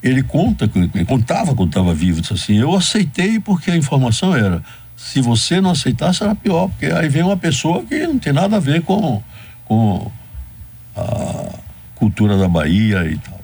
ele 0.02 0.22
conta, 0.22 0.70
ele 0.74 1.04
contava 1.04 1.54
quando 1.54 1.68
estava 1.68 1.94
vivo, 1.94 2.20
disse 2.20 2.32
assim, 2.32 2.56
eu 2.56 2.74
aceitei 2.74 3.38
porque 3.38 3.70
a 3.70 3.76
informação 3.76 4.34
era, 4.34 4.62
Se 4.96 5.20
você 5.20 5.60
não 5.60 5.70
aceitar, 5.70 6.14
será 6.14 6.34
pior, 6.34 6.68
porque 6.68 6.86
aí 6.86 7.08
vem 7.08 7.22
uma 7.22 7.36
pessoa 7.36 7.82
que 7.84 8.06
não 8.06 8.18
tem 8.18 8.32
nada 8.32 8.56
a 8.56 8.60
ver 8.60 8.82
com, 8.82 9.22
com 9.66 10.10
a 10.96 11.58
cultura 11.94 12.38
da 12.38 12.48
Bahia 12.48 13.04
e 13.04 13.18
tal. 13.18 13.40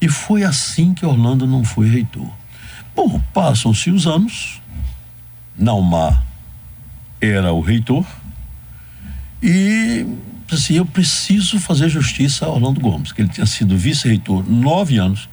E 0.00 0.08
foi 0.08 0.42
assim 0.42 0.94
que 0.94 1.04
Orlando 1.04 1.46
não 1.46 1.64
foi 1.64 1.88
reitor. 1.88 2.30
Bom, 2.94 3.20
passam-se 3.34 3.90
os 3.90 4.06
anos, 4.06 4.62
Naumar 5.58 6.24
era 7.20 7.52
o 7.52 7.60
reitor, 7.60 8.06
e 9.42 10.06
assim, 10.54 10.74
eu 10.74 10.86
preciso 10.86 11.58
fazer 11.58 11.88
justiça 11.88 12.46
a 12.46 12.48
Orlando 12.48 12.80
Gomes, 12.80 13.12
que 13.12 13.22
ele 13.22 13.28
tinha 13.28 13.46
sido 13.46 13.76
vice-reitor 13.76 14.48
nove 14.48 14.98
anos, 14.98 15.28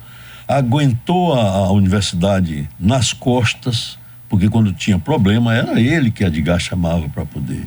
aguentou 0.47 1.33
a, 1.33 1.41
a, 1.41 1.71
universidade 1.71 2.67
nas 2.79 3.13
costas, 3.13 3.97
porque 4.27 4.49
quando 4.49 4.73
tinha 4.73 4.99
problema 4.99 5.53
era 5.53 5.79
ele 5.79 6.11
que 6.11 6.23
Edgar 6.23 6.59
chamava 6.59 7.07
para 7.09 7.25
poder 7.25 7.65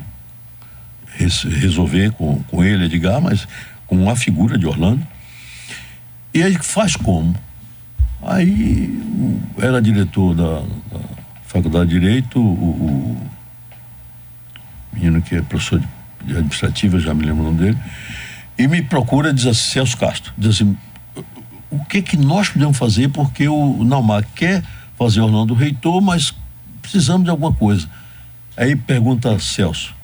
res, 1.14 1.42
resolver 1.42 2.12
com, 2.12 2.42
com 2.44 2.62
ele, 2.64 2.84
Edgar, 2.84 3.20
mas 3.20 3.46
com 3.86 4.10
a 4.10 4.16
figura 4.16 4.58
de 4.58 4.66
Orlando. 4.66 5.06
E 6.34 6.42
aí 6.42 6.54
faz 6.60 6.96
como? 6.96 7.34
Aí 8.22 9.00
era 9.58 9.80
diretor 9.80 10.34
da, 10.34 10.60
da 10.60 11.04
Faculdade 11.44 11.90
de 11.90 12.00
Direito, 12.00 12.40
o, 12.40 12.42
o 12.42 13.30
menino 14.92 15.22
que 15.22 15.36
é 15.36 15.42
professor 15.42 15.78
de 15.78 15.95
administrativa, 16.30 16.98
já 16.98 17.14
me 17.14 17.24
lembro 17.24 17.42
o 17.42 17.46
nome 17.46 17.58
dele, 17.58 17.78
e 18.58 18.66
me 18.66 18.82
procura 18.82 19.32
diz 19.32 19.46
assim, 19.46 19.70
Celso 19.70 19.96
Castro, 19.96 20.32
diz 20.36 20.56
assim, 20.56 20.76
o 21.70 21.84
que 21.84 22.00
que 22.02 22.16
nós 22.16 22.48
podemos 22.48 22.76
fazer 22.76 23.08
porque 23.08 23.48
o 23.48 23.84
Naumar 23.84 24.24
quer 24.34 24.62
fazer 24.96 25.20
Orlando 25.20 25.54
reitor, 25.54 26.00
mas 26.00 26.34
precisamos 26.80 27.24
de 27.24 27.30
alguma 27.30 27.52
coisa. 27.52 27.88
Aí 28.56 28.74
pergunta 28.74 29.38
Celso, 29.38 29.94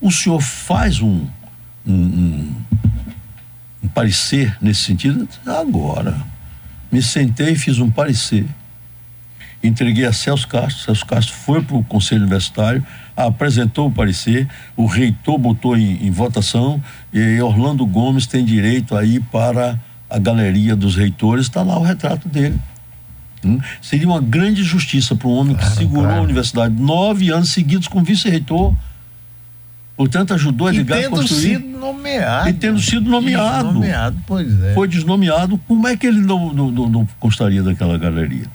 o 0.00 0.10
senhor 0.10 0.40
faz 0.40 1.00
um, 1.00 1.26
um, 1.86 1.94
um, 1.94 2.54
um 3.84 3.88
parecer 3.88 4.56
nesse 4.60 4.82
sentido? 4.82 5.28
Agora. 5.46 6.28
Me 6.90 7.00
sentei 7.00 7.50
e 7.50 7.56
fiz 7.56 7.78
um 7.78 7.88
parecer 7.88 8.46
entreguei 9.62 10.06
a 10.06 10.12
Celso 10.12 10.48
Castro, 10.48 10.84
Celso 10.84 11.06
Castro 11.06 11.34
foi 11.34 11.62
para 11.62 11.76
o 11.76 11.84
Conselho 11.84 12.22
Universitário, 12.22 12.84
apresentou 13.16 13.88
o 13.88 13.90
parecer, 13.90 14.48
o 14.76 14.86
reitor 14.86 15.38
botou 15.38 15.76
em, 15.76 16.06
em, 16.06 16.10
votação 16.10 16.82
e 17.12 17.40
Orlando 17.40 17.84
Gomes 17.86 18.26
tem 18.26 18.44
direito 18.44 18.96
aí 18.96 19.20
para 19.20 19.78
a 20.08 20.18
galeria 20.18 20.74
dos 20.74 20.96
reitores, 20.96 21.46
está 21.46 21.62
lá 21.62 21.78
o 21.78 21.82
retrato 21.82 22.28
dele. 22.28 22.58
Hum? 23.44 23.58
Seria 23.80 24.06
uma 24.06 24.20
grande 24.20 24.62
justiça 24.62 25.14
para 25.14 25.28
um 25.28 25.32
homem 25.32 25.54
claro, 25.54 25.70
que 25.70 25.76
segurou 25.76 26.04
claro. 26.04 26.20
a 26.20 26.22
universidade 26.22 26.74
nove 26.74 27.30
anos 27.30 27.50
seguidos 27.50 27.88
como 27.88 28.04
vice-reitor. 28.04 28.74
Portanto, 29.96 30.32
ajudou 30.32 30.66
a 30.66 30.72
ligar 30.72 30.98
a 30.98 31.10
construir. 31.10 31.58
sido 31.58 31.78
nomeado. 31.78 32.48
E 32.48 32.52
tendo 32.54 32.80
sido 32.80 33.10
nomeado. 33.10 33.68
Desnomeado, 33.68 34.16
pois 34.26 34.62
é. 34.62 34.74
Foi 34.74 34.88
desnomeado. 34.88 35.58
Como 35.68 35.86
é 35.86 35.96
que 35.96 36.06
ele 36.06 36.20
não, 36.20 36.52
não, 36.52 36.70
não, 36.70 36.88
não 36.88 37.08
gostaria 37.20 37.62
daquela 37.62 37.98
galeria? 37.98 38.46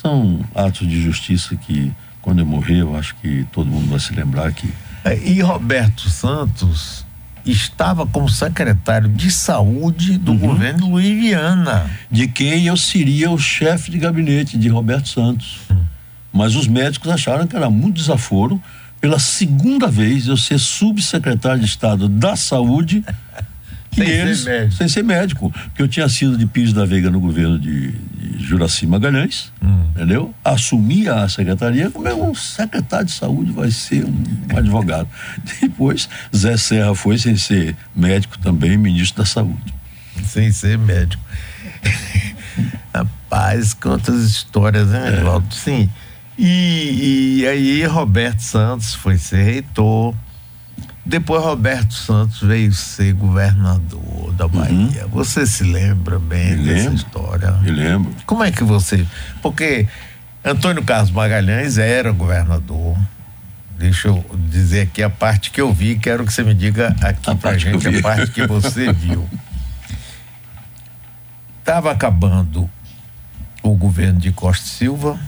São 0.00 0.40
atos 0.54 0.86
de 0.86 1.00
justiça 1.00 1.56
que, 1.56 1.92
quando 2.22 2.38
eu 2.38 2.46
morrer, 2.46 2.80
eu 2.80 2.96
acho 2.96 3.16
que 3.16 3.46
todo 3.52 3.70
mundo 3.70 3.88
vai 3.88 3.98
se 3.98 4.14
lembrar 4.14 4.52
que. 4.52 4.72
É, 5.04 5.18
e 5.18 5.40
Roberto 5.40 6.08
Santos 6.08 7.04
estava 7.44 8.06
como 8.06 8.28
secretário 8.28 9.08
de 9.08 9.30
saúde 9.30 10.18
do 10.18 10.32
uhum. 10.32 10.38
governo 10.38 10.90
Luiz 10.90 11.18
Viana. 11.18 11.90
De 12.10 12.28
quem 12.28 12.66
eu 12.66 12.76
seria 12.76 13.30
o 13.30 13.38
chefe 13.38 13.90
de 13.90 13.98
gabinete 13.98 14.56
de 14.56 14.68
Roberto 14.68 15.08
Santos. 15.08 15.60
Uhum. 15.70 15.84
Mas 16.32 16.54
os 16.54 16.66
médicos 16.66 17.10
acharam 17.10 17.46
que 17.46 17.56
era 17.56 17.70
muito 17.70 17.96
desaforo 17.96 18.62
pela 19.00 19.18
segunda 19.18 19.88
vez 19.88 20.26
eu 20.26 20.36
ser 20.36 20.58
subsecretário 20.58 21.60
de 21.60 21.66
Estado 21.66 22.08
da 22.08 22.36
Saúde 22.36 23.04
sem 23.98 24.08
eles, 24.08 24.40
ser 24.40 24.50
médico. 24.50 24.76
Sem 24.76 24.88
ser 24.88 25.04
médico. 25.04 25.50
Porque 25.50 25.82
eu 25.82 25.88
tinha 25.88 26.08
sido 26.08 26.36
de 26.36 26.46
Pires 26.46 26.72
da 26.72 26.84
Veiga 26.84 27.10
no 27.10 27.20
governo 27.20 27.58
de, 27.58 27.92
de 27.92 28.44
Juraci 28.44 28.86
Magalhães, 28.86 29.52
hum. 29.62 29.84
entendeu? 29.90 30.34
Assumi 30.44 31.08
a 31.08 31.28
secretaria 31.28 31.90
como 31.90 32.08
é 32.08 32.14
um 32.14 32.34
secretário 32.34 33.06
de 33.06 33.12
saúde, 33.12 33.52
vai 33.52 33.70
ser 33.70 34.04
um, 34.04 34.56
advogado. 34.56 35.08
Depois, 35.60 36.08
Zé 36.34 36.56
Serra 36.56 36.94
foi 36.94 37.18
sem 37.18 37.36
ser 37.36 37.76
médico 37.94 38.38
também, 38.38 38.76
ministro 38.76 39.22
da 39.22 39.26
Saúde. 39.26 39.74
Sem 40.24 40.50
ser 40.50 40.78
médico. 40.78 41.22
Rapaz, 42.92 43.74
quantas 43.74 44.24
histórias, 44.24 44.88
né, 44.88 45.20
Evaldo? 45.20 45.46
É. 45.50 45.54
Sim. 45.54 45.90
E, 46.36 47.40
e 47.40 47.46
aí 47.46 47.84
Roberto 47.84 48.40
Santos 48.40 48.94
foi 48.94 49.18
ser 49.18 49.42
reitor 49.42 50.14
depois 51.08 51.42
Roberto 51.42 51.94
Santos 51.94 52.42
veio 52.42 52.70
ser 52.70 53.14
governador 53.14 54.30
da 54.34 54.44
uhum. 54.44 54.50
Bahia. 54.50 55.04
Uhum. 55.04 55.10
Você 55.12 55.46
se 55.46 55.64
lembra 55.64 56.18
bem 56.18 56.54
me 56.54 56.66
dessa 56.66 56.90
lembro, 56.90 56.94
história? 56.94 57.50
Me 57.52 57.70
lembro. 57.70 58.14
Como 58.26 58.44
é 58.44 58.52
que 58.52 58.62
você. 58.62 59.06
Porque 59.40 59.88
Antônio 60.44 60.84
Carlos 60.84 61.10
Magalhães 61.10 61.78
era 61.78 62.12
governador. 62.12 62.94
Deixa 63.78 64.08
eu 64.08 64.22
dizer 64.50 64.82
aqui 64.82 65.02
a 65.02 65.08
parte 65.08 65.50
que 65.50 65.60
eu 65.60 65.72
vi, 65.72 65.96
quero 65.96 66.26
que 66.26 66.32
você 66.32 66.42
me 66.42 66.52
diga 66.52 66.94
aqui 67.00 67.30
a 67.30 67.34
pra 67.34 67.56
gente 67.56 67.88
a 67.88 68.02
parte 68.02 68.30
que 68.30 68.46
você 68.46 68.92
viu. 68.92 69.26
Estava 71.60 71.90
acabando 71.90 72.68
o 73.62 73.74
governo 73.74 74.20
de 74.20 74.30
Costa 74.30 74.66
Silva, 74.66 75.18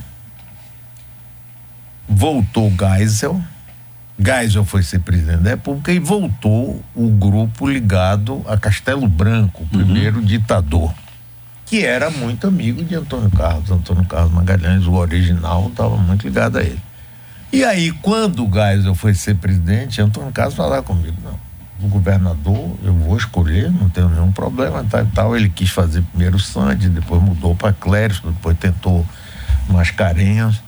voltou 2.06 2.70
Geisel 2.78 3.42
Geisel 4.22 4.64
foi 4.64 4.82
ser 4.82 4.98
presidente 5.00 5.40
da 5.40 5.50
República 5.50 5.90
e 5.90 5.98
voltou 5.98 6.84
o 6.94 7.08
grupo 7.08 7.66
ligado 7.66 8.44
a 8.46 8.56
Castelo 8.58 9.08
Branco, 9.08 9.62
o 9.62 9.62
uhum. 9.62 9.84
primeiro 9.84 10.18
uhum. 10.18 10.24
ditador, 10.24 10.92
que 11.64 11.84
era 11.84 12.10
muito 12.10 12.46
amigo 12.46 12.84
de 12.84 12.94
Antônio 12.94 13.30
Carlos. 13.30 13.70
Antônio 13.70 14.04
Carlos 14.04 14.32
Magalhães, 14.32 14.86
o 14.86 14.92
original, 14.92 15.68
estava 15.68 15.96
muito 15.96 16.26
ligado 16.26 16.58
a 16.58 16.62
ele. 16.62 16.80
E 17.50 17.64
aí, 17.64 17.90
quando 17.90 18.46
o 18.46 18.52
Geisel 18.52 18.94
foi 18.94 19.14
ser 19.14 19.36
presidente, 19.36 20.02
Antônio 20.02 20.30
Carlos 20.32 20.54
falava 20.54 20.82
comigo, 20.82 21.16
não, 21.24 21.38
o 21.82 21.88
governador 21.88 22.76
eu 22.84 22.92
vou 22.92 23.16
escolher, 23.16 23.72
não 23.72 23.88
tenho 23.88 24.08
nenhum 24.10 24.30
problema, 24.30 24.84
tal 24.84 25.02
e 25.02 25.06
tal. 25.06 25.36
Ele 25.36 25.48
quis 25.48 25.70
fazer 25.70 26.02
primeiro 26.02 26.36
o 26.36 26.40
Sandy, 26.40 26.90
depois 26.90 27.22
mudou 27.22 27.54
para 27.54 27.72
Cléris, 27.72 28.20
depois 28.20 28.56
tentou 28.58 29.06
Mascarenhas. 29.66 30.62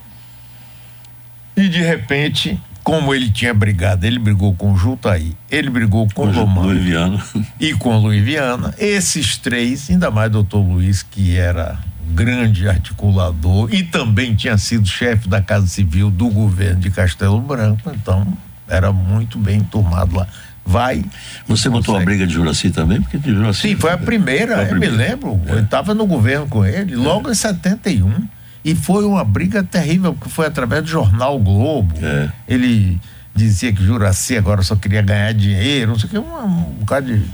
E 1.55 1.69
de 1.69 1.83
repente 1.83 2.59
como 2.83 3.15
ele 3.15 3.31
tinha 3.31 3.55
brigado, 3.55 4.05
ele 4.05 4.19
brigou 4.19 4.55
com 4.55 4.73
o 4.73 4.77
Jutaí, 4.77 5.37
ele 5.51 5.71
brigou 5.71 6.09
com, 6.13 6.27
o 6.27 6.63
Luiz 6.63 6.83
Viana. 6.83 7.23
e 7.61 7.73
com 7.75 7.97
o 7.97 8.01
Luiz 8.01 8.25
Viana. 8.25 8.75
Esses 8.79 9.37
três, 9.37 9.89
ainda 9.89 10.11
mais 10.11 10.29
o 10.29 10.33
doutor 10.33 10.61
Luiz, 10.61 11.03
que 11.03 11.37
era 11.37 11.79
grande 12.13 12.69
articulador 12.69 13.73
e 13.73 13.83
também 13.83 14.35
tinha 14.35 14.59
sido 14.59 14.87
chefe 14.87 15.29
da 15.29 15.41
Casa 15.41 15.67
Civil 15.67 16.11
do 16.11 16.29
governo 16.29 16.81
de 16.81 16.91
Castelo 16.91 17.41
Branco, 17.41 17.91
então 17.95 18.27
era 18.69 18.93
muito 18.93 19.39
bem 19.39 19.61
tomado 19.61 20.17
lá. 20.17 20.27
Vai. 20.65 21.05
Você 21.49 21.69
botou 21.69 21.97
a 21.97 22.01
briga 22.01 22.27
de 22.27 22.35
Juraci 22.35 22.71
também? 22.71 23.01
Porque 23.01 23.19
de 23.19 23.33
Juraci 23.33 23.63
Sim, 23.63 23.77
foi 23.77 23.91
a 23.91 23.99
primeira, 23.99 24.55
foi 24.55 24.65
a 24.65 24.69
primeira. 24.69 24.95
eu 24.95 24.99
me 24.99 25.05
lembro. 25.05 25.41
É. 25.47 25.53
Eu 25.53 25.61
estava 25.61 25.93
no 25.93 26.07
governo 26.07 26.47
com 26.47 26.65
ele, 26.65 26.95
logo 26.95 27.29
é. 27.29 27.33
em 27.33 27.35
71. 27.35 28.29
E 28.65 28.75
foi 28.75 29.05
uma 29.05 29.25
briga 29.25 29.65
terrível, 29.65 30.15
porque 30.15 30.31
foi 30.31 30.47
através 30.47 30.83
do 30.83 30.89
jornal 30.89 31.39
Globo. 31.39 31.95
É. 32.01 32.31
Ele 32.47 33.01
dizia 33.35 33.73
que 33.73 33.83
Juraci 33.83 34.37
agora 34.37 34.63
só 34.63 34.77
queria 34.77 35.03
ganhar 35.03 35.33
dinheiro, 35.33 35.93
não 35.93 35.99
sei 35.99 36.07
o 36.09 36.11
que, 36.11 36.19
um, 36.19 36.45
um 36.45 36.63
bocado 36.81 37.07
de. 37.07 37.29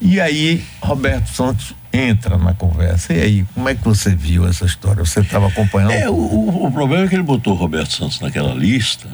E 0.00 0.18
aí, 0.18 0.64
Roberto 0.80 1.28
Santos 1.28 1.74
entra 1.92 2.38
na 2.38 2.54
conversa. 2.54 3.12
E 3.12 3.20
aí, 3.20 3.46
como 3.54 3.68
é 3.68 3.74
que 3.74 3.84
você 3.84 4.14
viu 4.14 4.46
essa 4.48 4.64
história? 4.64 5.04
Você 5.04 5.20
estava 5.20 5.48
acompanhando? 5.48 5.92
É, 5.92 6.08
o, 6.08 6.66
o, 6.66 6.72
problema 6.72 7.04
é 7.04 7.08
que 7.08 7.14
ele 7.14 7.22
botou 7.22 7.54
Roberto 7.54 7.92
Santos 7.92 8.18
naquela 8.20 8.54
lista, 8.54 9.08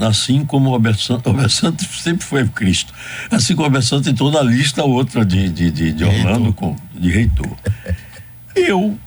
assim 0.00 0.44
como 0.44 0.68
o 0.68 0.72
Roberto 0.72 1.00
Santos, 1.00 1.26
Roberto 1.30 1.52
Santos 1.52 2.02
sempre 2.02 2.24
foi 2.24 2.46
Cristo. 2.48 2.92
Assim 3.30 3.54
como 3.54 3.66
o 3.66 3.68
Roberto 3.68 3.86
Santos 3.86 4.08
entrou 4.08 4.30
na 4.32 4.42
lista 4.42 4.82
outra 4.82 5.24
de, 5.24 5.48
de, 5.48 5.70
de, 5.70 5.92
de 5.92 6.04
Orlando, 6.04 6.52
com, 6.52 6.76
de 6.92 7.10
reitor. 7.10 7.56
Eu 8.56 8.98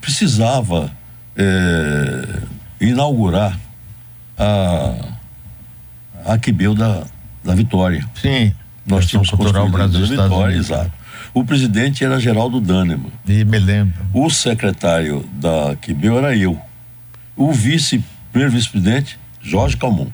precisava 0.00 0.90
é, 1.36 2.42
inaugurar 2.80 3.58
a, 4.38 4.94
a 6.26 6.38
Quibeu 6.38 6.74
da, 6.74 7.04
da 7.42 7.54
Vitória. 7.54 8.06
Sim. 8.14 8.52
Nós 8.86 9.06
tínhamos 9.06 9.30
construído 9.30 9.70
Brasil, 9.70 10.00
da 10.16 10.24
Vitória, 10.24 10.56
exato. 10.56 10.92
O 11.32 11.44
presidente 11.44 12.04
era 12.04 12.20
Geraldo 12.20 12.60
Daneman. 12.60 13.10
E 13.26 13.44
me 13.44 13.58
lembro. 13.58 13.94
O 14.12 14.30
secretário 14.30 15.28
da 15.32 15.74
Quibeu 15.80 16.18
era 16.18 16.36
eu. 16.36 16.58
O 17.36 17.52
vice, 17.52 18.04
primeiro 18.30 18.52
vice-presidente, 18.52 19.18
Jorge 19.40 19.76
Calmon. 19.76 20.06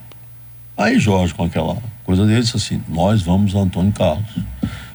Aí 0.77 0.99
Jorge, 0.99 1.35
com 1.35 1.45
aquela 1.45 1.77
coisa 2.05 2.25
dele, 2.25 2.41
disse 2.41 2.57
assim: 2.57 2.83
Nós 2.89 3.23
vamos 3.23 3.55
a 3.55 3.59
Antônio 3.59 3.93
Carlos 3.93 4.31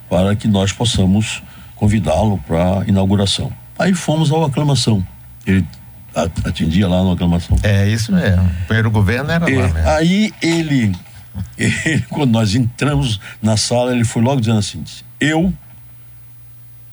para 0.10 0.36
que 0.36 0.48
nós 0.48 0.72
possamos 0.72 1.44
convidá-lo 1.76 2.38
para 2.48 2.80
a 2.82 2.88
inauguração. 2.88 3.52
Aí 3.78 3.94
fomos 3.94 4.32
ao 4.32 4.44
aclamação. 4.44 5.06
Ele 5.46 5.66
atendia 6.16 6.88
lá 6.88 7.04
na 7.04 7.14
aclamação. 7.14 7.58
É 7.62 7.88
isso 7.88 8.12
mesmo. 8.12 8.44
O 8.44 8.66
primeiro 8.66 8.90
governo 8.90 9.32
era 9.32 9.50
é, 9.50 9.58
lá 9.58 9.68
mesmo. 9.68 9.90
Aí 9.90 10.34
ele, 10.42 10.96
ele, 11.58 12.06
quando 12.10 12.32
nós 12.32 12.56
entramos 12.56 13.20
na 13.42 13.58
sala, 13.58 13.92
ele 13.92 14.06
foi 14.06 14.22
logo 14.22 14.40
dizendo 14.40 14.60
assim: 14.60 14.84
eu 15.20 15.54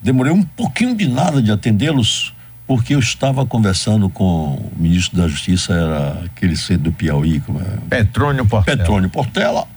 demorei 0.03 0.33
um 0.33 0.43
pouquinho 0.43 0.95
de 0.97 1.09
nada 1.09 1.41
de 1.41 1.53
atendê-los, 1.53 2.35
porque 2.67 2.95
eu 2.95 2.99
estava 2.99 3.47
conversando 3.47 4.09
com 4.09 4.25
o 4.55 4.73
ministro 4.77 5.17
da 5.17 5.29
Justiça, 5.29 5.73
era 5.73 6.25
aquele 6.25 6.57
centro 6.57 6.85
do 6.85 6.93
Piauí, 6.93 7.41
como 7.41 7.61
é? 7.61 7.79
Petrônio 7.89 8.45
Portela. 8.45 8.77
Petrônio 8.77 9.11
Portela. 9.11 9.69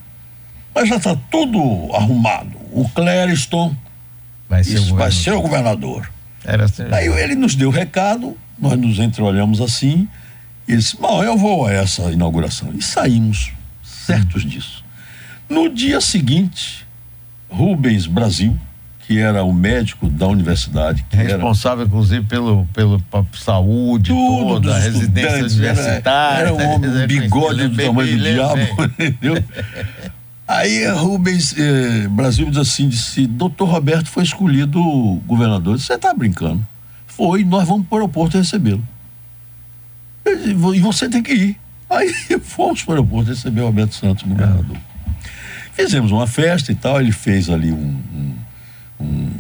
Mas 0.74 0.90
já 0.90 0.98
está 0.98 1.16
tudo 1.32 1.60
arrumado. 1.94 2.58
O 2.72 2.90
Clériston 2.90 3.74
vai 4.50 4.64
ser, 4.64 4.80
o, 4.80 4.96
vai 4.96 5.12
ser 5.12 5.32
o 5.32 5.42
governador. 5.42 6.10
Era 6.46 6.66
assim. 6.66 6.84
Aí 6.92 7.08
ele 7.08 7.36
nos 7.36 7.56
deu 7.56 7.70
o 7.70 7.72
recado, 7.72 8.38
nós 8.60 8.78
nos 8.78 9.00
entreolhamos 9.00 9.62
assim, 9.62 10.08
e 10.68 10.76
disse: 10.76 10.98
Bom, 10.98 11.24
eu 11.24 11.38
vou 11.38 11.66
a 11.66 11.74
essa 11.74 12.12
inauguração. 12.12 12.72
E 12.74 12.82
saímos, 12.82 13.52
certos 13.84 14.44
disso. 14.44 14.84
No 15.50 15.70
dia 15.70 16.02
seguinte, 16.02 16.86
Rubens 17.50 18.08
Brasil, 18.08 18.58
que 19.08 19.20
era 19.20 19.44
o 19.44 19.54
médico 19.54 20.10
da 20.10 20.28
universidade. 20.28 21.06
Responsável, 21.12 21.82
era, 21.82 21.88
inclusive, 21.88 22.26
pelo, 22.26 22.66
pelo, 22.74 23.00
pela 23.00 23.26
saúde 23.34 24.10
tudo, 24.10 24.62
toda, 24.62 24.76
a 24.76 24.80
residência 24.80 25.46
universitária. 25.46 26.50
Era, 26.50 26.50
era 26.50 26.54
um 26.54 26.76
homem, 26.76 26.90
um 26.90 27.06
bigode 27.08 27.68
do 27.68 27.84
tamanho 27.84 28.18
do 28.18 28.24
diabo, 28.24 28.60
entendeu? 29.00 29.44
Aí 30.48 30.88
Rubens 30.92 31.56
eh, 31.58 32.08
Brasil 32.08 32.48
diz 32.50 32.58
assim, 32.58 32.88
disse, 32.88 33.26
doutor 33.26 33.66
Roberto 33.66 34.10
foi 34.10 34.24
escolhido 34.24 34.80
governador. 35.26 35.80
Você 35.80 35.94
está 35.94 36.14
brincando? 36.14 36.66
Foi, 37.08 37.44
nós 37.44 37.68
vamos 37.68 37.88
para 37.88 37.96
o 37.96 38.00
aeroporto 38.00 38.38
recebê-lo. 38.38 38.84
E 40.26 40.80
você 40.80 41.10
tem 41.10 41.24
que 41.24 41.34
ir. 41.34 41.58
Aí 41.90 42.14
fomos 42.44 42.84
para 42.84 42.92
o 42.92 42.96
aeroporto 42.96 43.30
receber 43.30 43.62
o 43.62 43.66
Roberto 43.66 43.96
Santos, 43.96 44.24
governador. 44.24 44.78
Fizemos 45.74 46.12
uma 46.12 46.28
festa 46.28 46.72
e 46.72 46.76
tal, 46.76 47.02
ele 47.02 47.12
fez 47.12 47.50
ali 47.50 47.72
um, 47.72 48.00
um, 48.14 48.36
um 49.00 49.32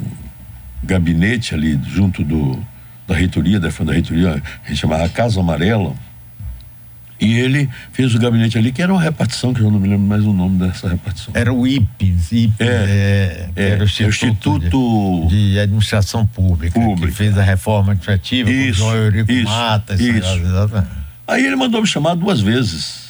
gabinete 0.84 1.54
ali 1.54 1.80
junto 1.86 2.24
do, 2.24 2.60
da 3.08 3.16
reitoria, 3.16 3.60
da, 3.60 3.70
da 3.70 3.94
reitoria, 3.94 4.42
a 4.64 4.68
gente 4.68 4.80
chamava 4.80 5.08
Casa 5.08 5.40
Amarela, 5.40 5.96
e 7.20 7.34
ele 7.34 7.70
fez 7.94 8.14
o 8.14 8.20
gabinete 8.20 8.58
ali, 8.58 8.72
que 8.72 8.82
era 8.82 8.92
uma 8.92 9.02
repartição, 9.02 9.54
que 9.54 9.62
eu 9.62 9.72
não 9.72 9.80
me 9.80 9.88
lembro 9.88 10.06
mais 10.06 10.26
o 10.26 10.34
nome 10.34 10.60
dessa 10.60 10.90
repartição. 10.90 11.34
Era 11.34 11.54
o 11.54 11.66
IPES, 11.66 12.32
IPES 12.32 12.68
é, 12.68 13.50
é, 13.56 13.70
era 13.70 13.84
o 13.84 13.86
Instituto, 13.86 14.52
o 14.52 14.58
Instituto 14.58 15.28
de, 15.30 15.52
de, 15.52 15.60
Administração 15.60 16.26
Pública, 16.26 16.78
Pública, 16.78 17.08
que 17.08 17.14
fez 17.14 17.38
a 17.38 17.42
reforma 17.44 17.94
administrativa 17.94 18.52
isso, 18.52 18.82
com 18.82 18.88
o 18.88 18.92
João 18.92 19.04
Eurico 19.04 19.32
isso, 19.32 19.50
Matas. 19.50 20.00
Isso. 20.00 20.38
Exatamente. 20.40 20.92
Aí 21.28 21.46
ele 21.46 21.56
mandou 21.56 21.82
me 21.82 21.88
chamar 21.88 22.16
duas 22.16 22.42
vezes. 22.42 23.06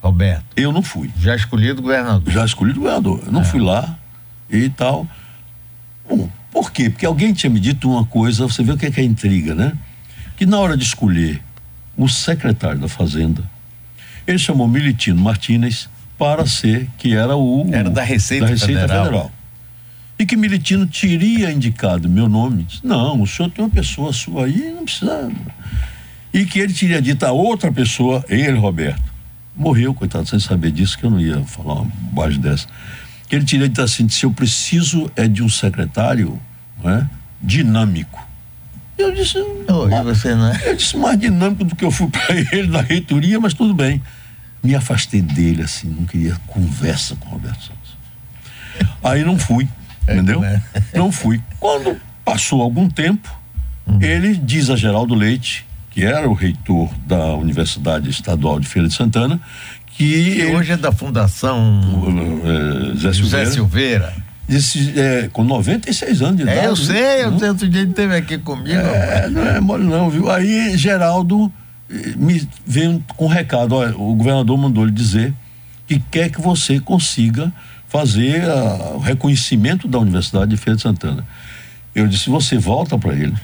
Roberto. 0.00 0.44
Eu 0.56 0.72
não 0.72 0.82
fui. 0.82 1.10
Já 1.20 1.36
escolhido 1.36 1.80
governador. 1.80 2.32
Já 2.32 2.44
escolhido 2.44 2.80
governador. 2.80 3.22
Eu 3.24 3.32
não 3.32 3.42
é. 3.42 3.44
fui 3.44 3.60
lá 3.60 3.96
e 4.50 4.68
tal. 4.70 5.06
Bom, 6.08 6.28
por 6.50 6.72
quê? 6.72 6.90
Porque 6.90 7.06
alguém 7.06 7.32
tinha 7.32 7.50
me 7.50 7.60
dito 7.60 7.88
uma 7.88 8.04
coisa, 8.04 8.44
você 8.46 8.64
vê 8.64 8.72
o 8.72 8.76
que 8.76 8.86
é, 8.86 8.90
que 8.90 9.00
é 9.00 9.04
intriga, 9.04 9.54
né? 9.54 9.72
Que 10.36 10.44
na 10.44 10.58
hora 10.58 10.76
de 10.76 10.84
escolher 10.84 11.40
o 11.96 12.08
secretário 12.08 12.78
da 12.80 12.88
Fazenda, 12.88 13.42
ele 14.26 14.38
chamou 14.38 14.66
Militino 14.68 15.20
Martínez 15.20 15.88
para 16.18 16.46
ser, 16.46 16.88
que 16.98 17.14
era 17.14 17.36
o. 17.36 17.68
Era 17.72 17.90
da 17.90 18.02
Receita, 18.02 18.44
da 18.44 18.50
Receita 18.50 18.80
Federal. 18.80 19.04
Federal. 19.04 19.32
E 20.18 20.26
que 20.26 20.36
Militino 20.36 20.86
teria 20.86 21.50
indicado 21.50 22.08
meu 22.08 22.28
nome. 22.28 22.66
Não, 22.84 23.20
o 23.20 23.26
senhor 23.26 23.50
tem 23.50 23.64
uma 23.64 23.70
pessoa 23.70 24.12
sua 24.12 24.46
aí, 24.46 24.72
não 24.72 24.84
precisa. 24.84 25.32
E 26.32 26.44
que 26.44 26.60
ele 26.60 26.72
teria 26.72 27.02
dito 27.02 27.24
a 27.24 27.32
outra 27.32 27.72
pessoa, 27.72 28.24
ele, 28.28 28.56
Roberto, 28.56 29.02
morreu, 29.56 29.92
coitado, 29.92 30.28
sem 30.28 30.38
saber 30.38 30.70
disso, 30.70 30.96
que 30.96 31.04
eu 31.04 31.10
não 31.10 31.20
ia 31.20 31.42
falar 31.42 31.74
uma 31.74 31.84
bobagem 31.84 32.40
dessa. 32.40 32.68
Que 33.28 33.34
ele 33.34 33.44
teria 33.44 33.68
dito 33.68 33.82
assim: 33.82 34.08
se 34.08 34.24
eu 34.24 34.30
preciso 34.30 35.10
é 35.16 35.26
de 35.26 35.42
um 35.42 35.48
secretário 35.48 36.38
não 36.82 36.90
é, 36.90 37.06
dinâmico 37.42 38.31
eu 39.02 39.12
disse. 39.12 39.38
Oh, 39.68 39.86
mas, 39.88 40.04
você 40.04 40.34
não 40.34 40.48
é? 40.48 40.60
Eu 40.64 40.76
disse 40.76 40.96
mais 40.96 41.18
dinâmico 41.18 41.64
do 41.64 41.76
que 41.76 41.84
eu 41.84 41.90
fui 41.90 42.08
para 42.08 42.34
ele 42.52 42.68
na 42.68 42.80
reitoria, 42.80 43.38
mas 43.40 43.54
tudo 43.54 43.74
bem. 43.74 44.02
Me 44.62 44.74
afastei 44.74 45.20
dele, 45.20 45.62
assim, 45.62 45.88
não 45.88 46.06
queria 46.06 46.36
conversa 46.46 47.16
com 47.16 47.28
o 47.28 47.32
Roberto 47.32 47.62
Santos. 47.62 47.96
Aí 49.02 49.24
não 49.24 49.36
fui, 49.38 49.68
é, 50.06 50.14
entendeu? 50.14 50.40
Né? 50.40 50.62
Não 50.94 51.10
fui. 51.10 51.40
Quando 51.58 52.00
passou 52.24 52.62
algum 52.62 52.88
tempo, 52.88 53.28
uhum. 53.86 54.00
ele 54.00 54.36
diz 54.36 54.70
a 54.70 54.76
Geraldo 54.76 55.14
Leite, 55.14 55.66
que 55.90 56.04
era 56.04 56.28
o 56.28 56.32
reitor 56.32 56.88
da 57.06 57.34
Universidade 57.34 58.08
Estadual 58.08 58.60
de 58.60 58.68
Feira 58.68 58.88
de 58.88 58.94
Santana, 58.94 59.40
que. 59.86 60.14
ele, 60.14 60.54
hoje 60.54 60.72
é 60.72 60.76
da 60.76 60.92
Fundação 60.92 61.80
o, 61.80 62.92
é, 62.92 62.96
Zé 62.96 63.12
Silveira. 63.12 63.50
Silveira 63.50 64.21
Desse, 64.52 65.00
é, 65.00 65.30
com 65.32 65.42
96 65.42 66.20
anos 66.20 66.36
de 66.36 66.42
idade. 66.42 66.58
É, 66.58 66.66
eu 66.66 66.76
sei, 66.76 67.24
eu 67.24 67.32
outro 67.32 67.66
dia 67.66 67.80
ele 67.80 67.90
esteve 67.90 68.14
aqui 68.14 68.36
comigo. 68.36 68.78
É, 68.78 69.26
não 69.30 69.46
é 69.46 69.60
mole 69.60 69.84
não, 69.84 70.10
viu? 70.10 70.30
Aí 70.30 70.76
Geraldo 70.76 71.50
eh, 71.88 72.12
me 72.18 72.46
veio 72.66 73.02
com 73.16 73.24
um 73.24 73.28
recado, 73.28 73.74
olha, 73.74 73.96
o 73.96 74.14
governador 74.14 74.58
mandou 74.58 74.84
lhe 74.84 74.92
dizer 74.92 75.32
que 75.86 75.98
quer 75.98 76.28
que 76.28 76.38
você 76.38 76.78
consiga 76.78 77.50
fazer 77.88 78.42
a, 78.44 78.92
o 78.94 78.98
reconhecimento 78.98 79.88
da 79.88 79.98
Universidade 79.98 80.50
de 80.50 80.58
Feira 80.58 80.76
de 80.76 80.82
Santana. 80.82 81.26
Eu 81.94 82.06
disse, 82.06 82.28
você 82.28 82.58
volta 82.58 82.98
para 82.98 83.14
ele 83.14 83.34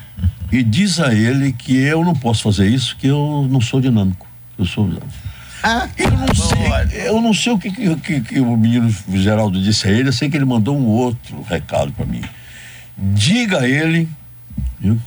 e 0.52 0.62
diz 0.62 1.00
a 1.00 1.14
ele 1.14 1.52
que 1.52 1.74
eu 1.74 2.04
não 2.04 2.14
posso 2.14 2.42
fazer 2.42 2.68
isso, 2.68 2.94
que 2.96 3.06
eu 3.06 3.48
não 3.50 3.62
sou 3.62 3.80
dinâmico. 3.80 4.26
Eu 4.58 4.66
sou 4.66 4.90
ah, 4.92 5.27
eu 5.96 6.10
não 6.10 6.34
sei, 6.34 7.06
eu 7.06 7.20
não 7.20 7.34
sei 7.34 7.52
o 7.52 7.58
que, 7.58 7.70
que, 7.96 8.20
que, 8.20 8.40
o 8.40 8.56
menino 8.56 8.94
Geraldo 9.14 9.60
disse 9.62 9.88
a 9.88 9.90
ele, 9.90 10.08
eu 10.08 10.12
sei 10.12 10.30
que 10.30 10.36
ele 10.36 10.44
mandou 10.44 10.76
um 10.76 10.86
outro 10.86 11.42
recado 11.42 11.92
para 11.92 12.06
mim. 12.06 12.22
Diga 12.96 13.60
a 13.60 13.68
ele 13.68 14.08
viu, 14.80 15.00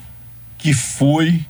que 0.57 0.73
foi 0.73 1.45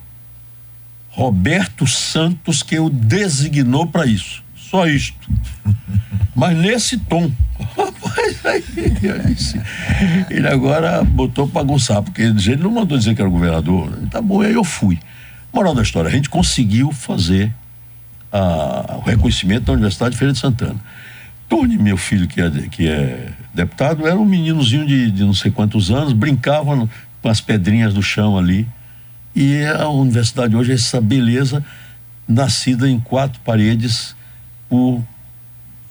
Roberto 1.09 1.85
Santos 1.87 2.63
que 2.63 2.79
o 2.79 2.89
designou 2.89 3.87
para 3.87 4.05
isso. 4.05 4.43
Só 4.55 4.87
isto. 4.87 5.29
Mas 6.35 6.57
nesse 6.57 6.97
tom. 6.97 7.31
Rapaz, 7.77 8.45
aí 8.45 8.63
ele 10.29 10.47
agora 10.47 11.03
botou 11.03 11.47
para 11.47 11.61
bagunçar, 11.61 12.01
porque 12.01 12.21
ele 12.21 12.55
não 12.57 12.71
mandou 12.71 12.97
dizer 12.97 13.13
que 13.13 13.21
era 13.21 13.29
governador. 13.29 13.91
Tá 14.09 14.21
bom, 14.21 14.41
aí 14.41 14.53
eu 14.53 14.63
fui. 14.63 14.97
Moral 15.53 15.75
da 15.75 15.81
história, 15.81 16.09
a 16.09 16.11
gente 16.11 16.29
conseguiu 16.29 16.91
fazer 16.91 17.53
a, 18.31 18.97
o 18.97 19.01
reconhecimento 19.01 19.65
da 19.65 19.73
Universidade 19.73 20.11
de 20.11 20.17
Feira 20.17 20.33
de 20.33 20.39
Santana. 20.39 20.79
Tony, 21.49 21.77
meu 21.77 21.97
filho, 21.97 22.27
que 22.27 22.39
é, 22.39 22.49
que 22.69 22.87
é 22.87 23.33
deputado, 23.53 24.07
era 24.07 24.17
um 24.17 24.25
meninozinho 24.25 24.87
de, 24.87 25.11
de 25.11 25.23
não 25.23 25.33
sei 25.33 25.51
quantos 25.51 25.91
anos, 25.91 26.13
brincava 26.13 26.75
no, 26.75 26.89
com 27.21 27.29
as 27.29 27.41
pedrinhas 27.41 27.93
do 27.93 28.01
chão 28.01 28.37
ali. 28.37 28.65
E 29.35 29.65
a 29.65 29.87
universidade 29.89 30.55
hoje 30.55 30.71
é 30.71 30.75
essa 30.75 31.01
beleza 31.01 31.63
nascida 32.27 32.89
em 32.89 32.99
quatro 32.99 33.39
paredes 33.41 34.15
por 34.69 35.03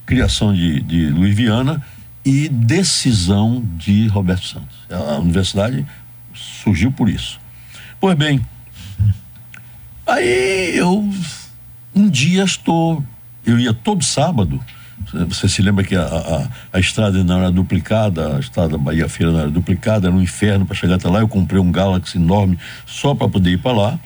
criação 0.07 0.55
de, 0.55 0.81
de 0.81 1.09
Luiz 1.09 1.37
Viana 1.37 1.83
e 2.25 2.49
decisão 2.49 3.63
de 3.77 4.07
Roberto 4.09 4.47
Santos. 4.47 4.79
A 4.91 5.19
universidade 5.19 5.87
surgiu 6.35 6.91
por 6.91 7.09
isso. 7.09 7.39
Pois 8.01 8.17
bem, 8.17 8.41
aí 10.07 10.73
eu 10.75 11.09
um 11.95 12.09
dia 12.09 12.45
estou, 12.45 13.03
eu 13.45 13.59
ia 13.59 13.73
todo 13.73 14.05
sábado, 14.05 14.61
você 15.13 15.49
se 15.49 15.63
lembra 15.63 15.83
que 15.83 15.97
a, 15.97 16.03
a, 16.03 16.49
a 16.77 16.81
estrada 16.81 17.23
não 17.25 17.39
era 17.39 17.51
duplicada, 17.51 18.37
a 18.37 18.41
estrada 18.41 18.79
Bahia 18.79 19.09
Feira 19.09 19.33
não 19.33 19.41
era 19.41 19.51
duplicada, 19.51 20.09
era 20.09 20.15
um 20.15 20.23
inferno 20.23 20.65
para 20.65 20.77
chegar 20.77 20.97
até 20.97 21.09
lá. 21.09 21.21
Eu 21.21 21.29
comprei 21.29 21.61
um 21.61 21.73
Galaxy 21.73 22.17
enorme 22.17 22.59
só 22.87 23.15
para 23.15 23.29
poder 23.29 23.51
ir 23.51 23.59
para 23.59 23.73
lá. 23.73 23.99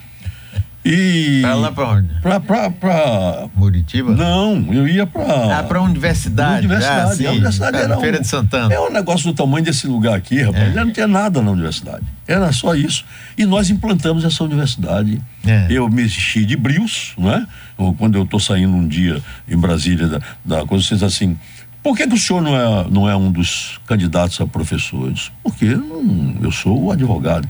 E. 0.85 1.41
Pra 1.41 1.55
lá 1.55 1.73
pra 1.73 1.89
onde? 1.89 2.09
Pra. 2.21 2.41
pra, 2.41 2.71
pra... 2.71 3.49
Muritiba? 3.57 4.15
Não, 4.15 4.67
eu 4.73 4.87
ia 4.87 5.07
pra. 5.07 5.61
Ah, 5.61 5.63
pra 5.63 5.81
universidade. 5.81 6.67
Universidade. 6.67 7.11
Ah, 7.11 7.15
sim. 7.15 7.27
A 7.27 7.31
universidade 7.31 7.77
era. 7.79 7.97
Feira 7.99 8.19
um, 8.19 8.21
de 8.21 8.29
Santana. 8.29 8.75
É 8.75 8.79
um 8.79 8.93
negócio 8.93 9.27
do 9.27 9.35
tamanho 9.35 9.65
desse 9.65 9.87
lugar 9.87 10.15
aqui, 10.15 10.43
rapaz. 10.43 10.69
É. 10.69 10.73
Já 10.73 10.85
não 10.85 10.93
tinha 10.93 11.09
nada 11.09 11.41
na 11.41 11.51
universidade. 11.51 12.05
Era 12.29 12.53
só 12.53 12.75
isso. 12.75 13.05
E 13.37 13.47
nós 13.47 13.71
implantamos 13.71 14.25
essa 14.25 14.45
universidade. 14.45 15.21
É. 15.47 15.67
Eu 15.71 15.89
me 15.89 16.05
enchi 16.05 16.45
de 16.45 16.57
brios, 16.57 17.15
não 17.17 17.33
é? 17.79 17.95
Quando 17.99 18.17
eu 18.17 18.27
tô 18.27 18.39
saindo 18.39 18.75
um 18.75 18.87
dia 18.87 19.23
em 19.49 19.57
Brasília 19.57 20.07
da, 20.07 20.21
da 20.45 20.67
coisa, 20.67 20.85
vocês 20.85 21.03
assim. 21.03 21.37
Por 21.83 21.95
que, 21.97 22.07
que 22.07 22.15
o 22.15 22.19
senhor 22.19 22.41
não 22.41 22.57
é, 22.57 22.89
não 22.91 23.11
é 23.11 23.15
um 23.15 23.31
dos 23.31 23.79
candidatos 23.87 24.41
a 24.41 24.47
professor? 24.47 25.09
Eu 25.09 25.13
disse, 25.13 25.31
porque 25.43 25.67
eu, 25.67 26.37
eu 26.43 26.51
sou 26.51 26.85
o 26.85 26.91
advogado. 26.91 27.47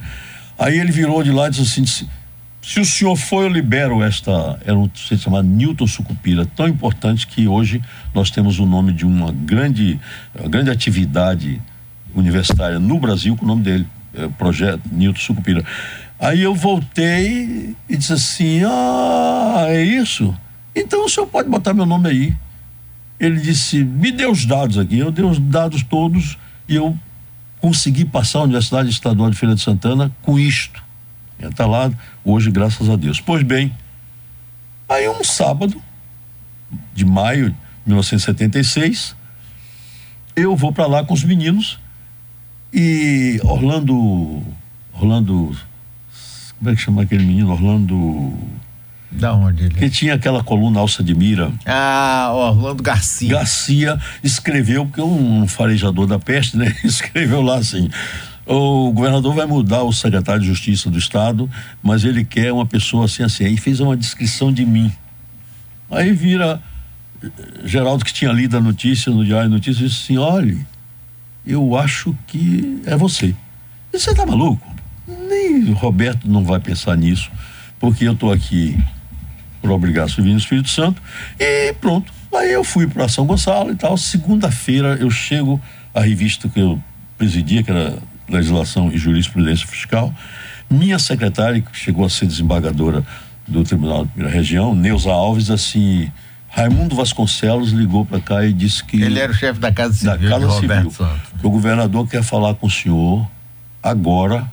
Aí 0.59 0.79
ele 0.79 0.91
virou 0.91 1.23
de 1.23 1.31
lá 1.31 1.47
e 1.47 1.51
disse 1.51 1.63
assim. 1.63 1.83
Disse, 1.83 2.09
se 2.65 2.81
o 2.81 2.85
senhor 2.85 3.15
for, 3.15 3.43
eu 3.43 3.51
libero 3.51 4.03
esta. 4.03 4.59
Era 4.65 4.77
um 4.77 4.89
se 4.95 5.19
chamado 5.19 5.47
Newton 5.47 5.87
Sucupira, 5.87 6.47
tão 6.47 6.67
importante 6.67 7.27
que 7.27 7.47
hoje 7.47 7.83
nós 8.15 8.31
temos 8.31 8.59
o 8.59 8.65
nome 8.65 8.93
de 8.93 9.05
uma 9.05 9.31
grande, 9.31 10.01
uma 10.35 10.49
grande 10.49 10.71
atividade 10.71 11.61
universitária 12.15 12.79
no 12.79 12.99
Brasil 12.99 13.37
com 13.37 13.45
o 13.45 13.49
nome 13.49 13.63
dele, 13.63 13.87
é, 14.15 14.27
projeto 14.29 14.81
Newton 14.91 15.21
Sucupira. 15.21 15.63
Aí 16.25 16.41
eu 16.41 16.55
voltei 16.55 17.77
e 17.87 17.97
disse 17.99 18.15
assim: 18.15 18.63
Ah, 18.65 19.67
é 19.69 19.83
isso? 19.83 20.35
Então 20.75 21.05
o 21.05 21.09
senhor 21.09 21.27
pode 21.27 21.51
botar 21.51 21.75
meu 21.75 21.85
nome 21.85 22.09
aí. 22.09 22.37
Ele 23.21 23.39
disse: 23.39 23.85
Me 23.85 24.11
dê 24.11 24.25
os 24.25 24.47
dados 24.47 24.79
aqui. 24.79 24.99
Eu 24.99 25.11
dei 25.11 25.23
os 25.23 25.39
dados 25.39 25.83
todos 25.83 26.39
e 26.67 26.77
eu 26.77 26.97
consegui 27.61 28.07
passar 28.07 28.39
a 28.39 28.45
Universidade 28.45 28.89
Estadual 28.89 29.31
de 29.31 29.37
Feira 29.37 29.55
de 29.55 29.61
Santana 29.61 30.11
com 30.23 30.39
isto. 30.39 30.83
Está 31.39 31.67
lá 31.67 31.93
hoje, 32.25 32.51
graças 32.51 32.89
a 32.89 32.97
Deus. 32.97 33.21
Pois 33.21 33.43
bem, 33.43 33.71
aí 34.89 35.07
um 35.07 35.23
sábado 35.23 35.77
de 36.95 37.05
maio 37.05 37.51
de 37.51 37.57
1976, 37.87 39.15
eu 40.35 40.57
vou 40.57 40.73
para 40.73 40.87
lá 40.87 41.05
com 41.05 41.13
os 41.13 41.23
meninos 41.23 41.79
e 42.73 43.39
Orlando. 43.45 44.43
Orlando. 44.95 45.55
Como 46.65 46.73
é 46.73 46.77
que 46.77 46.83
chama 46.83 47.03
aquele 47.03 47.27
menino? 47.27 47.53
Orlando. 47.53 48.33
Da 49.11 49.35
onde 49.35 49.65
ele? 49.65 49.75
Que 49.75 49.91
tinha 49.91 50.15
aquela 50.15 50.43
coluna 50.43 50.81
Alça 50.81 51.05
de 51.05 51.15
Mira. 51.15 51.53
Ah, 51.67 52.31
Orlando 52.33 52.83
Garcia. 52.83 53.29
Garcia 53.29 54.01
escreveu, 54.23 54.87
porque 54.87 54.99
é 54.99 55.05
um 55.05 55.47
farejador 55.47 56.07
da 56.07 56.19
peste, 56.19 56.57
né? 56.57 56.75
Escreveu 56.83 57.43
lá 57.43 57.57
assim. 57.57 57.91
O 58.47 58.91
governador 58.93 59.35
vai 59.35 59.45
mudar 59.45 59.83
o 59.83 59.93
secretário 59.93 60.41
de 60.41 60.47
Justiça 60.47 60.91
do 60.91 60.97
Estado, 60.99 61.51
mas 61.83 62.03
ele 62.03 62.25
quer 62.25 62.51
uma 62.51 62.65
pessoa 62.65 63.05
assim, 63.05 63.23
assim. 63.23 63.45
Aí 63.45 63.59
fez 63.59 63.79
uma 63.79 63.95
descrição 63.95 64.51
de 64.51 64.65
mim. 64.65 64.91
Aí 65.91 66.15
vira 66.15 66.63
eh, 67.23 67.29
Geraldo, 67.67 68.03
que 68.07 68.13
tinha 68.13 68.33
lido 68.33 68.57
a 68.57 68.61
notícia 68.61 69.13
no 69.13 69.23
Diário 69.23 69.51
de 69.51 69.55
Notícias, 69.55 69.91
disse 69.91 70.05
assim: 70.05 70.17
olhe, 70.17 70.67
eu 71.47 71.77
acho 71.77 72.17
que 72.27 72.81
é 72.87 72.97
você. 72.97 73.35
E 73.93 73.99
você 73.99 74.15
tá 74.15 74.25
maluco? 74.25 74.74
Nem 75.07 75.71
o 75.71 75.75
Roberto 75.75 76.29
não 76.29 76.45
vai 76.45 76.59
pensar 76.61 76.97
nisso, 76.97 77.31
porque 77.79 78.07
eu 78.07 78.13
estou 78.13 78.33
aqui 78.33 78.79
por 79.61 79.71
obrigação 79.71 80.23
vir 80.23 80.33
no 80.33 80.39
Espírito 80.39 80.69
Santo 80.69 81.01
e 81.39 81.73
pronto. 81.75 82.13
Aí 82.35 82.53
eu 82.53 82.65
fui 82.65 82.87
para 82.87 83.09
São 83.09 83.27
Gonçalo 83.27 83.71
e 83.71 83.77
tal. 83.77 83.97
Segunda-feira 83.97 84.97
eu 85.01 85.11
chego 85.11 85.61
à 85.95 86.01
revista 86.01 86.49
que 86.49 86.61
eu 86.61 86.83
presidia, 87.17 87.63
que 87.63 87.71
era 87.71 87.99
Legislação 88.29 88.91
e 88.93 88.99
Jurisprudência 88.99 89.67
Fiscal. 89.67 90.13
Minha 90.69 90.99
secretária, 90.99 91.61
que 91.61 91.77
chegou 91.77 92.05
a 92.05 92.11
ser 92.11 92.27
desembargadora 92.27 93.05
do 93.47 93.63
Tribunal 93.63 94.05
de 94.05 94.13
Primeira 94.13 94.35
Região, 94.35 94.75
Neuza 94.75 95.11
Alves, 95.11 95.51
assim, 95.51 96.11
Raimundo 96.49 96.97
Vasconcelos 96.97 97.71
ligou 97.71 98.05
para 98.05 98.21
cá 98.21 98.45
e 98.45 98.53
disse 98.53 98.83
que. 98.85 99.01
Ele 99.01 99.19
era 99.19 99.33
o 99.33 99.35
chefe 99.35 99.61
da 99.61 99.73
Casa 99.73 99.95
Civil. 99.95 100.31
Da 100.31 100.41
Casa 100.41 100.61
Civil. 100.61 100.91
Santos. 100.91 101.33
Que 101.41 101.47
o 101.47 101.51
governador 101.51 102.09
quer 102.09 102.23
falar 102.23 102.55
com 102.55 102.67
o 102.67 102.71
senhor 102.71 103.29
agora 103.83 104.51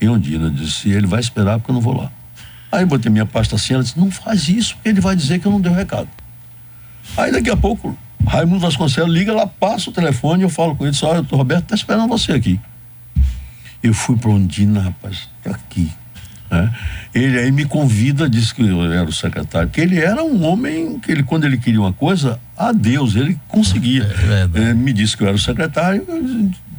em 0.00 0.08
Ondina. 0.08 0.50
Disse, 0.50 0.90
ele 0.90 1.06
vai 1.06 1.20
esperar 1.20 1.58
porque 1.58 1.70
eu 1.70 1.74
não 1.74 1.80
vou 1.82 1.96
lá. 1.96 2.10
Aí 2.72 2.84
botei 2.84 3.10
minha 3.10 3.26
pasta 3.26 3.56
assim, 3.56 3.74
ela 3.74 3.82
disse, 3.82 3.98
não 3.98 4.10
faz 4.10 4.48
isso, 4.48 4.74
porque 4.76 4.88
ele 4.88 5.00
vai 5.00 5.16
dizer 5.16 5.40
que 5.40 5.46
eu 5.46 5.52
não 5.52 5.60
dei 5.60 5.72
o 5.72 5.74
recado. 5.74 6.08
Aí 7.16 7.32
daqui 7.32 7.50
a 7.50 7.56
pouco, 7.56 7.98
Raimundo 8.24 8.60
Vasconcelos 8.60 9.12
liga 9.12 9.32
lá, 9.32 9.46
passa 9.46 9.90
o 9.90 9.92
telefone 9.92 10.42
e 10.42 10.44
eu 10.44 10.50
falo 10.50 10.76
com 10.76 10.84
ele, 10.84 10.92
disse, 10.92 11.04
olha, 11.04 11.24
o 11.28 11.36
Roberto 11.36 11.66
tá 11.66 11.74
esperando 11.74 12.08
você 12.08 12.32
aqui. 12.32 12.60
Eu 13.82 13.92
fui 13.92 14.16
para 14.16 14.30
Ondina, 14.30 14.82
rapaz, 14.82 15.28
aqui. 15.44 15.90
né? 16.50 16.72
Ele 17.12 17.38
aí 17.38 17.50
me 17.50 17.64
convida, 17.64 18.28
disse 18.28 18.54
que 18.54 18.62
eu 18.62 18.92
era 18.92 19.08
o 19.08 19.12
secretário, 19.12 19.68
que 19.68 19.80
ele 19.80 19.98
era 19.98 20.22
um 20.22 20.44
homem 20.44 21.00
que 21.00 21.10
ele, 21.10 21.24
quando 21.24 21.44
ele 21.44 21.58
queria 21.58 21.80
uma 21.80 21.92
coisa, 21.92 22.38
a 22.56 22.70
Deus, 22.72 23.16
ele 23.16 23.36
conseguia. 23.48 24.04
verdade. 24.04 24.64
Eh, 24.64 24.74
me 24.74 24.92
disse 24.92 25.16
que 25.16 25.24
eu 25.24 25.26
era 25.28 25.36
o 25.36 25.40
secretário, 25.40 26.06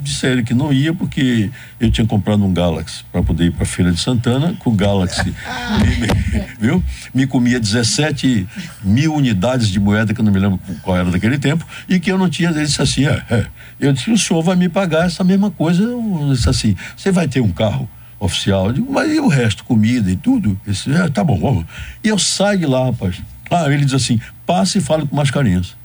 eu 0.01 0.03
disse 0.03 0.25
a 0.25 0.29
ele 0.29 0.43
que 0.43 0.53
não 0.53 0.73
ia 0.73 0.93
porque 0.93 1.49
eu 1.79 1.91
tinha 1.91 2.05
comprado 2.07 2.43
um 2.43 2.51
Galaxy 2.51 3.03
para 3.11 3.21
poder 3.21 3.45
ir 3.45 3.51
para 3.51 3.63
a 3.63 3.65
Feira 3.65 3.91
de 3.91 3.99
Santana, 3.99 4.55
com 4.59 4.71
o 4.71 4.73
Galaxy, 4.73 5.29
me- 5.79 6.45
viu? 6.59 6.83
Me 7.13 7.27
comia 7.27 7.59
17 7.59 8.47
mil 8.83 9.13
unidades 9.13 9.67
de 9.67 9.79
moeda, 9.79 10.13
que 10.13 10.19
eu 10.19 10.25
não 10.25 10.31
me 10.31 10.39
lembro 10.39 10.59
qual 10.81 10.97
era 10.97 11.09
daquele 11.11 11.37
tempo, 11.37 11.65
e 11.87 11.99
que 11.99 12.11
eu 12.11 12.17
não 12.17 12.29
tinha. 12.29 12.49
Ele 12.49 12.65
disse 12.65 12.81
assim: 12.81 13.05
é, 13.05 13.23
é. 13.29 13.45
eu 13.79 13.93
disse, 13.93 14.09
o 14.11 14.17
senhor 14.17 14.41
vai 14.41 14.55
me 14.55 14.67
pagar 14.67 15.05
essa 15.05 15.23
mesma 15.23 15.51
coisa. 15.51 15.83
Eu 15.83 16.29
disse 16.33 16.49
assim: 16.49 16.75
você 16.97 17.11
vai 17.11 17.27
ter 17.27 17.41
um 17.41 17.51
carro 17.51 17.87
oficial? 18.19 18.67
Eu 18.67 18.73
digo, 18.73 18.91
mas 18.91 19.11
e 19.11 19.19
o 19.19 19.27
resto, 19.27 19.63
comida 19.63 20.09
e 20.11 20.15
tudo? 20.15 20.59
Ele 20.65 20.73
disse, 20.73 20.91
é, 20.91 21.09
tá 21.09 21.23
bom, 21.23 21.39
vamos. 21.39 21.65
E 22.03 22.07
eu 22.07 22.17
saio 22.17 22.57
de 22.59 22.65
lá, 22.65 22.85
rapaz. 22.85 23.21
Ah, 23.49 23.65
ele 23.71 23.85
diz 23.85 23.93
assim: 23.93 24.19
passe 24.45 24.79
e 24.79 24.81
fale 24.81 25.05
com 25.05 25.13
o 25.13 25.17
Mascarenhas, 25.17 25.75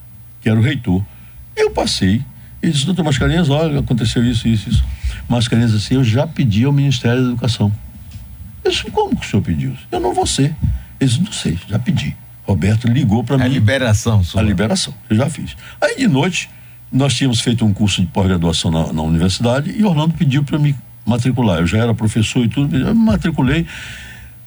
que 0.40 0.48
era 0.48 0.58
o 0.58 0.62
reitor. 0.62 1.04
Eu 1.54 1.70
passei. 1.70 2.22
Ele 2.66 2.72
disse, 2.72 2.84
doutor 2.84 3.04
Mascarenhas, 3.04 3.48
olha, 3.48 3.78
aconteceu 3.78 4.24
isso, 4.24 4.48
isso, 4.48 4.68
isso. 4.68 4.84
Mascarenhas 5.28 5.72
assim, 5.72 5.94
eu 5.94 6.04
já 6.04 6.26
pedi 6.26 6.64
ao 6.64 6.72
Ministério 6.72 7.22
da 7.22 7.28
Educação. 7.28 7.72
Eu 8.64 8.70
disse, 8.70 8.90
como 8.90 9.14
que 9.16 9.24
o 9.24 9.28
senhor 9.30 9.42
pediu? 9.42 9.72
Eu 9.92 10.00
não 10.00 10.12
vou 10.12 10.26
ser. 10.26 10.54
Ele 10.98 11.08
disse, 11.08 11.22
não 11.22 11.32
sei, 11.32 11.56
já 11.68 11.78
pedi. 11.78 12.16
Roberto 12.44 12.88
ligou 12.88 13.22
para 13.22 13.36
A 13.36 13.38
mim. 13.38 13.54
liberação 13.54 14.24
sua. 14.24 14.40
A 14.40 14.44
liberação, 14.44 14.92
eu 15.08 15.16
já 15.16 15.30
fiz. 15.30 15.56
Aí 15.80 15.96
de 15.96 16.08
noite, 16.08 16.50
nós 16.90 17.14
tínhamos 17.14 17.40
feito 17.40 17.64
um 17.64 17.72
curso 17.72 18.00
de 18.00 18.06
pós-graduação 18.08 18.70
na, 18.70 18.92
na 18.92 19.02
universidade 19.02 19.70
e 19.70 19.84
Orlando 19.84 20.14
pediu 20.14 20.42
para 20.42 20.58
me 20.58 20.74
matricular. 21.04 21.58
Eu 21.60 21.66
já 21.66 21.78
era 21.78 21.94
professor 21.94 22.44
e 22.44 22.48
tudo, 22.48 22.76
eu 22.76 22.94
me 22.94 23.04
matriculei. 23.04 23.64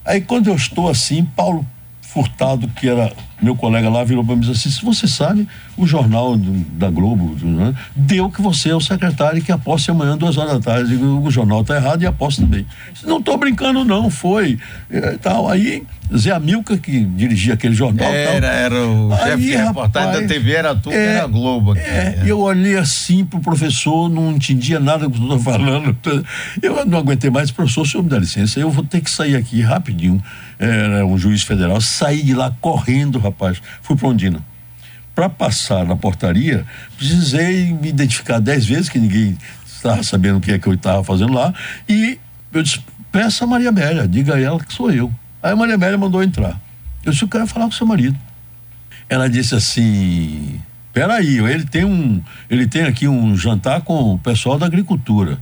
Aí 0.06 0.20
quando 0.20 0.48
eu 0.48 0.56
estou 0.56 0.90
assim, 0.90 1.24
Paulo 1.24 1.66
Furtado, 2.02 2.68
que 2.70 2.90
era 2.90 3.14
meu 3.42 3.56
colega 3.56 3.90
lá, 3.90 4.04
virou 4.04 4.24
para 4.24 4.36
mim 4.36 4.42
e 4.44 4.52
disse 4.52 4.68
assim: 4.68 4.78
se 4.80 4.86
você 4.86 5.08
sabe, 5.08 5.48
o 5.78 5.86
jornal 5.88 6.36
do- 6.38 6.66
da 6.78 6.90
Globo 6.90 7.36
né, 7.46 7.74
deu 7.96 8.30
que 8.30 8.42
você 8.42 8.70
é 8.70 8.76
o 8.76 8.82
secretário 8.82 9.40
e 9.40 9.42
que 9.42 9.52
a 9.52 9.58
posse 9.58 9.90
é 9.90 9.94
amanhã, 9.94 10.18
duas 10.18 10.38
horas 10.38 10.54
da 10.54 10.60
tarde. 10.60 10.90
Digo, 10.92 11.06
o 11.06 11.32
jornal 11.32 11.62
está 11.62 11.76
errado 11.76 12.02
e 12.04 12.06
a 12.06 12.12
posse 12.12 12.42
também. 12.42 12.66
Disse, 12.94 13.06
não 13.08 13.20
estou 13.20 13.38
brincando, 13.38 13.84
não, 13.86 14.10
foi. 14.10 14.58
É, 14.90 15.18
tal. 15.22 15.50
Aí 15.50 15.84
Zé 16.16 16.32
Amilcar, 16.32 16.78
que 16.80 17.00
dirigia 17.04 17.54
aquele 17.54 17.76
jornal. 17.76 18.12
Era, 18.12 18.42
tal, 18.42 18.50
era 18.52 18.88
o 18.88 19.16
chefe 19.16 19.32
Aí, 19.32 19.42
de 19.42 19.56
reportagem 19.56 20.22
da 20.22 20.28
TV, 20.28 20.52
era 20.54 20.76
tu, 20.76 20.90
que 20.90 20.96
é, 20.96 21.06
era 21.16 21.24
a 21.24 21.28
Globo 21.28 21.72
aqui. 21.74 21.82
É, 21.82 22.22
e 22.26 22.30
eu 22.30 22.40
olhei 22.40 22.78
assim 22.78 23.24
pro 23.24 23.40
professor, 23.40 24.10
não 24.10 24.32
entendia 24.32 24.80
nada 24.80 25.08
do 25.08 25.12
que 25.12 25.22
estou 25.22 25.40
falando. 25.40 25.96
Eu 26.62 26.84
não 26.86 26.98
aguentei 26.98 27.30
mais, 27.30 27.52
professor, 27.52 27.82
o 27.82 27.86
senhor 27.86 28.04
me 28.04 28.10
dá 28.10 28.18
licença, 28.18 28.60
eu 28.60 28.70
vou 28.72 28.84
ter 28.84 29.02
que 29.02 29.10
sair 29.10 29.36
aqui 29.36 29.62
rapidinho. 29.62 30.22
Era 30.58 31.06
um 31.06 31.18
juiz 31.18 31.44
federal, 31.44 31.80
saí 31.80 32.22
de 32.22 32.34
lá 32.34 32.52
correndo, 32.60 33.18
rapaz. 33.20 33.29
Fui 33.82 33.96
para 33.96 34.08
Ondina. 34.08 34.44
Para 35.14 35.30
passar 35.30 35.86
na 35.86 35.96
portaria, 35.96 36.66
precisei 36.98 37.74
me 37.74 37.90
identificar 37.90 38.40
dez 38.40 38.66
vezes, 38.66 38.90
que 38.90 39.00
ninguém 39.00 39.38
estava 39.66 40.02
sabendo 40.04 40.38
o 40.38 40.42
que 40.42 40.52
é 40.52 40.60
que 40.60 40.68
eu 40.68 40.74
estava 40.74 41.04
fazendo 41.04 41.34
lá. 41.34 41.54
E 41.88 42.18
eu 42.54 42.64
disse: 42.64 42.82
peça 43.12 43.44
a 43.44 43.48
Maria 43.48 43.70
Amélia, 43.70 44.08
diga 44.08 44.36
a 44.36 44.40
ela 44.40 44.60
que 44.64 44.74
sou 44.74 44.92
eu. 44.92 45.14
Aí 45.44 45.52
a 45.52 45.56
Maria 45.56 45.76
Amélia 45.76 45.98
mandou 45.98 46.24
entrar. 46.24 46.60
Eu 47.04 47.12
disse: 47.12 47.24
eu 47.24 47.28
quero 47.28 47.48
falar 47.48 47.66
com 47.66 47.72
seu 47.72 47.86
marido 47.86 48.18
ela 49.10 49.28
disse 49.28 49.56
assim: 49.56 50.62
peraí, 50.94 51.40
ele 51.40 51.66
tem 51.66 51.84
um, 51.84 52.22
ele 52.50 52.68
tem 52.68 52.84
aqui 52.84 53.08
um 53.08 53.36
jantar 53.36 53.82
com 53.82 54.14
o 54.14 54.20
pessoal 54.20 54.60
da 54.60 54.68
agricultura, 54.68 55.40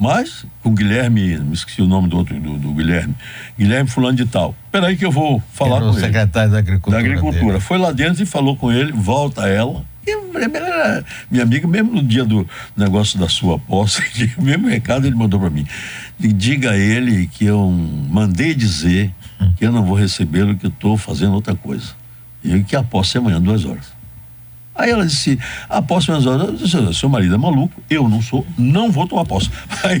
mas 0.00 0.46
com 0.62 0.70
o 0.70 0.72
Guilherme, 0.72 1.36
me 1.38 1.52
esqueci 1.52 1.82
o 1.82 1.86
nome 1.86 2.08
do 2.08 2.16
outro 2.16 2.40
do, 2.40 2.56
do 2.56 2.72
Guilherme, 2.72 3.14
Guilherme 3.58 3.90
fulano 3.90 4.16
de 4.16 4.24
tal. 4.24 4.54
Peraí 4.72 4.96
que 4.96 5.04
eu 5.04 5.10
vou 5.12 5.42
falar 5.52 5.76
Era 5.76 5.84
com 5.84 5.90
o 5.90 5.94
ele. 5.94 6.00
secretário 6.00 6.50
da 6.50 6.58
Agricultura. 6.58 6.96
Da 6.96 7.06
agricultura. 7.06 7.44
dele. 7.44 7.60
Foi 7.60 7.76
lá 7.76 7.92
dentro 7.92 8.22
e 8.22 8.26
falou 8.26 8.56
com 8.56 8.72
ele, 8.72 8.92
volta 8.92 9.46
ela. 9.46 9.84
E 10.06 10.16
minha 11.30 11.42
amiga, 11.42 11.68
mesmo 11.68 11.92
no 11.92 12.02
dia 12.02 12.24
do 12.24 12.48
negócio 12.74 13.18
da 13.18 13.28
sua 13.28 13.58
posse, 13.58 14.02
o 14.38 14.42
mesmo 14.42 14.68
recado 14.68 15.06
ele 15.06 15.14
mandou 15.14 15.38
para 15.38 15.50
mim. 15.50 15.66
Diga 16.18 16.70
a 16.70 16.76
ele 16.78 17.26
que 17.26 17.44
eu 17.44 17.70
mandei 17.70 18.54
dizer 18.54 19.12
que 19.58 19.66
eu 19.66 19.70
não 19.70 19.84
vou 19.84 19.94
recebê-lo, 19.94 20.56
que 20.56 20.64
eu 20.64 20.70
estou 20.70 20.96
fazendo 20.96 21.34
outra 21.34 21.54
coisa. 21.54 21.92
E 22.42 22.62
que 22.64 22.74
a 22.74 22.82
posse 22.82 23.18
é 23.18 23.20
amanhã, 23.20 23.40
duas 23.40 23.66
horas. 23.66 23.99
Aí 24.74 24.90
ela 24.90 25.04
disse: 25.06 25.38
a 25.68 25.82
posse 25.82 26.10
é 26.10 26.14
duas 26.14 26.26
horas. 26.26 26.58
Disse, 26.58 26.94
seu 26.94 27.08
marido 27.08 27.34
é 27.34 27.38
maluco, 27.38 27.82
eu 27.90 28.08
não 28.08 28.22
sou, 28.22 28.46
não 28.56 28.90
vou 28.90 29.06
tomar 29.06 29.24
posse. 29.24 29.50
Aí 29.84 30.00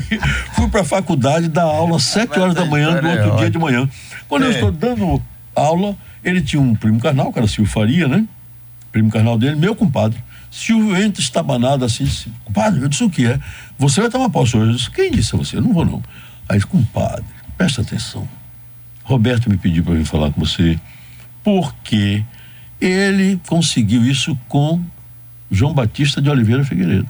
fui 0.54 0.68
para 0.68 0.80
a 0.82 0.84
faculdade 0.84 1.48
dar 1.48 1.64
aula 1.64 1.96
às 1.96 2.04
sete 2.04 2.38
horas 2.38 2.54
da 2.54 2.64
manhã 2.64 3.00
do 3.00 3.08
outro 3.08 3.36
dia 3.36 3.50
de 3.50 3.58
manhã. 3.58 3.88
Quando 4.28 4.44
eu 4.44 4.50
É. 4.50 4.54
estou 4.54 4.70
dando 4.72 5.22
aula, 5.54 5.96
ele 6.24 6.40
tinha 6.40 6.62
um 6.62 6.74
primo 6.74 6.98
carnal, 7.00 7.32
que 7.32 7.38
era 7.38 7.48
Silvio 7.48 7.70
Faria, 7.70 8.06
né? 8.08 8.24
Primo 8.92 9.10
carnal 9.10 9.36
dele, 9.38 9.56
meu 9.56 9.74
compadre. 9.74 10.18
Silvio 10.50 10.96
entra 10.96 11.22
estabanado 11.22 11.84
assim, 11.84 12.04
disse, 12.04 12.28
compadre, 12.44 12.80
eu 12.80 12.88
disse 12.88 13.04
o 13.04 13.10
que 13.10 13.24
é? 13.26 13.38
Você 13.78 14.00
vai 14.00 14.10
tomar 14.10 14.30
posse 14.30 14.56
hoje? 14.56 14.70
Eu 14.70 14.76
disse, 14.76 14.90
quem 14.90 15.10
disse 15.10 15.34
a 15.34 15.38
você? 15.38 15.56
Eu 15.56 15.62
não 15.62 15.72
vou 15.72 15.84
não. 15.84 16.02
Aí, 16.48 16.56
disse, 16.56 16.66
compadre, 16.66 17.24
presta 17.56 17.82
atenção. 17.82 18.26
Roberto 19.04 19.48
me 19.48 19.56
pediu 19.56 19.84
para 19.84 19.94
vir 19.94 20.04
falar 20.04 20.30
com 20.32 20.40
você, 20.40 20.78
porque 21.44 22.24
ele 22.80 23.40
conseguiu 23.46 24.04
isso 24.04 24.36
com 24.48 24.80
João 25.50 25.74
Batista 25.74 26.20
de 26.22 26.30
Oliveira 26.30 26.64
Figueiredo, 26.64 27.08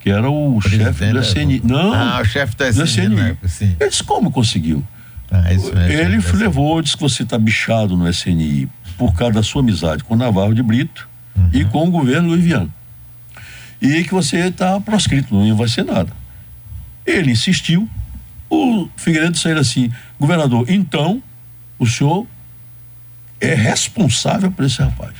que 0.00 0.10
era 0.10 0.30
o 0.30 0.60
chefe 0.60 1.06
da 1.06 1.12
da- 1.20 1.22
CNI. 1.22 1.60
Não, 1.64 1.92
Ah, 1.92 2.20
o 2.20 2.24
chefe 2.24 2.56
da 2.56 2.70
da 2.70 2.84
SNI, 2.84 3.08
na 3.08 3.28
época, 3.28 3.48
sim. 3.48 3.76
Ele 3.80 3.90
disse, 3.90 4.04
como 4.04 4.30
conseguiu? 4.30 4.84
Ah, 5.30 5.52
isso 5.52 5.74
mesmo, 5.74 5.80
Ele 5.92 6.18
da 6.18 6.32
levou, 6.38 6.80
disse 6.80 6.96
que 6.96 7.02
você 7.02 7.22
está 7.22 7.38
bichado 7.38 7.96
no 7.96 8.08
SNI 8.08 8.68
por 8.96 9.12
causa 9.14 9.34
da 9.34 9.42
sua 9.42 9.60
amizade 9.62 10.02
com 10.04 10.16
Navarro 10.16 10.54
de 10.54 10.62
Brito 10.62 11.08
e 11.52 11.64
com 11.64 11.86
o 11.86 11.90
governo 11.90 12.28
Luiz 12.28 12.42
Viana. 12.42 12.68
E 13.80 14.02
que 14.04 14.12
você 14.12 14.36
está 14.48 14.80
proscrito, 14.80 15.34
não 15.34 15.56
vai 15.56 15.68
ser 15.68 15.84
nada. 15.84 16.10
Ele 17.06 17.30
insistiu 17.32 17.88
O 18.50 18.88
Figueiredo 18.96 19.36
saiu 19.38 19.58
assim, 19.58 19.92
governador, 20.18 20.64
então 20.70 21.22
o 21.78 21.86
senhor 21.86 22.26
é 23.40 23.54
responsável 23.54 24.50
por 24.50 24.64
esse 24.64 24.82
rapaz. 24.82 25.14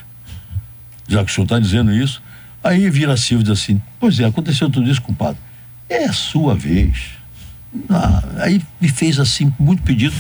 Já 1.06 1.24
que 1.24 1.30
o 1.30 1.34
senhor 1.34 1.44
está 1.44 1.58
dizendo 1.58 1.92
isso, 1.92 2.22
aí 2.62 2.90
vira 2.90 3.16
Silvio 3.16 3.42
e 3.42 3.44
diz 3.44 3.62
assim, 3.62 3.80
pois 3.98 4.18
é, 4.20 4.24
aconteceu 4.24 4.68
tudo 4.68 4.90
isso, 4.90 5.00
compadre. 5.00 5.40
É 5.88 6.04
a 6.04 6.12
sua 6.12 6.54
vez. 6.54 7.18
Ah, 7.88 8.22
aí 8.38 8.62
me 8.80 8.88
fez 8.88 9.18
assim, 9.18 9.52
muito 9.58 9.82
pedido, 9.82 10.14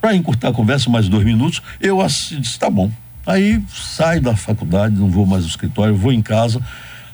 para 0.00 0.14
encurtar 0.14 0.48
a 0.48 0.52
conversa 0.52 0.90
mais 0.90 1.08
dois 1.08 1.24
minutos, 1.24 1.62
eu 1.80 1.98
disse, 2.06 2.58
tá 2.58 2.70
bom. 2.70 2.90
Aí 3.26 3.62
saio 3.68 4.20
da 4.20 4.34
faculdade, 4.34 4.96
não 4.96 5.08
vou 5.08 5.24
mais 5.26 5.44
ao 5.44 5.48
escritório, 5.48 5.94
vou 5.94 6.12
em 6.12 6.22
casa, 6.22 6.60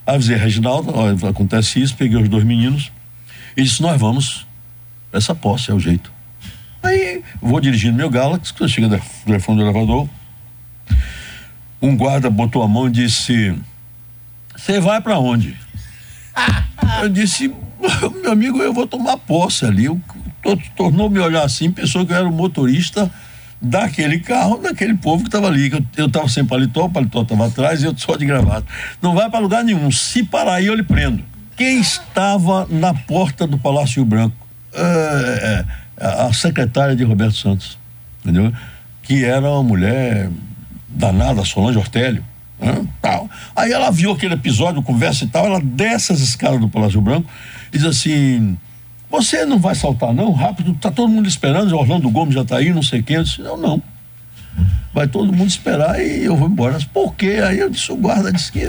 avisei 0.06 0.36
a 0.36 0.38
Reginaldo, 0.38 0.92
ó, 0.94 1.28
acontece 1.28 1.80
isso, 1.82 1.94
peguei 1.96 2.20
os 2.20 2.28
dois 2.28 2.44
meninos 2.44 2.90
e 3.56 3.62
disse, 3.62 3.82
nós 3.82 4.00
vamos, 4.00 4.46
essa 5.12 5.34
posse 5.34 5.70
é 5.70 5.74
o 5.74 5.80
jeito. 5.80 6.10
Aí 6.82 7.22
vou 7.40 7.60
dirigindo 7.60 7.96
meu 7.96 8.10
Galaxy, 8.10 8.52
quando 8.54 8.70
chega 8.70 8.88
no 8.88 9.00
telefone 9.24 9.58
do 9.58 9.64
elevador, 9.64 10.08
um 11.80 11.96
guarda 11.96 12.30
botou 12.30 12.62
a 12.62 12.68
mão 12.68 12.88
e 12.88 12.90
disse, 12.90 13.54
você 14.56 14.80
vai 14.80 15.00
para 15.00 15.18
onde? 15.18 15.56
Eu 17.02 17.08
disse, 17.08 17.52
meu 18.22 18.32
amigo, 18.32 18.60
eu 18.60 18.72
vou 18.72 18.86
tomar 18.86 19.16
posse 19.18 19.64
ali. 19.64 19.86
Tornou 20.76 21.08
me 21.10 21.18
olhar 21.18 21.44
assim, 21.44 21.70
pensou 21.70 22.04
que 22.06 22.12
eu 22.12 22.16
era 22.16 22.28
o 22.28 22.32
motorista 22.32 23.10
daquele 23.60 24.20
carro, 24.20 24.58
daquele 24.58 24.94
povo 24.94 25.22
que 25.22 25.28
estava 25.28 25.46
ali. 25.46 25.70
Eu 25.96 26.06
estava 26.06 26.28
sem 26.28 26.44
paletó, 26.44 26.86
o 26.86 26.90
paletó 26.90 27.22
estava 27.22 27.46
atrás 27.46 27.82
e 27.82 27.86
eu 27.86 27.96
só 27.96 28.16
de 28.16 28.24
gravata. 28.24 28.66
Não 29.02 29.14
vai 29.14 29.28
para 29.30 29.40
lugar 29.40 29.62
nenhum. 29.62 29.90
Se 29.90 30.22
parar 30.22 30.54
aí, 30.54 30.66
eu 30.66 30.74
lhe 30.74 30.82
prendo. 30.82 31.22
Quem 31.56 31.80
estava 31.80 32.66
na 32.70 32.94
porta 32.94 33.46
do 33.46 33.58
Palácio 33.58 34.04
Branco? 34.04 34.36
É, 34.72 34.80
é, 34.80 35.64
a 36.00 36.32
secretária 36.32 36.94
de 36.94 37.04
Roberto 37.04 37.36
Santos, 37.36 37.78
entendeu? 38.20 38.52
Que 39.02 39.24
era 39.24 39.48
uma 39.50 39.62
mulher 39.62 40.30
danada, 40.88 41.44
Solange 41.44 41.78
Ortélio. 41.78 42.24
Né? 42.60 42.86
Tal. 43.00 43.28
Aí 43.54 43.72
ela 43.72 43.90
viu 43.90 44.12
aquele 44.12 44.34
episódio, 44.34 44.82
conversa 44.82 45.24
e 45.24 45.28
tal, 45.28 45.46
ela 45.46 45.60
desce 45.60 46.12
as 46.12 46.20
escadas 46.20 46.60
do 46.60 46.68
Palácio 46.68 47.00
Branco 47.00 47.28
e 47.72 47.78
diz 47.78 47.86
assim: 47.86 48.56
Você 49.10 49.44
não 49.44 49.58
vai 49.58 49.74
saltar, 49.74 50.12
não? 50.12 50.32
Rápido, 50.32 50.74
tá 50.74 50.90
todo 50.90 51.08
mundo 51.08 51.28
esperando, 51.28 51.76
Orlando 51.76 52.10
Gomes 52.10 52.34
já 52.34 52.44
tá 52.44 52.56
aí, 52.56 52.72
não 52.72 52.82
sei 52.82 53.02
quem. 53.02 53.16
Eu 53.16 53.24
disse, 53.24 53.40
não, 53.40 53.56
não. 53.56 53.82
Vai 54.92 55.06
todo 55.06 55.32
mundo 55.32 55.48
esperar 55.48 56.00
e 56.00 56.24
eu 56.24 56.36
vou 56.36 56.48
embora. 56.48 56.78
Por 56.92 57.14
quê? 57.14 57.40
Aí 57.44 57.58
eu 57.58 57.70
disse, 57.70 57.92
o 57.92 57.96
guarda 57.96 58.32
disse 58.32 58.50
que. 58.50 58.68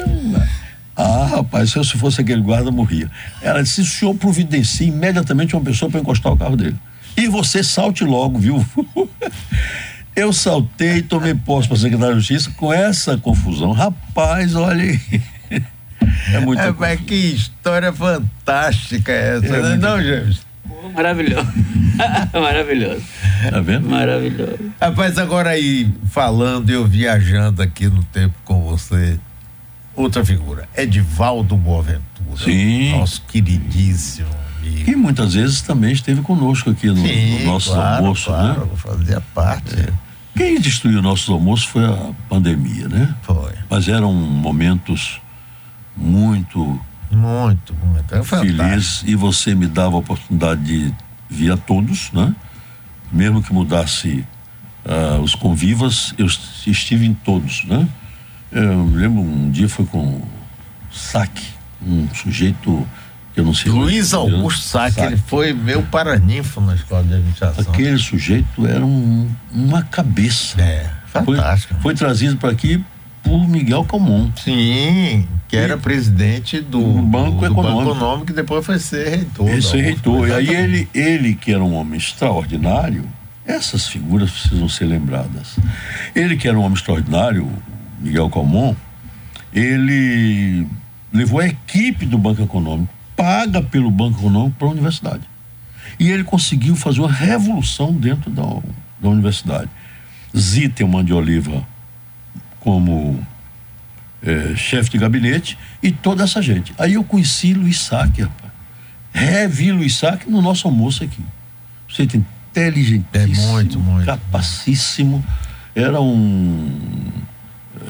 Ah, 0.95 1.25
rapaz, 1.25 1.71
se 1.71 1.77
eu 1.77 1.83
se 1.83 1.97
fosse 1.97 2.19
aquele 2.19 2.41
guarda, 2.41 2.69
morria. 2.69 3.09
Ela 3.41 3.63
disse: 3.63 3.81
o 3.81 3.85
senhor 3.85 4.13
providencie 4.15 4.89
imediatamente 4.89 5.55
uma 5.55 5.63
pessoa 5.63 5.89
para 5.89 5.99
encostar 5.99 6.33
o 6.33 6.37
carro 6.37 6.57
dele. 6.57 6.75
E 7.19 7.27
você 7.27 7.61
salte 7.61 8.05
logo, 8.05 8.39
viu? 8.39 8.65
Eu 10.15 10.31
saltei 10.31 10.97
e 10.97 11.01
tomei 11.01 11.35
posse 11.35 11.67
para 11.67 11.75
secretário 11.75 12.15
de 12.15 12.21
Justiça 12.21 12.51
com 12.55 12.71
essa 12.71 13.17
confusão. 13.17 13.73
Rapaz, 13.73 14.55
olha 14.55 14.83
aí. 14.83 14.99
É 16.31 16.39
muito. 16.39 16.61
É, 16.61 16.71
mas 16.71 16.99
que 17.01 17.13
história 17.13 17.91
fantástica 17.91 19.11
é 19.11 19.37
essa, 19.37 19.57
é 19.57 19.61
né? 19.61 19.75
não, 19.75 20.01
James? 20.01 20.45
Maravilhoso. 20.95 21.47
Maravilhoso. 22.33 23.03
Tá 23.49 23.59
vendo? 23.59 23.89
Maravilhoso. 23.89 24.57
Rapaz, 24.79 25.17
agora 25.17 25.49
aí, 25.49 25.91
falando, 26.09 26.69
eu 26.69 26.87
viajando 26.87 27.61
aqui 27.61 27.87
no 27.87 28.03
tempo 28.05 28.33
com 28.45 28.61
você, 28.61 29.19
outra 29.93 30.23
figura, 30.23 30.69
Edivaldo 30.75 31.57
Boaventura. 31.57 32.37
Sim. 32.37 32.91
Nosso 32.91 33.21
queridíssimo 33.23 34.29
Que 34.85 34.95
muitas 34.95 35.33
vezes 35.33 35.61
também 35.61 35.91
esteve 35.91 36.21
conosco 36.21 36.69
aqui 36.69 36.87
no, 36.87 36.97
Sim, 36.97 37.39
no 37.39 37.45
nosso 37.45 37.71
claro, 37.71 37.97
almoço, 37.97 38.25
claro, 38.25 38.65
né? 38.65 38.71
Fazia 38.75 39.21
parte. 39.33 39.75
É. 39.75 39.93
Quem 40.35 40.59
destruiu 40.59 41.01
nossos 41.01 41.29
almoços 41.29 41.65
foi 41.65 41.85
a 41.85 42.11
pandemia, 42.27 42.87
né? 42.87 43.15
Foi. 43.23 43.53
Mas 43.69 43.87
eram 43.87 44.13
momentos 44.13 45.21
muito 45.95 46.79
muito, 47.11 47.73
muito. 47.83 48.15
É 48.15 48.23
feliz 48.23 49.03
e 49.05 49.15
você 49.15 49.55
me 49.55 49.67
dava 49.67 49.95
a 49.95 49.99
oportunidade 49.99 50.63
de 50.63 50.93
vir 51.29 51.51
a 51.51 51.57
todos, 51.57 52.11
né? 52.11 52.35
Mesmo 53.11 53.41
que 53.41 53.51
mudasse 53.51 54.25
uh, 54.85 55.19
os 55.21 55.33
convivas, 55.33 56.13
eu 56.17 56.27
estive 56.27 57.05
em 57.05 57.13
todos, 57.13 57.65
né? 57.65 57.87
Eu 58.51 58.85
me 58.85 58.97
lembro 58.97 59.21
um 59.21 59.49
dia 59.49 59.67
foi 59.67 59.85
com 59.85 60.21
Saque, 60.91 61.47
um 61.85 62.07
sujeito 62.13 62.87
eu 63.39 63.45
não 63.45 63.53
sei. 63.53 63.71
Luiz 63.71 64.13
Augusto 64.13 64.61
Saque, 64.61 65.01
ele 65.01 65.17
foi 65.17 65.53
meu 65.53 65.81
paraninfo 65.83 66.61
na 66.61 66.75
escola 66.75 67.03
de 67.03 67.13
administração. 67.13 67.73
Aquele 67.73 67.97
sujeito 67.97 68.67
era 68.67 68.85
um, 68.85 69.29
uma 69.51 69.81
cabeça. 69.83 70.61
É, 70.61 70.89
fantástico. 71.07 71.73
Foi, 71.75 71.81
foi 71.81 71.95
trazido 71.95 72.37
para 72.37 72.51
aqui 72.51 72.83
por 73.23 73.47
Miguel 73.47 73.83
Calmon. 73.85 74.31
Sim, 74.43 75.27
que 75.47 75.57
era 75.57 75.77
presidente 75.77 76.61
do, 76.61 76.93
do 76.93 77.01
Banco, 77.01 77.39
do, 77.39 77.45
Econômico. 77.45 77.85
Banco 77.85 77.97
Econômico 77.97 78.31
e 78.31 78.35
depois 78.35 78.65
foi 78.65 78.79
ser 78.79 79.09
reitor. 79.09 79.49
Ele 79.49 79.61
ser 79.61 79.81
reitor. 79.81 80.27
E 80.27 80.33
aí 80.33 80.49
ele, 80.49 80.89
ele, 80.93 81.35
que 81.35 81.51
era 81.51 81.63
um 81.63 81.73
homem 81.73 81.97
extraordinário, 81.97 83.03
essas 83.45 83.87
figuras 83.87 84.29
precisam 84.29 84.69
ser 84.69 84.85
lembradas. 84.85 85.57
Ele 86.15 86.37
que 86.37 86.47
era 86.47 86.57
um 86.57 86.61
homem 86.61 86.75
extraordinário, 86.75 87.49
Miguel 87.99 88.29
Calmon, 88.29 88.75
ele 89.53 90.67
levou 91.11 91.39
a 91.39 91.47
equipe 91.47 92.05
do 92.05 92.17
Banco 92.17 92.43
Econômico, 92.43 92.93
paga 93.19 93.61
pelo 93.61 93.91
Banco 93.91 94.17
Econômico, 94.21 94.55
para 94.57 94.69
a 94.69 94.71
universidade. 94.71 95.23
E 95.99 96.09
ele 96.09 96.23
conseguiu 96.23 96.73
fazer 96.73 97.01
uma 97.01 97.11
revolução 97.11 97.91
dentro 97.91 98.31
da, 98.31 98.43
da 98.97 99.09
universidade. 99.09 99.69
Zittelman 100.35 101.03
de 101.03 101.13
Oliva 101.13 101.67
como 102.61 103.19
é, 104.23 104.55
chefe 104.55 104.91
de 104.91 104.97
gabinete 104.97 105.57
e 105.83 105.91
toda 105.91 106.23
essa 106.23 106.41
gente. 106.41 106.73
Aí 106.77 106.93
eu 106.93 107.03
conheci 107.03 107.53
Luiz 107.53 107.81
Saque, 107.81 108.21
rapaz. 108.21 108.53
Revi 109.11 109.73
Luiz 109.73 109.95
Saque 109.95 110.29
no 110.29 110.41
nosso 110.41 110.65
almoço 110.65 111.03
aqui. 111.03 111.21
Você 111.89 112.07
tem 112.07 112.25
inteligentíssimo, 112.51 113.47
é 113.47 113.51
muito, 113.51 113.79
muito, 113.79 114.05
capacíssimo. 114.05 115.25
Era 115.75 115.99
um 115.99 117.11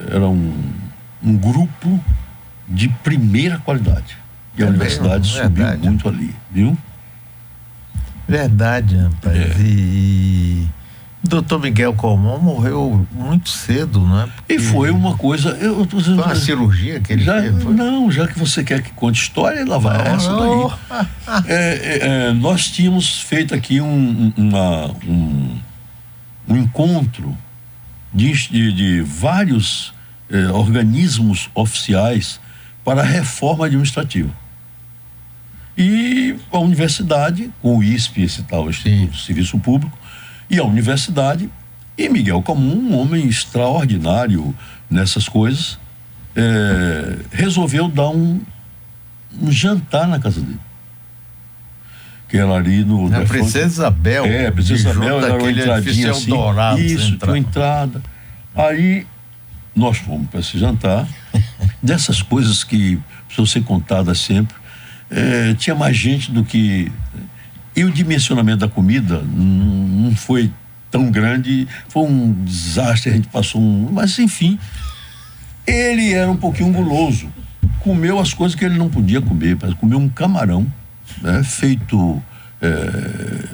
era 0.08 0.28
um, 0.28 0.72
um 1.22 1.36
grupo 1.36 2.02
de 2.68 2.88
primeira 2.88 3.58
qualidade. 3.58 4.19
E 4.60 4.62
a 4.62 4.66
é 4.66 4.68
universidade 4.68 5.28
mesmo, 5.28 5.42
subiu 5.44 5.64
verdade. 5.64 5.88
muito 5.88 6.08
ali, 6.08 6.34
viu? 6.50 6.78
Verdade, 8.28 8.96
rapaz. 8.96 9.36
É. 9.36 9.60
E, 9.60 10.68
Doutor 11.22 11.60
Miguel 11.60 11.92
Colmon 11.94 12.38
morreu 12.38 13.06
muito 13.12 13.50
cedo, 13.50 14.00
né? 14.06 14.28
Porque 14.36 14.54
e 14.54 14.58
foi 14.58 14.90
uma 14.90 15.16
coisa. 15.16 15.50
Eu, 15.50 15.80
eu, 15.80 15.86
foi 15.86 16.14
uma 16.14 16.34
cirurgia 16.34 16.98
que 17.00 17.12
ele 17.12 17.24
já, 17.24 17.40
fez? 17.40 17.62
Foi? 17.62 17.74
Não, 17.74 18.10
já 18.10 18.26
que 18.26 18.38
você 18.38 18.64
quer 18.64 18.82
que 18.82 18.90
conte 18.92 19.20
história, 19.20 19.64
lá 19.66 19.76
vai 19.78 19.98
não, 19.98 20.14
essa 20.14 20.34
daí. 20.34 21.44
é, 21.46 21.54
é, 21.54 21.98
é, 22.28 22.32
nós 22.32 22.68
tínhamos 22.68 23.20
feito 23.20 23.54
aqui 23.54 23.80
um, 23.80 24.32
uma, 24.34 24.90
um, 25.06 25.58
um 26.48 26.56
encontro 26.56 27.36
de, 28.12 28.32
de, 28.48 28.72
de 28.72 29.00
vários 29.02 29.92
é, 30.30 30.48
organismos 30.48 31.50
oficiais 31.54 32.40
para 32.82 33.02
a 33.02 33.04
reforma 33.04 33.66
administrativa. 33.66 34.30
E 35.82 36.36
a 36.52 36.58
universidade, 36.58 37.50
o 37.62 37.82
ISP, 37.82 38.20
esse 38.20 38.42
tal 38.42 38.68
Instituto 38.68 39.12
de 39.12 39.22
Serviço 39.24 39.58
Público, 39.58 39.98
e 40.50 40.58
a 40.58 40.62
universidade. 40.62 41.48
E 41.96 42.06
Miguel, 42.06 42.42
como 42.42 42.60
um 42.60 42.94
homem 43.00 43.26
extraordinário 43.26 44.54
nessas 44.90 45.26
coisas, 45.26 45.78
é, 46.36 47.16
resolveu 47.32 47.88
dar 47.88 48.10
um, 48.10 48.42
um, 49.40 49.50
jantar 49.50 50.06
na 50.06 50.18
casa 50.18 50.42
dele. 50.42 50.60
Que 52.28 52.36
era 52.36 52.52
ali 52.52 52.84
no. 52.84 53.08
Na 53.08 53.22
Princesa 53.22 53.66
Isabel. 53.66 54.26
É, 54.26 54.50
Princesa 54.50 54.90
Isabel 54.90 55.24
era 55.24 55.34
uma 55.34 55.50
entradinha 55.50 56.10
assim. 56.10 56.28
Dourado, 56.28 56.78
isso, 56.78 57.16
tinha 57.16 57.30
uma 57.30 57.38
entrada. 57.38 58.02
Aí 58.54 59.06
nós 59.74 59.96
fomos 59.96 60.28
para 60.28 60.40
esse 60.40 60.58
jantar. 60.58 61.08
Dessas 61.82 62.20
coisas 62.20 62.62
que 62.62 63.00
precisam 63.26 63.46
ser 63.46 63.62
contadas 63.62 64.18
sempre. 64.18 64.59
É, 65.10 65.54
tinha 65.54 65.74
mais 65.74 65.96
gente 65.96 66.30
do 66.30 66.44
que 66.44 66.90
e 67.74 67.84
o 67.84 67.90
dimensionamento 67.90 68.58
da 68.58 68.68
comida 68.68 69.22
não 69.22 70.14
foi 70.14 70.52
tão 70.90 71.10
grande, 71.10 71.68
foi 71.88 72.02
um 72.02 72.32
desastre, 72.44 73.10
a 73.10 73.14
gente 73.14 73.28
passou 73.28 73.60
um. 73.60 73.88
Mas 73.92 74.18
enfim, 74.18 74.58
ele 75.66 76.12
era 76.12 76.30
um 76.30 76.36
pouquinho 76.36 76.72
guloso. 76.72 77.28
Comeu 77.78 78.18
as 78.18 78.34
coisas 78.34 78.58
que 78.58 78.64
ele 78.64 78.76
não 78.76 78.90
podia 78.90 79.22
comer, 79.22 79.56
comeu 79.78 79.98
um 79.98 80.08
camarão, 80.08 80.66
né, 81.22 81.42
feito 81.42 82.22
é, 82.60 83.48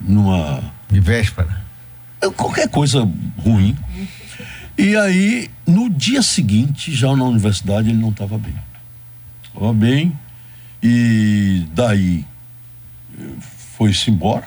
numa. 0.00 0.62
De 0.90 1.00
véspera. 1.00 1.64
É, 2.20 2.30
qualquer 2.30 2.68
coisa 2.68 3.08
ruim. 3.38 3.76
E 4.76 4.94
aí, 4.96 5.50
no 5.66 5.88
dia 5.88 6.22
seguinte, 6.22 6.94
já 6.94 7.16
na 7.16 7.24
universidade, 7.24 7.88
ele 7.88 7.98
não 7.98 8.10
estava 8.10 8.38
bem. 8.38 8.54
Estava 9.42 9.72
bem, 9.72 10.12
e 10.86 11.66
daí 11.74 12.26
foi-se 13.78 14.10
embora. 14.10 14.44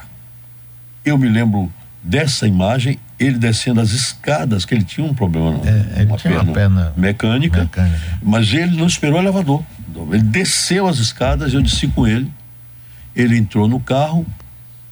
Eu 1.04 1.18
me 1.18 1.28
lembro 1.28 1.72
dessa 2.04 2.48
imagem, 2.48 3.00
ele 3.20 3.40
descendo 3.40 3.82
as 3.82 3.90
escadas, 3.90 4.64
que 4.64 4.76
ele 4.76 4.84
tinha 4.84 5.06
um 5.06 5.16
problema, 5.16 5.60
É, 5.66 6.02
ele 6.02 6.12
uma, 6.12 6.18
tinha 6.18 6.34
uma 6.36 6.46
perna 6.46 6.54
perna 6.54 6.94
mecânica, 6.96 7.62
mecânica. 7.62 8.20
mas 8.22 8.54
ele 8.54 8.78
não 8.78 8.86
esperou 8.86 9.18
o 9.18 9.22
elevador. 9.24 9.64
Ele 10.12 10.22
desceu 10.22 10.88
as 10.88 11.00
escadas, 11.00 11.56
eu 11.56 11.62
desci 11.62 11.88
com 11.88 12.06
ele. 12.06 12.32
Ele 13.16 13.36
entrou 13.36 13.68
no 13.68 13.80
carro, 13.80 14.24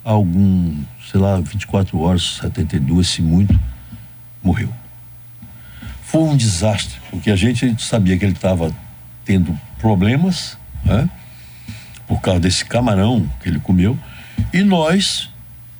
algum, 0.03 0.75
sei 1.11 1.19
lá, 1.19 1.39
24 1.39 1.99
horas, 1.99 2.39
72, 2.41 3.07
se 3.07 3.21
muito, 3.21 3.57
morreu. 4.43 4.73
Foi 6.01 6.21
um 6.21 6.35
desastre, 6.35 6.97
porque 7.11 7.29
a 7.29 7.35
gente 7.35 7.79
sabia 7.83 8.17
que 8.17 8.25
ele 8.25 8.33
estava 8.33 8.73
tendo 9.23 9.55
problemas, 9.77 10.57
né? 10.83 11.07
Por 12.07 12.21
causa 12.21 12.39
desse 12.39 12.63
camarão 12.65 13.29
que 13.41 13.49
ele 13.49 13.59
comeu, 13.59 13.97
e 14.53 14.63
nós 14.63 15.29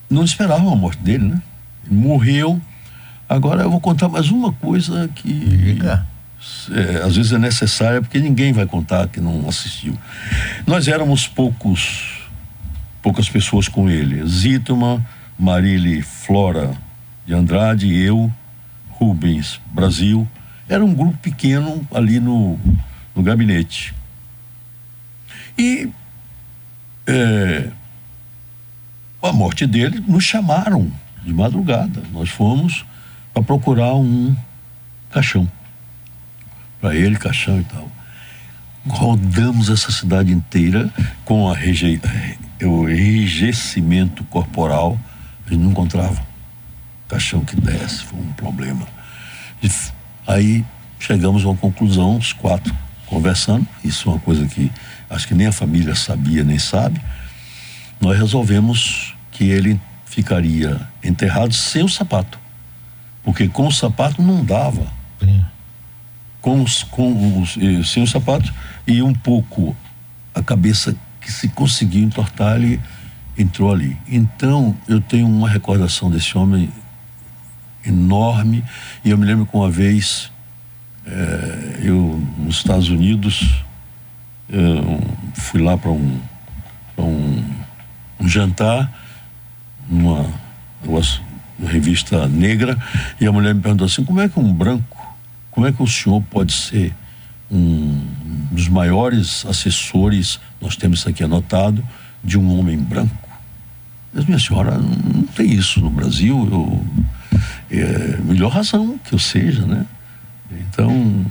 não 0.10 0.24
esperávamos 0.24 0.74
a 0.74 0.76
morte 0.76 1.02
dele, 1.02 1.26
né? 1.26 1.42
Morreu. 1.90 2.60
Agora 3.28 3.64
eu 3.64 3.72
vou 3.72 3.80
contar 3.80 4.08
mais 4.08 4.30
uma 4.30 4.52
coisa 4.54 5.10
que 5.16 5.34
Diga. 5.34 6.06
é, 6.72 7.04
às 7.04 7.16
vezes 7.16 7.32
é 7.32 7.38
necessária 7.38 8.02
porque 8.02 8.20
ninguém 8.20 8.54
vai 8.54 8.66
contar 8.66 9.08
que 9.08 9.20
não 9.20 9.48
assistiu. 9.48 9.98
Nós 10.66 10.88
éramos 10.88 11.28
poucos, 11.28 12.22
poucas 13.02 13.30
pessoas 13.30 13.68
com 13.68 13.90
ele. 13.90 14.26
Zitma, 14.28 15.06
Marília 15.38 16.04
Flora 16.04 16.72
de 17.26 17.34
Andrade, 17.34 17.94
eu, 17.94 18.32
Rubens 18.92 19.60
Brasil. 19.74 20.28
Era 20.68 20.84
um 20.84 20.94
grupo 20.94 21.18
pequeno 21.18 21.86
ali 21.94 22.20
no, 22.20 22.60
no 23.16 23.22
gabinete. 23.22 23.94
E 25.58 25.90
é, 27.08 27.70
a 29.22 29.34
morte 29.34 29.66
dele 29.66 30.04
nos 30.08 30.24
chamaram 30.24 30.92
de 31.24 31.34
madrugada. 31.34 32.02
Nós 32.12 32.30
fomos 32.30 32.86
para 33.34 33.44
procurar 33.44 33.96
um 33.96 34.36
caixão 35.12 35.50
para 36.80 36.96
ele, 36.96 37.18
caixão 37.18 37.60
e 37.60 37.64
tal. 37.64 37.92
Rodamos 38.88 39.70
essa 39.70 39.92
cidade 39.92 40.32
inteira 40.32 40.92
com 41.24 41.50
a 41.50 41.56
reje... 41.56 42.00
o 42.62 42.88
enrijecimento 42.88 44.24
corporal, 44.26 45.00
a 45.46 45.50
gente 45.50 45.64
não 45.64 45.72
encontrava 45.72 46.22
caixão 47.08 47.42
que 47.42 47.56
desce, 47.56 48.04
foi 48.04 48.20
um 48.20 48.34
problema. 48.34 48.86
E 49.64 49.70
aí 50.28 50.66
chegamos 51.00 51.44
a 51.44 51.50
uma 51.50 51.58
conclusão, 51.58 52.18
os 52.18 52.34
quatro 52.34 52.76
conversando, 53.08 53.68
isso 53.84 54.10
é 54.10 54.14
uma 54.14 54.20
coisa 54.20 54.46
que 54.46 54.72
acho 55.10 55.28
que 55.28 55.34
nem 55.34 55.48
a 55.48 55.52
família 55.52 55.96
sabia 55.96 56.44
nem 56.44 56.60
sabe. 56.60 57.00
Nós 58.00 58.18
resolvemos 58.18 59.16
que 59.32 59.46
ele 59.46 59.80
ficaria 60.06 60.80
enterrado 61.04 61.54
sem 61.54 61.84
o 61.84 61.90
sapato, 61.90 62.40
porque 63.24 63.48
com 63.50 63.68
o 63.68 63.72
sapato 63.72 64.22
não 64.22 64.46
dava 64.46 64.88
Sim. 65.20 65.46
com 66.42 66.62
os, 66.62 66.84
com 66.84 67.42
os 67.42 67.58
eh, 67.58 67.84
sem 67.84 68.02
os 68.02 68.12
sapatos 68.12 68.54
e 68.88 69.02
um 69.02 69.14
pouco 69.14 69.76
a 70.34 70.42
cabeça 70.42 70.96
que 71.20 71.32
se 71.32 71.50
conseguiu 71.50 72.04
entortar 72.04 72.56
ele 72.56 72.80
entrou 73.38 73.74
ali 73.74 73.98
então 74.08 74.78
eu 74.88 75.02
tenho 75.02 75.28
uma 75.28 75.50
recordação 75.50 76.10
desse 76.10 76.38
homem 76.38 76.72
enorme 77.86 78.64
e 79.04 79.10
eu 79.10 79.18
me 79.18 79.26
lembro 79.26 79.46
que 79.46 79.56
uma 79.56 79.70
vez 79.70 80.32
eh, 81.06 81.80
eu 81.84 82.26
nos 82.38 82.58
Estados 82.58 82.88
Unidos 82.88 83.65
eu 84.50 85.02
fui 85.34 85.62
lá 85.62 85.78
para 85.78 85.92
um, 85.92 86.20
um 86.98 87.56
um 88.20 88.28
jantar 88.28 88.92
numa, 89.90 90.26
numa 90.84 91.02
revista 91.68 92.28
negra 92.28 92.78
e 93.20 93.26
a 93.26 93.32
mulher 93.32 93.54
me 93.54 93.62
perguntou 93.62 93.86
assim 93.86 94.04
como 94.04 94.20
é 94.20 94.28
que 94.28 94.40
um 94.40 94.54
branco 94.54 94.96
como 95.52 95.66
é 95.66 95.72
que 95.72 95.82
o 95.82 95.88
senhor 95.88 96.22
pode 96.24 96.52
ser 96.52 96.94
um 97.50 98.02
dos 98.52 98.68
maiores 98.68 99.46
assessores, 99.46 100.38
nós 100.60 100.76
temos 100.76 101.00
isso 101.00 101.10
aqui 101.10 101.24
anotado, 101.24 101.82
de 102.22 102.38
um 102.38 102.60
homem 102.60 102.78
branco? 102.78 103.16
Disse, 104.14 104.28
minha 104.28 104.40
senhora, 104.40 104.78
não 104.78 105.24
tem 105.24 105.54
isso 105.54 105.80
no 105.80 105.90
Brasil, 105.90 106.48
eu, 106.52 106.86
é 107.72 108.18
melhor 108.18 108.52
razão 108.52 108.98
que 108.98 109.14
eu 109.14 109.20
seja, 109.20 109.66
né? 109.66 109.86
Então, 110.52 111.26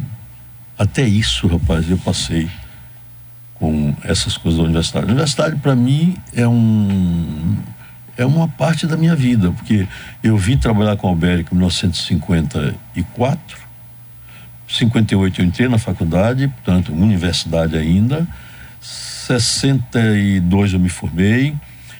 até 0.78 1.06
isso, 1.06 1.46
rapaz, 1.46 1.90
eu 1.90 1.98
passei 1.98 2.48
com 3.54 3.94
essas 4.02 4.36
coisas 4.36 4.58
da 4.58 4.64
universidade. 4.64 5.06
A 5.06 5.10
universidade, 5.10 5.56
para 5.56 5.74
mim, 5.74 6.16
é 6.34 6.46
um 6.46 7.56
é 8.16 8.24
uma 8.24 8.46
parte 8.46 8.86
da 8.86 8.96
minha 8.96 9.16
vida, 9.16 9.50
porque 9.50 9.88
eu 10.22 10.36
vim 10.36 10.56
trabalhar 10.56 10.96
com 10.96 11.08
a 11.08 11.10
Albérica 11.10 11.52
em 11.52 11.56
1954, 11.56 13.64
58 14.68 15.40
eu 15.40 15.46
entrei 15.46 15.68
na 15.68 15.78
faculdade, 15.78 16.48
portanto, 16.48 16.92
universidade 16.92 17.76
ainda. 17.76 18.26
62 18.80 20.72
eu 20.72 20.80
me 20.80 20.88
formei. 20.88 21.54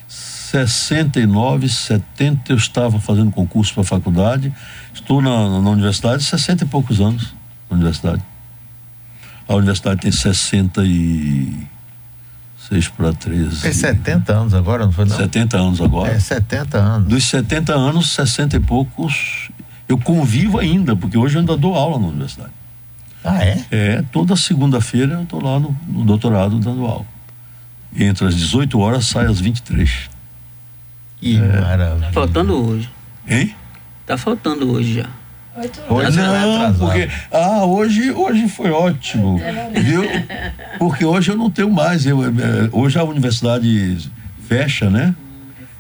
69, 0.09 1.69
70 1.69 2.53
eu 2.53 2.57
estava 2.57 3.01
fazendo 3.01 3.31
concurso 3.31 3.75
para 3.75 3.83
a 3.83 3.87
faculdade. 3.87 4.53
Estou 4.93 5.21
na, 5.21 5.61
na 5.61 5.71
universidade 5.71 6.23
60 6.23 6.65
e 6.65 6.67
poucos 6.67 7.01
anos 7.01 7.35
na 7.69 7.77
universidade. 7.77 8.23
A 9.49 9.55
universidade 9.55 10.01
tem 10.01 10.11
66 10.11 12.89
para 12.89 13.13
13. 13.13 13.61
Fez 13.61 13.77
70 13.77 14.33
anos 14.33 14.55
agora, 14.55 14.87
não 14.87 14.93
foi 14.93 15.05
não? 15.05 15.17
70 15.17 15.57
anos 15.57 15.81
agora. 15.81 16.13
É, 16.13 16.19
70 16.19 16.79
anos. 16.79 17.09
Dos 17.09 17.25
70 17.25 17.75
anos, 17.75 18.11
60 18.13 18.57
e 18.57 18.61
poucos, 18.61 19.51
eu 19.89 19.99
convivo 19.99 20.59
ainda, 20.59 20.97
porque 20.97 21.19
hoje 21.19 21.37
eu 21.37 21.41
ainda 21.41 21.57
dou 21.57 21.75
aula 21.75 21.99
na 21.99 22.07
universidade. 22.07 22.53
Ah, 23.23 23.45
é? 23.45 23.65
É, 23.71 24.03
toda 24.13 24.37
segunda-feira 24.37 25.15
eu 25.15 25.23
estou 25.23 25.43
lá 25.43 25.59
no, 25.59 25.75
no 25.87 26.05
doutorado 26.05 26.59
dando 26.59 26.85
aula. 26.85 27.07
Entre 27.97 28.27
as 28.27 28.35
18 28.35 28.79
horas, 28.79 29.07
sai 29.07 29.27
às 29.27 29.41
23. 29.41 30.11
Que 31.21 31.39
maravilha. 31.39 32.07
Tá 32.07 32.13
faltando 32.13 32.55
hoje. 32.55 32.91
Hein? 33.27 33.55
Tá 34.07 34.19
faltando 34.19 34.71
hoje 34.71 34.95
já. 34.95 35.09
Hoje 35.89 36.17
não 36.19 36.35
é 36.35 36.47
Não, 36.69 36.75
porque. 36.75 37.09
Ah, 37.31 37.65
hoje, 37.65 38.11
hoje 38.11 38.49
foi 38.49 38.71
ótimo. 38.71 39.41
Viu? 39.73 40.03
Porque 40.79 41.05
hoje 41.05 41.31
eu 41.31 41.37
não 41.37 41.49
tenho 41.51 41.71
mais. 41.71 42.05
Eu, 42.05 42.25
eh, 42.25 42.69
hoje 42.73 42.99
a 42.99 43.05
universidade 43.05 43.99
fecha, 44.49 44.91
né? 44.91 45.15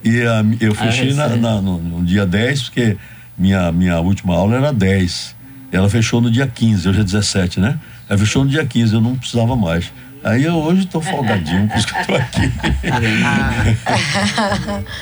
E 0.05 0.23
a, 0.23 0.45
eu 0.61 0.75
fechei 0.75 1.13
na, 1.15 1.25
recebe. 1.25 1.41
na- 1.41 1.61
no, 1.61 1.79
no 1.79 2.05
dia 2.05 2.25
10, 2.25 2.63
porque 2.65 2.97
minha, 3.37 3.73
minha 3.73 3.99
última 4.01 4.35
aula 4.37 4.57
era 4.57 4.73
10. 4.73 5.35
Ela 5.73 5.91
fechou 5.91 6.21
no 6.21 6.31
dia 6.31 6.47
15, 6.47 6.89
hoje 6.89 7.01
é 7.01 7.05
17, 7.05 7.59
né? 7.59 7.77
Ela 8.09 8.19
fechou 8.19 8.45
no 8.45 8.51
dia 8.51 8.65
15, 8.65 8.95
eu 8.95 9.01
não 9.01 9.17
precisava 9.17 9.57
mais. 9.57 9.93
Aí 10.23 10.45
eu 10.45 10.55
hoje 10.55 10.85
estou 10.85 11.03
folgadinho, 11.03 11.67
por 11.69 11.77
isso 11.77 11.87
que 11.89 11.95
eu 11.97 12.01
estou 12.01 12.17
aqui. 12.17 12.43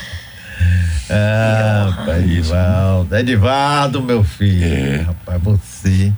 Ah, 1.10 1.94
rapaz, 1.96 2.22
Edivaldo. 2.22 3.16
Edivaldo, 3.16 4.02
meu 4.02 4.24
filho. 4.24 4.64
É. 4.64 4.96
Rapaz, 5.02 5.42
você 5.42 6.12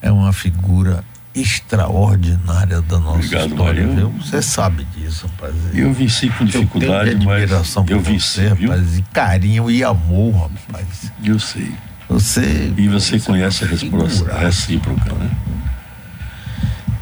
é 0.00 0.10
uma 0.10 0.32
figura 0.32 1.04
extraordinária 1.34 2.80
da 2.82 2.98
nossa 2.98 3.16
Obrigado, 3.18 3.48
história, 3.50 3.86
viu? 3.86 4.10
Você 4.20 4.42
sabe 4.42 4.84
disso, 4.96 5.26
rapaz. 5.26 5.54
Eu 5.74 5.92
venci 5.92 6.28
com 6.30 6.44
dificuldade, 6.44 7.10
eu 7.10 7.18
tenho 7.18 7.24
mas 7.24 7.42
admiração 7.42 7.86
eu 7.88 7.98
por 7.98 8.04
venci, 8.04 8.28
você, 8.28 8.54
viu? 8.54 8.70
rapaz, 8.70 8.98
e 8.98 9.02
carinho 9.12 9.70
e 9.70 9.82
amor, 9.82 10.50
rapaz. 10.68 11.10
Eu 11.24 11.38
sei. 11.38 11.72
Você. 12.08 12.72
E 12.76 12.88
você 12.88 13.18
conhece 13.18 13.64
a 13.64 13.66
resposta 13.66 14.32
recíproca, 14.36 15.14
né? 15.14 15.30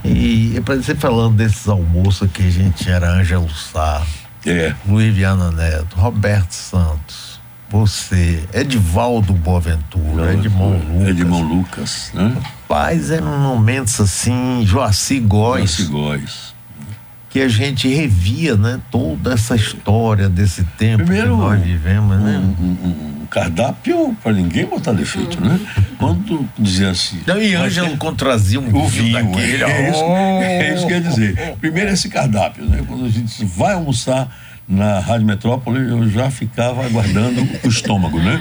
E 0.04 0.56
é 0.56 0.60
pra 0.60 0.76
você 0.76 0.94
falando 0.94 1.36
desses 1.36 1.68
almoços 1.68 2.30
que 2.32 2.42
a 2.42 2.50
gente 2.50 2.88
era 2.88 3.10
Ângelo 3.10 3.50
Sá, 3.50 4.02
É. 4.46 4.74
Luiz 4.86 5.14
Viana 5.14 5.50
Neto, 5.50 5.96
Roberto 5.96 6.52
Santos, 6.52 7.38
você, 7.68 8.42
Edivaldo 8.52 9.32
Boaventura, 9.32 10.32
Edmond 10.34 10.84
Lucas. 10.86 11.08
Edmond 11.08 11.54
Lucas, 11.54 12.10
né? 12.14 12.36
Rapaz, 12.62 13.10
eram 13.10 13.38
momentos 13.38 14.00
assim, 14.00 14.62
Joaci 14.66 15.20
Góes, 15.20 15.76
Joaci 15.76 15.90
Góes. 15.90 16.54
que 17.28 17.40
a 17.40 17.48
gente 17.48 17.86
revia, 17.88 18.56
né? 18.56 18.80
Toda 18.90 19.34
essa 19.34 19.54
história 19.54 20.28
desse 20.28 20.64
tempo 20.64 21.04
Primeiro, 21.04 21.36
que 21.36 21.42
nós 21.42 21.62
vivemos, 21.62 22.16
Um, 22.16 22.20
né? 22.24 22.38
um- 22.58 22.64
um 22.88 23.19
cardápio 23.30 24.16
para 24.22 24.32
ninguém 24.32 24.66
botar 24.66 24.92
defeito, 24.92 25.40
né? 25.40 25.58
Quando 25.98 26.48
dizia 26.58 26.90
assim. 26.90 27.20
Não, 27.26 27.40
e 27.40 27.54
Ângelo 27.54 27.96
contrazia 27.96 28.60
um 28.60 28.74
O 28.76 28.88
vinho, 28.88 29.12
daquele. 29.12 29.62
é, 29.64 29.90
isso, 29.90 30.04
é 30.04 30.74
isso 30.74 30.86
que 30.86 30.92
eu 30.92 30.96
ia 30.98 31.02
dizer. 31.02 31.56
Primeiro 31.60 31.90
esse 31.90 32.08
cardápio, 32.08 32.64
né? 32.64 32.82
Quando 32.86 33.06
a 33.06 33.08
gente 33.08 33.44
vai 33.44 33.74
almoçar 33.74 34.28
na 34.68 35.00
Rádio 35.00 35.26
Metrópole, 35.26 35.80
eu 35.90 36.08
já 36.08 36.30
ficava 36.30 36.84
aguardando 36.84 37.46
o 37.64 37.68
estômago, 37.68 38.20
né? 38.20 38.40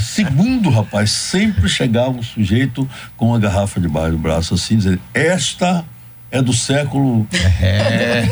Segundo, 0.00 0.68
rapaz, 0.68 1.10
sempre 1.10 1.68
chegava 1.68 2.10
um 2.10 2.22
sujeito 2.22 2.88
com 3.16 3.28
uma 3.28 3.38
garrafa 3.38 3.80
debaixo 3.80 4.12
do 4.12 4.18
braço 4.18 4.54
assim, 4.54 4.76
dizendo, 4.76 5.00
esta 5.14 5.84
é 6.30 6.40
do 6.40 6.52
século 6.52 7.26
É. 7.60 8.24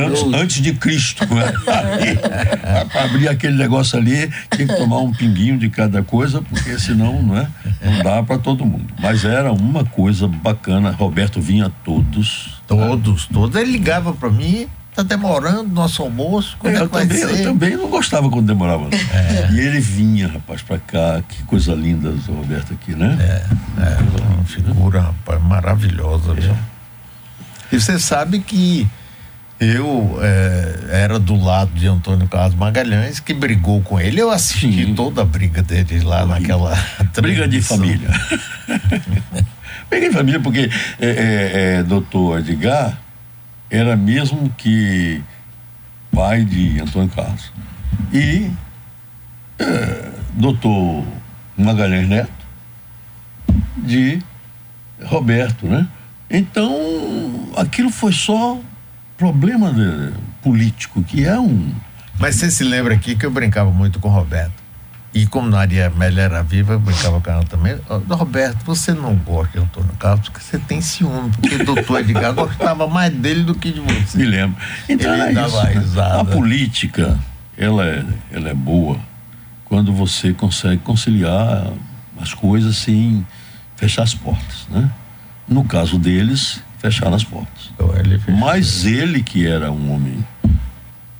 antes, 0.00 0.22
antes 0.34 0.62
de 0.62 0.72
Cristo. 0.74 1.24
Né? 1.34 1.52
Para 2.92 3.04
abrir 3.04 3.28
aquele 3.28 3.56
negócio 3.56 3.98
ali, 3.98 4.30
tem 4.50 4.66
que 4.66 4.74
tomar 4.76 4.98
um 4.98 5.12
pinguinho 5.12 5.58
de 5.58 5.70
cada 5.70 6.02
coisa, 6.02 6.42
porque 6.42 6.78
senão 6.78 7.22
não, 7.22 7.36
é, 7.38 7.48
não 7.82 8.02
dá 8.02 8.22
para 8.22 8.38
todo 8.38 8.64
mundo. 8.64 8.86
Mas 8.98 9.24
era 9.24 9.52
uma 9.52 9.84
coisa 9.84 10.26
bacana. 10.26 10.90
Roberto 10.90 11.40
vinha 11.40 11.66
a 11.66 11.70
todos. 11.84 12.60
Todos, 12.66 13.26
todos. 13.26 13.56
Ele 13.60 13.72
ligava 13.72 14.12
para 14.12 14.28
mim, 14.30 14.66
tá 14.94 15.02
demorando 15.02 15.72
nosso 15.72 16.02
almoço, 16.02 16.56
como 16.58 16.74
é 16.74 16.80
eu, 16.80 16.88
vai 16.88 17.06
também, 17.06 17.22
eu 17.22 17.42
também 17.44 17.76
não 17.76 17.88
gostava 17.88 18.28
quando 18.28 18.46
demorava. 18.46 18.84
não. 18.84 19.56
E 19.56 19.60
ele 19.60 19.80
vinha, 19.80 20.28
rapaz, 20.28 20.60
para 20.60 20.78
cá. 20.78 21.22
Que 21.26 21.42
coisa 21.44 21.72
linda, 21.74 22.10
o 22.28 22.32
Roberto 22.32 22.72
aqui, 22.74 22.94
né? 22.94 23.16
É, 23.20 23.96
uma 24.34 24.44
figura, 24.44 25.00
rapaz, 25.00 25.42
maravilhosa, 25.42 26.34
viu? 26.34 26.54
E 27.70 27.80
você 27.80 27.98
sabe 27.98 28.40
que 28.40 28.88
eu 29.60 30.18
é, 30.22 31.02
era 31.02 31.18
do 31.18 31.34
lado 31.34 31.72
de 31.72 31.86
Antônio 31.86 32.28
Carlos 32.28 32.54
Magalhães, 32.54 33.18
que 33.18 33.34
brigou 33.34 33.82
com 33.82 33.98
ele. 34.00 34.20
Eu 34.20 34.30
assisti 34.30 34.86
Sim. 34.86 34.94
toda 34.94 35.22
a 35.22 35.24
briga 35.24 35.62
deles 35.62 36.02
lá 36.02 36.24
naquela. 36.24 36.76
Briga 37.20 37.48
de 37.48 37.60
família. 37.60 38.08
Briga 39.90 40.08
de 40.08 40.14
família, 40.14 40.40
porque 40.40 40.70
é, 41.00 41.78
é, 41.78 41.82
doutor 41.82 42.38
Edgar 42.38 42.96
era 43.70 43.96
mesmo 43.96 44.48
que 44.56 45.20
pai 46.12 46.44
de 46.44 46.80
Antônio 46.80 47.10
Carlos. 47.10 47.52
E 48.12 48.50
doutor 50.34 51.04
Magalhães 51.56 52.08
Neto 52.08 52.30
de 53.76 54.20
Roberto, 55.04 55.66
né? 55.66 55.88
Então, 56.30 57.48
aquilo 57.56 57.90
foi 57.90 58.12
só 58.12 58.58
problema 59.16 59.72
de- 59.72 60.12
político, 60.42 61.02
que 61.02 61.24
é 61.24 61.38
um. 61.38 61.72
Mas 62.18 62.36
você 62.36 62.50
se 62.50 62.64
lembra 62.64 62.94
aqui 62.94 63.16
que 63.16 63.24
eu 63.26 63.30
brincava 63.30 63.70
muito 63.70 63.98
com 63.98 64.08
o 64.08 64.12
Roberto. 64.12 64.52
E 65.14 65.26
como 65.26 65.50
Maria 65.50 65.86
Amélia 65.86 66.22
era 66.22 66.42
viva, 66.42 66.74
eu 66.74 66.78
brincava 66.78 67.20
com 67.20 67.30
ela 67.30 67.42
também. 67.44 67.76
Roberto, 68.10 68.62
você 68.64 68.92
não 68.92 69.14
gosta 69.16 69.58
de 69.58 69.64
Antônio 69.64 69.90
Carlos 69.98 70.28
porque 70.28 70.40
você 70.44 70.58
tem 70.58 70.80
ciúme, 70.82 71.30
porque 71.30 71.54
o 71.56 71.64
doutor 71.64 72.00
Edgar 72.00 72.34
gostava 72.34 72.86
mais 72.86 73.12
dele 73.12 73.42
do 73.42 73.54
que 73.54 73.72
de 73.72 73.80
Me 73.80 73.92
você. 74.00 74.18
lembro. 74.24 74.60
Então 74.88 75.12
Ele 75.12 75.22
era 75.22 75.32
dava 75.32 75.70
isso, 75.70 75.80
risada. 75.80 76.20
A 76.20 76.24
política, 76.24 77.18
ela 77.56 77.84
é, 77.86 78.04
ela 78.30 78.50
é 78.50 78.54
boa 78.54 78.98
quando 79.64 79.92
você 79.92 80.32
consegue 80.34 80.82
conciliar 80.82 81.72
as 82.20 82.34
coisas 82.34 82.76
sem 82.76 83.26
fechar 83.76 84.02
as 84.02 84.14
portas, 84.14 84.66
né? 84.70 84.88
No 85.48 85.64
caso 85.64 85.98
deles, 85.98 86.60
fecharam 86.78 87.14
as 87.14 87.24
portas. 87.24 87.70
Então, 87.74 87.92
ele 87.96 88.20
Mas 88.38 88.84
ele 88.84 89.22
que 89.22 89.46
era 89.46 89.70
um 89.72 89.92
homem 89.92 90.24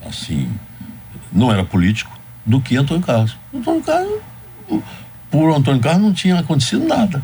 assim, 0.07 0.51
não 1.33 1.51
era 1.53 1.64
político, 1.64 2.16
do 2.45 2.61
que 2.61 2.76
Antônio 2.76 3.03
Carlos. 3.03 3.37
Antônio 3.55 3.83
Carlos, 3.83 4.20
por 5.31 5.55
Antônio 5.55 5.81
Carlos 5.81 6.03
não 6.03 6.12
tinha 6.12 6.39
acontecido 6.39 6.87
nada. 6.87 7.22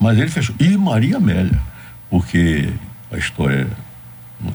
Mas 0.00 0.18
ele 0.18 0.28
fechou. 0.28 0.54
E 0.58 0.76
Maria 0.76 1.16
Amélia, 1.18 1.58
porque 2.10 2.68
a 3.12 3.16
história 3.16 3.68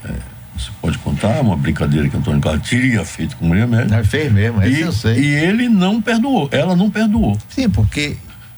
é, 0.06 0.14
você 0.58 0.70
pode 0.82 0.98
contar, 0.98 1.40
uma 1.42 1.56
brincadeira 1.56 2.10
que 2.10 2.18
Antônio 2.18 2.42
Carlos 2.42 2.68
teria 2.70 3.06
feito 3.06 3.38
com 3.38 3.48
Maria 3.48 3.64
Amélia. 3.64 3.96
Ele 3.96 4.04
fez 4.04 4.32
mesmo, 4.32 4.62
E, 4.64 4.82
eu 4.82 4.92
sei. 4.92 5.18
e 5.18 5.26
ele 5.36 5.70
não 5.70 6.02
perdoou, 6.02 6.50
ela 6.52 6.76
não 6.76 6.90
perdoou. 6.90 7.38
Sim, 7.48 7.70
porque 7.70 8.18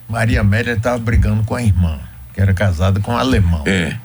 Maria 0.09 0.41
Amélia 0.41 0.73
estava 0.73 0.97
brigando 0.97 1.43
com 1.43 1.53
a 1.55 1.61
irmã, 1.61 1.99
que 2.33 2.41
era 2.41 2.53
casada 2.53 2.99
com 2.99 3.11
um 3.13 3.17
alemão. 3.17 3.63
É, 3.65 3.95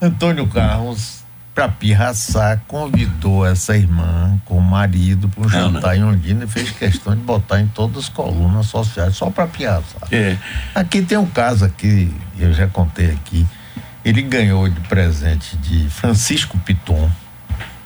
Antônio 0.00 0.46
Carlos, 0.46 1.24
para 1.54 1.68
pirraçar, 1.68 2.60
convidou 2.66 3.46
essa 3.46 3.76
irmã 3.76 4.38
com 4.44 4.58
o 4.58 4.60
marido 4.60 5.28
para 5.28 5.42
um 5.42 5.44
Ana. 5.44 5.74
jantar 5.74 5.96
em 5.96 6.02
Ondina 6.04 6.44
e 6.44 6.48
fez 6.48 6.70
questão 6.70 7.14
de 7.14 7.22
botar 7.22 7.60
em 7.60 7.66
todas 7.68 8.04
as 8.04 8.08
colunas 8.08 8.66
sociais, 8.66 9.16
só 9.16 9.30
para 9.30 9.46
pirraçar. 9.46 10.08
é. 10.10 10.36
Aqui 10.74 11.00
tem 11.02 11.16
um 11.16 11.26
caso 11.26 11.64
aqui, 11.64 12.12
eu 12.38 12.52
já 12.52 12.66
contei 12.66 13.10
aqui. 13.10 13.46
Ele 14.04 14.20
ganhou 14.20 14.68
de 14.68 14.80
presente 14.80 15.56
de 15.56 15.88
Francisco 15.88 16.58
Piton, 16.58 17.10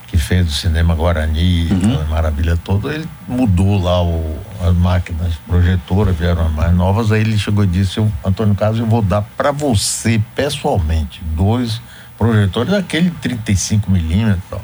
que 0.09 0.17
fez 0.17 0.49
o 0.49 0.51
cinema 0.53 0.95
Guarani, 0.95 1.69
aquela 1.71 2.05
maravilha 2.07 2.57
toda. 2.57 2.93
Ele 2.95 3.07
mudou 3.29 3.81
lá 3.81 4.03
o- 4.03 4.39
as 4.67 4.75
máquinas 4.75 5.35
projetoras, 5.47 6.17
vieram 6.17 6.47
as 6.47 6.53
mais 6.53 6.75
novas. 6.75 7.13
Aí 7.13 7.21
ele 7.21 7.39
chegou 7.39 7.63
e 7.63 7.67
disse: 7.67 8.01
Antônio 8.25 8.55
Carlos, 8.55 8.81
eu 8.81 8.87
vou 8.87 9.03
dar 9.03 9.23
para 9.23 9.53
você 9.53 10.21
pessoalmente 10.35 11.23
dois 11.37 11.81
projetores, 12.19 12.73
daquele 12.73 13.11
35 13.11 13.91
milímetros 13.91 14.43
e 14.47 14.51
tal. 14.51 14.63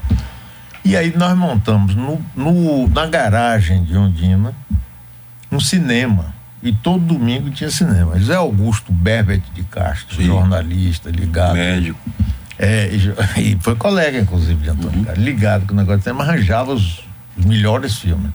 E 0.85 0.97
aí 0.97 1.15
nós 1.17 1.37
montamos 1.37 1.95
no, 1.95 2.21
no- 2.35 2.89
na 2.89 3.07
garagem 3.07 3.85
de 3.85 3.97
Ondina 3.97 4.53
um 5.53 5.61
cinema. 5.61 6.35
E 6.63 6.73
todo 6.73 6.99
domingo 7.05 7.51
tinha 7.51 7.71
cinema. 7.71 8.19
José 8.19 8.35
Augusto 8.35 8.91
Berbet 8.91 9.43
de 9.55 9.63
Castro, 9.65 10.17
Sim. 10.17 10.25
jornalista, 10.25 11.11
ligado. 11.11 11.53
Médico. 11.55 11.99
É, 12.59 12.91
e, 13.37 13.57
foi 13.61 13.75
colega, 13.77 14.19
inclusive, 14.19 14.63
de 14.63 14.71
Antônio 14.71 15.05
Carlos, 15.05 15.25
ligado 15.25 15.67
com 15.67 15.73
o 15.73 15.77
negócio 15.77 16.01
do 16.01 16.03
cinema, 16.03 16.25
arranjava 16.25 16.73
os, 16.73 17.05
melhores 17.37 17.99
filmes. 17.99 18.31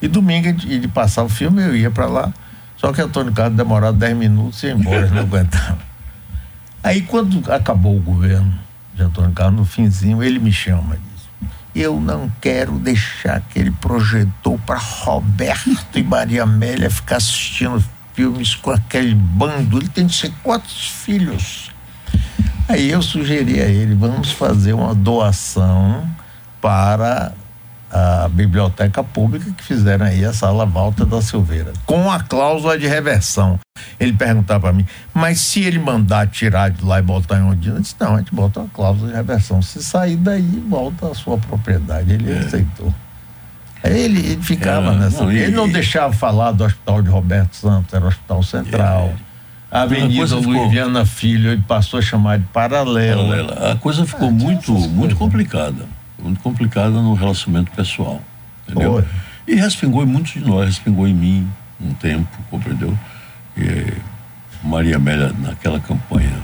E 0.00 0.08
domingo, 0.08 0.48
ele 0.66 0.88
passava 0.88 1.26
o 1.26 1.30
filme, 1.30 1.62
eu 1.62 1.76
ia 1.76 1.90
para 1.90 2.06
lá. 2.06 2.32
Só 2.76 2.92
que 2.92 3.02
Antônio 3.02 3.32
Carlos 3.32 3.56
demorava 3.56 3.92
10 3.92 4.16
minutos 4.16 4.62
e 4.62 4.66
ia 4.66 4.72
embora, 4.72 5.06
não 5.08 5.22
aguentava. 5.22 5.78
Aí, 6.82 7.02
quando 7.02 7.52
acabou 7.52 7.96
o 7.96 8.00
governo 8.00 8.54
de 8.94 9.02
Antônio 9.02 9.32
Carlos, 9.32 9.60
no 9.60 9.66
finzinho, 9.66 10.22
ele 10.22 10.38
me 10.38 10.52
chama 10.52 10.96
diz: 10.96 11.48
Eu 11.74 12.00
não 12.00 12.32
quero 12.40 12.78
deixar 12.78 13.36
aquele 13.36 13.70
projetor 13.70 14.58
para 14.60 14.78
Roberto 14.78 15.98
e 15.98 16.02
Maria 16.02 16.44
Amélia 16.44 16.88
ficar 16.88 17.16
assistindo 17.16 17.84
filmes 18.14 18.54
com 18.54 18.70
aquele 18.70 19.14
bando. 19.14 19.78
Ele 19.78 19.88
tem 19.88 20.06
de 20.06 20.14
ser 20.14 20.32
quatro 20.42 20.70
filhos. 20.70 21.69
Aí 22.70 22.90
eu 22.90 23.02
sugeri 23.02 23.60
a 23.60 23.66
ele: 23.66 23.94
vamos 23.94 24.30
fazer 24.32 24.72
uma 24.72 24.94
doação 24.94 26.08
para 26.60 27.32
a 27.92 28.28
biblioteca 28.28 29.02
pública 29.02 29.50
que 29.56 29.64
fizeram 29.64 30.06
aí 30.06 30.24
a 30.24 30.32
sala 30.32 30.64
Walter 30.64 31.04
da 31.06 31.20
Silveira, 31.20 31.72
com 31.84 32.08
a 32.10 32.20
cláusula 32.20 32.78
de 32.78 32.86
reversão. 32.86 33.58
Ele 33.98 34.12
perguntava 34.12 34.60
para 34.60 34.72
mim, 34.72 34.86
mas 35.12 35.40
se 35.40 35.62
ele 35.64 35.78
mandar 35.80 36.28
tirar 36.28 36.70
de 36.70 36.84
lá 36.84 37.00
e 37.00 37.02
botar 37.02 37.38
em 37.38 37.42
Ondina, 37.42 37.76
eu 37.76 37.80
disse, 37.80 37.96
não, 37.98 38.14
a 38.14 38.18
gente 38.18 38.32
bota 38.32 38.60
uma 38.60 38.68
cláusula 38.72 39.08
de 39.10 39.16
reversão. 39.16 39.60
Se 39.60 39.82
sair 39.82 40.14
daí, 40.16 40.62
volta 40.68 41.08
à 41.08 41.14
sua 41.14 41.36
propriedade. 41.38 42.12
Ele 42.12 42.32
aceitou. 42.38 42.94
Aí 43.82 43.98
Ele, 43.98 44.20
ele 44.20 44.42
ficava 44.42 44.92
É, 44.92 44.96
nessa. 44.96 45.24
não, 45.24 45.32
e- 45.32 45.38
ele 45.38 45.56
não 45.56 45.68
deixava 45.68 46.12
falar 46.12 46.52
do 46.52 46.62
hospital 46.62 47.02
de 47.02 47.08
Roberto 47.08 47.56
Santos, 47.56 47.92
era 47.92 48.04
o 48.04 48.08
Hospital 48.08 48.42
Central. 48.44 49.14
A 49.70 49.82
Avenida 49.82 50.08
Luiz 50.08 50.32
ficou- 50.32 50.70
Viana 50.70 51.06
Filho, 51.06 51.50
ele 51.52 51.62
passou 51.66 51.98
a 51.98 52.02
chamar 52.02 52.38
de 52.38 52.44
paralela. 52.46 53.22
Paralela. 53.22 53.72
A 53.72 53.76
coisa 53.76 54.04
ficou 54.04 54.28
Ah, 54.28 54.32
muito, 54.32 54.76
essas 54.76 54.90
muito 54.90 55.14
complicada. 55.16 55.86
Muito 56.18 56.40
complicada 56.40 56.90
no 56.90 57.14
relacionamento 57.14 57.70
pessoal. 57.70 58.20
Entendeu? 58.68 59.04
E 59.46 59.54
respingou 59.54 60.02
em 60.02 60.06
muitos 60.06 60.32
de 60.32 60.40
nós, 60.40 60.66
respingou 60.66 61.06
em 61.06 61.14
mim 61.14 61.48
um 61.80 61.92
tempo, 61.94 62.28
compreendeu? 62.50 62.96
E 63.56 63.92
Maria 64.62 64.96
Amélia, 64.96 65.32
naquela 65.38 65.80
campanha 65.80 66.34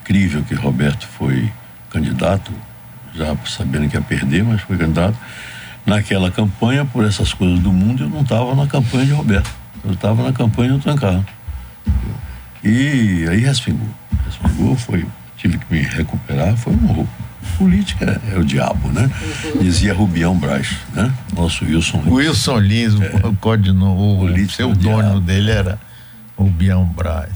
incrível 0.00 0.42
que 0.42 0.54
Roberto 0.54 1.06
foi 1.06 1.50
candidato, 1.90 2.52
já 3.14 3.36
sabendo 3.46 3.88
que 3.88 3.96
ia 3.96 4.02
perder, 4.02 4.42
mas 4.44 4.60
foi 4.62 4.76
candidato. 4.76 5.16
Naquela 5.86 6.30
campanha, 6.30 6.84
por 6.84 7.04
essas 7.04 7.32
coisas 7.32 7.58
do 7.60 7.72
mundo, 7.72 8.04
eu 8.04 8.08
não 8.10 8.20
estava 8.22 8.54
na 8.54 8.66
campanha 8.66 9.06
de 9.06 9.12
Roberto. 9.12 9.50
Eu 9.84 9.92
estava 9.92 10.22
na 10.22 10.32
campanha 10.32 10.72
do 10.72 10.78
Trancar. 10.78 11.22
E 12.64 13.26
aí 13.28 13.40
respingou. 13.40 13.88
Respingou, 14.24 14.76
foi, 14.76 15.06
tive 15.36 15.58
que 15.58 15.72
me 15.72 15.80
recuperar, 15.82 16.56
foi 16.56 16.74
um 16.74 16.90
horror. 16.90 17.06
Política 17.56 18.20
é 18.32 18.38
o 18.38 18.44
diabo, 18.44 18.88
né? 18.88 19.10
Dizia 19.60 19.94
Rubião 19.94 20.36
Braz, 20.36 20.76
né? 20.92 21.12
Nosso 21.34 21.64
Wilson. 21.64 22.02
Lins. 22.02 22.12
Wilson 22.12 22.58
Lins, 22.58 22.94
o 22.94 23.34
código, 23.36 23.84
o 23.84 24.32
pseudônimo 24.46 25.02
diabo. 25.02 25.20
dele 25.20 25.50
era 25.50 25.78
o 26.36 26.44
Bião 26.44 26.84
Braz. 26.84 27.30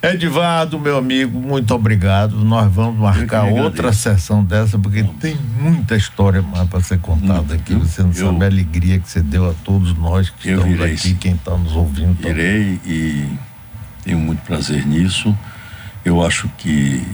Edivaldo, 0.00 0.78
meu 0.78 0.96
amigo, 0.96 1.40
muito 1.40 1.74
obrigado. 1.74 2.36
Nós 2.44 2.72
vamos 2.72 3.00
marcar 3.00 3.46
outra 3.46 3.92
sessão 3.92 4.44
dessa, 4.44 4.78
porque 4.78 5.02
tem 5.18 5.36
muita 5.60 5.96
história 5.96 6.40
mais 6.40 6.68
para 6.68 6.80
ser 6.80 6.98
contada 7.00 7.54
Hum, 7.54 7.56
aqui. 7.56 7.74
Você 7.74 8.02
não 8.02 8.10
eu- 8.12 8.14
sabe 8.32 8.44
a 8.44 8.46
alegria 8.46 9.00
que 9.00 9.10
você 9.10 9.20
deu 9.20 9.50
a 9.50 9.54
todos 9.64 9.96
nós 9.98 10.30
que 10.30 10.50
estamos 10.50 10.72
irei, 10.72 10.94
aqui, 10.94 11.14
quem 11.14 11.32
está 11.34 11.56
nos 11.56 11.72
ouvindo. 11.74 12.14
também. 12.16 12.30
Irei 12.30 12.80
e 12.86 13.26
tenho 14.08 14.18
muito 14.18 14.40
prazer 14.40 14.86
nisso. 14.86 15.36
Eu 16.02 16.24
acho 16.24 16.48
que 16.56 17.06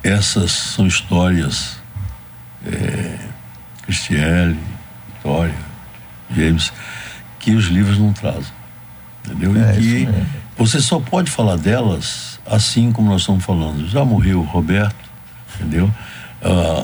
essas 0.00 0.52
são 0.52 0.86
histórias, 0.86 1.78
é, 2.64 3.18
Cristiane, 3.82 4.60
Vitória, 5.16 5.54
James, 6.30 6.72
que 7.40 7.50
os 7.50 7.64
livros 7.64 7.98
não 7.98 8.12
trazem. 8.12 8.52
Entendeu? 9.24 9.56
É, 9.60 9.76
e 9.80 10.06
que, 10.06 10.26
você 10.56 10.80
só 10.80 11.00
pode 11.00 11.32
falar 11.32 11.56
delas 11.56 12.38
assim 12.46 12.92
como 12.92 13.10
nós 13.10 13.22
estamos 13.22 13.44
falando. 13.44 13.88
Já 13.88 14.04
morreu 14.04 14.40
o 14.40 14.44
Roberto, 14.44 14.94
entendeu? 15.56 15.92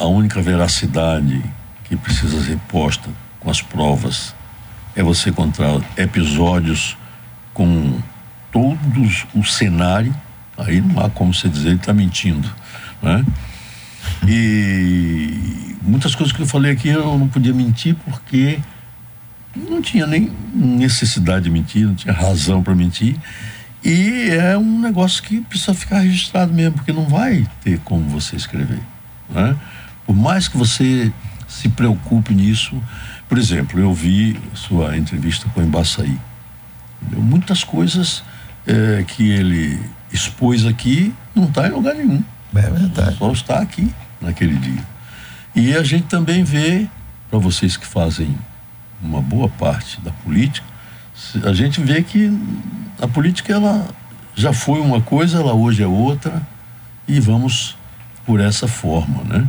a 0.00 0.06
única 0.06 0.42
veracidade 0.42 1.40
que 1.84 1.94
precisa 1.94 2.42
ser 2.42 2.58
posta 2.68 3.08
com 3.38 3.48
as 3.48 3.60
provas 3.60 4.34
é 4.96 5.02
você 5.04 5.30
encontrar 5.30 5.80
episódios 5.96 6.96
com 7.54 8.00
todos 8.52 9.26
o 9.34 9.42
cenário, 9.42 10.14
aí 10.56 10.80
não 10.80 11.04
há 11.04 11.10
como 11.10 11.34
você 11.34 11.48
dizer 11.48 11.70
ele 11.70 11.76
está 11.76 11.92
mentindo, 11.92 12.48
né? 13.02 13.24
E 14.28 15.74
muitas 15.82 16.14
coisas 16.14 16.34
que 16.34 16.42
eu 16.42 16.46
falei 16.46 16.72
aqui 16.72 16.88
eu 16.88 17.18
não 17.18 17.26
podia 17.26 17.52
mentir 17.52 17.96
porque 18.04 18.60
não 19.56 19.82
tinha 19.82 20.06
nem 20.06 20.30
necessidade 20.54 21.44
de 21.44 21.50
mentir, 21.50 21.86
não 21.86 21.94
tinha 21.94 22.14
razão 22.14 22.62
para 22.62 22.74
mentir. 22.74 23.16
E 23.84 24.28
é 24.30 24.56
um 24.56 24.80
negócio 24.80 25.22
que 25.22 25.40
precisa 25.40 25.74
ficar 25.74 26.00
registrado 26.00 26.52
mesmo, 26.52 26.74
porque 26.74 26.92
não 26.92 27.04
vai 27.04 27.46
ter 27.62 27.80
como 27.80 28.04
você 28.08 28.36
escrever. 28.36 28.80
Né? 29.28 29.56
Por 30.06 30.14
mais 30.14 30.46
que 30.46 30.56
você 30.56 31.12
se 31.48 31.68
preocupe 31.68 32.32
nisso, 32.34 32.80
por 33.28 33.36
exemplo, 33.36 33.80
eu 33.80 33.92
vi 33.92 34.38
sua 34.54 34.96
entrevista 34.96 35.48
com 35.48 35.60
o 35.60 35.64
Embaçaí. 35.64 36.16
Muitas 37.16 37.64
coisas 37.64 38.22
é, 38.66 39.04
que 39.06 39.30
ele 39.30 39.80
expôs 40.12 40.66
aqui 40.66 41.14
não 41.34 41.44
está 41.44 41.66
em 41.66 41.70
lugar 41.70 41.94
nenhum. 41.94 42.22
É 42.54 42.60
verdade. 42.60 43.16
Só 43.16 43.32
está 43.32 43.58
aqui 43.58 43.92
naquele 44.20 44.56
dia. 44.56 44.84
E 45.54 45.74
a 45.74 45.82
gente 45.82 46.04
também 46.04 46.44
vê, 46.44 46.86
para 47.30 47.38
vocês 47.38 47.76
que 47.76 47.86
fazem 47.86 48.36
uma 49.02 49.20
boa 49.20 49.48
parte 49.48 50.00
da 50.00 50.10
política, 50.10 50.66
a 51.44 51.52
gente 51.52 51.80
vê 51.80 52.02
que 52.02 52.32
a 53.00 53.08
política 53.08 53.52
ela 53.52 53.88
já 54.34 54.52
foi 54.52 54.80
uma 54.80 55.00
coisa, 55.00 55.38
ela 55.38 55.52
hoje 55.52 55.82
é 55.82 55.86
outra 55.86 56.42
e 57.06 57.20
vamos 57.20 57.76
por 58.24 58.40
essa 58.40 58.68
forma, 58.68 59.22
né? 59.24 59.48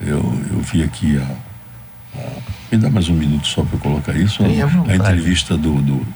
Eu, 0.00 0.18
eu 0.50 0.60
vi 0.60 0.82
aqui 0.82 1.18
a, 1.18 2.18
a 2.18 2.40
me 2.70 2.78
dá 2.78 2.88
mais 2.88 3.08
um 3.08 3.14
minuto 3.14 3.46
só 3.46 3.64
para 3.64 3.78
colocar 3.78 4.14
isso. 4.14 4.42
A, 4.42 4.92
a 4.92 4.96
entrevista 4.96 5.56
do, 5.56 5.82
do, 5.82 6.06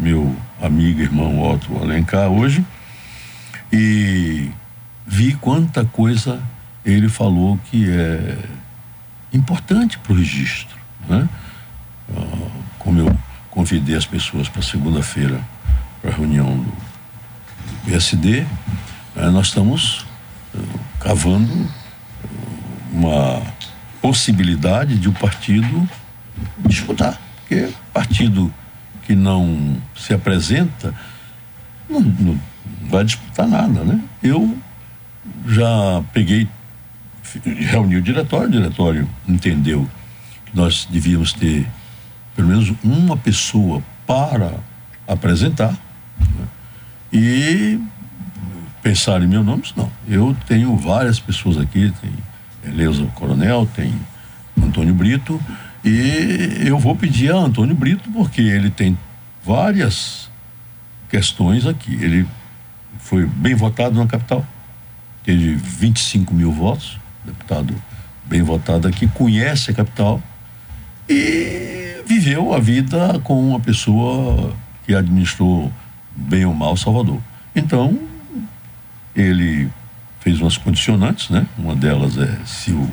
meu 0.00 0.34
amigo, 0.62 1.02
irmão 1.02 1.42
Otto 1.42 1.76
Alencar 1.76 2.28
hoje 2.28 2.64
e 3.70 4.50
vi 5.06 5.34
quanta 5.34 5.84
coisa 5.84 6.42
ele 6.84 7.08
falou 7.08 7.60
que 7.70 7.88
é 7.90 8.38
importante 9.30 9.98
para 9.98 10.14
o 10.14 10.16
registro, 10.16 10.76
né? 11.06 11.28
Ah, 12.16 12.48
como 12.78 12.98
eu 12.98 13.16
convidei 13.50 13.94
as 13.94 14.06
pessoas 14.06 14.48
para 14.48 14.62
segunda-feira 14.62 15.38
para 16.00 16.10
a 16.10 16.14
reunião 16.14 16.56
do 16.56 16.72
PSD, 17.84 18.46
eh, 19.16 19.30
nós 19.30 19.48
estamos 19.48 20.06
eh, 20.54 20.58
cavando 20.98 21.52
eh, 21.52 22.28
uma 22.90 23.42
possibilidade 24.00 24.98
de 24.98 25.08
o 25.08 25.10
um 25.10 25.14
partido 25.14 25.88
disputar, 26.66 27.20
porque 27.36 27.68
partido 27.92 28.52
que 29.10 29.16
não 29.16 29.76
se 29.96 30.14
apresenta 30.14 30.94
não, 31.88 32.00
não 32.00 32.40
vai 32.88 33.04
disputar 33.04 33.48
nada, 33.48 33.82
né? 33.82 34.00
Eu 34.22 34.56
já 35.48 36.00
peguei, 36.12 36.46
reuni 37.44 37.96
o 37.96 38.02
diretório, 38.02 38.46
o 38.46 38.52
diretório 38.52 39.08
entendeu 39.26 39.88
que 40.46 40.56
nós 40.56 40.86
devíamos 40.88 41.32
ter 41.32 41.66
pelo 42.36 42.46
menos 42.46 42.72
uma 42.84 43.16
pessoa 43.16 43.82
para 44.06 44.52
apresentar 45.08 45.72
né? 46.20 46.46
e 47.12 47.80
pensar 48.80 49.20
em 49.22 49.26
meu 49.26 49.42
nome, 49.42 49.64
não. 49.74 49.90
Eu 50.06 50.36
tenho 50.46 50.76
várias 50.76 51.18
pessoas 51.18 51.58
aqui, 51.58 51.92
tem 52.00 52.12
Eleusa 52.72 53.04
Coronel, 53.16 53.68
tem 53.74 53.92
Antônio 54.62 54.94
Brito, 54.94 55.40
e 55.84 56.62
eu 56.66 56.78
vou 56.78 56.94
pedir 56.94 57.32
a 57.32 57.38
Antônio 57.38 57.74
Brito, 57.74 58.10
porque 58.10 58.40
ele 58.40 58.70
tem 58.70 58.98
várias 59.44 60.28
questões 61.08 61.66
aqui. 61.66 61.94
Ele 61.94 62.26
foi 62.98 63.26
bem 63.26 63.54
votado 63.54 63.98
na 63.98 64.06
capital, 64.06 64.44
teve 65.24 65.54
25 65.54 66.34
mil 66.34 66.52
votos, 66.52 66.98
deputado 67.24 67.74
bem 68.26 68.42
votado 68.42 68.86
aqui, 68.86 69.08
conhece 69.08 69.70
a 69.70 69.74
capital 69.74 70.22
e 71.08 72.02
viveu 72.06 72.54
a 72.54 72.58
vida 72.58 73.18
com 73.24 73.42
uma 73.48 73.58
pessoa 73.58 74.54
que 74.86 74.94
administrou 74.94 75.72
bem 76.14 76.44
ou 76.44 76.54
mal 76.54 76.76
Salvador. 76.76 77.20
Então, 77.54 77.98
ele 79.14 79.68
fez 80.20 80.40
umas 80.40 80.56
condicionantes, 80.56 81.30
né? 81.30 81.46
Uma 81.58 81.74
delas 81.74 82.16
é 82.18 82.38
se 82.44 82.72
o 82.72 82.88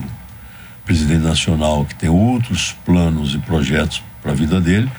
presidente 0.88 1.24
nacional, 1.24 1.86
que 1.86 1.94
tem 1.94 2.10
outros 2.10 2.76
planos 2.84 3.36
e 3.36 3.38
projetos 3.38 4.02
para 4.22 4.32
a 4.32 4.36
vida 4.36 4.60
dele, 4.60 4.90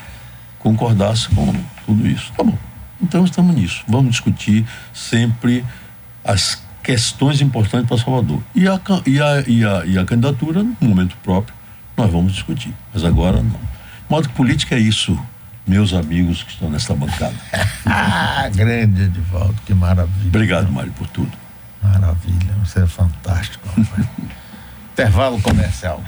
concordasse 0.60 1.28
com 1.30 1.52
tudo 1.84 2.06
isso. 2.06 2.32
Tá 2.36 2.44
bom. 2.44 2.56
Então 3.02 3.24
estamos 3.24 3.54
nisso. 3.56 3.82
Vamos 3.88 4.12
discutir 4.12 4.64
sempre 4.92 5.64
as 6.22 6.62
questões 6.82 7.40
importantes 7.40 7.88
para 7.88 7.98
Salvador. 7.98 8.42
E 8.54 8.68
a, 8.68 8.80
e, 9.06 9.20
a, 9.20 9.40
e, 9.46 9.64
a, 9.64 9.86
e 9.86 9.98
a 9.98 10.04
candidatura, 10.04 10.62
no 10.62 10.88
momento 10.88 11.16
próprio, 11.24 11.54
nós 11.96 12.10
vamos 12.10 12.32
discutir. 12.32 12.72
Mas 12.92 13.04
agora 13.04 13.42
não 13.42 13.68
modo 14.08 14.28
que 14.28 14.34
política 14.34 14.74
é 14.74 14.78
isso, 14.78 15.18
meus 15.66 15.92
amigos 15.92 16.42
que 16.42 16.52
estão 16.52 16.70
nessa 16.70 16.94
bancada. 16.94 17.34
ah, 17.84 18.48
grande 18.54 19.02
Edivaldo, 19.02 19.56
que 19.66 19.74
maravilha. 19.74 20.28
Obrigado, 20.28 20.72
Mário, 20.72 20.92
por 20.92 21.06
tudo. 21.08 21.30
Maravilha, 21.82 22.54
você 22.64 22.82
é 22.82 22.86
fantástico. 22.86 23.68
Intervalo 24.98 25.38
comercial. 25.40 26.02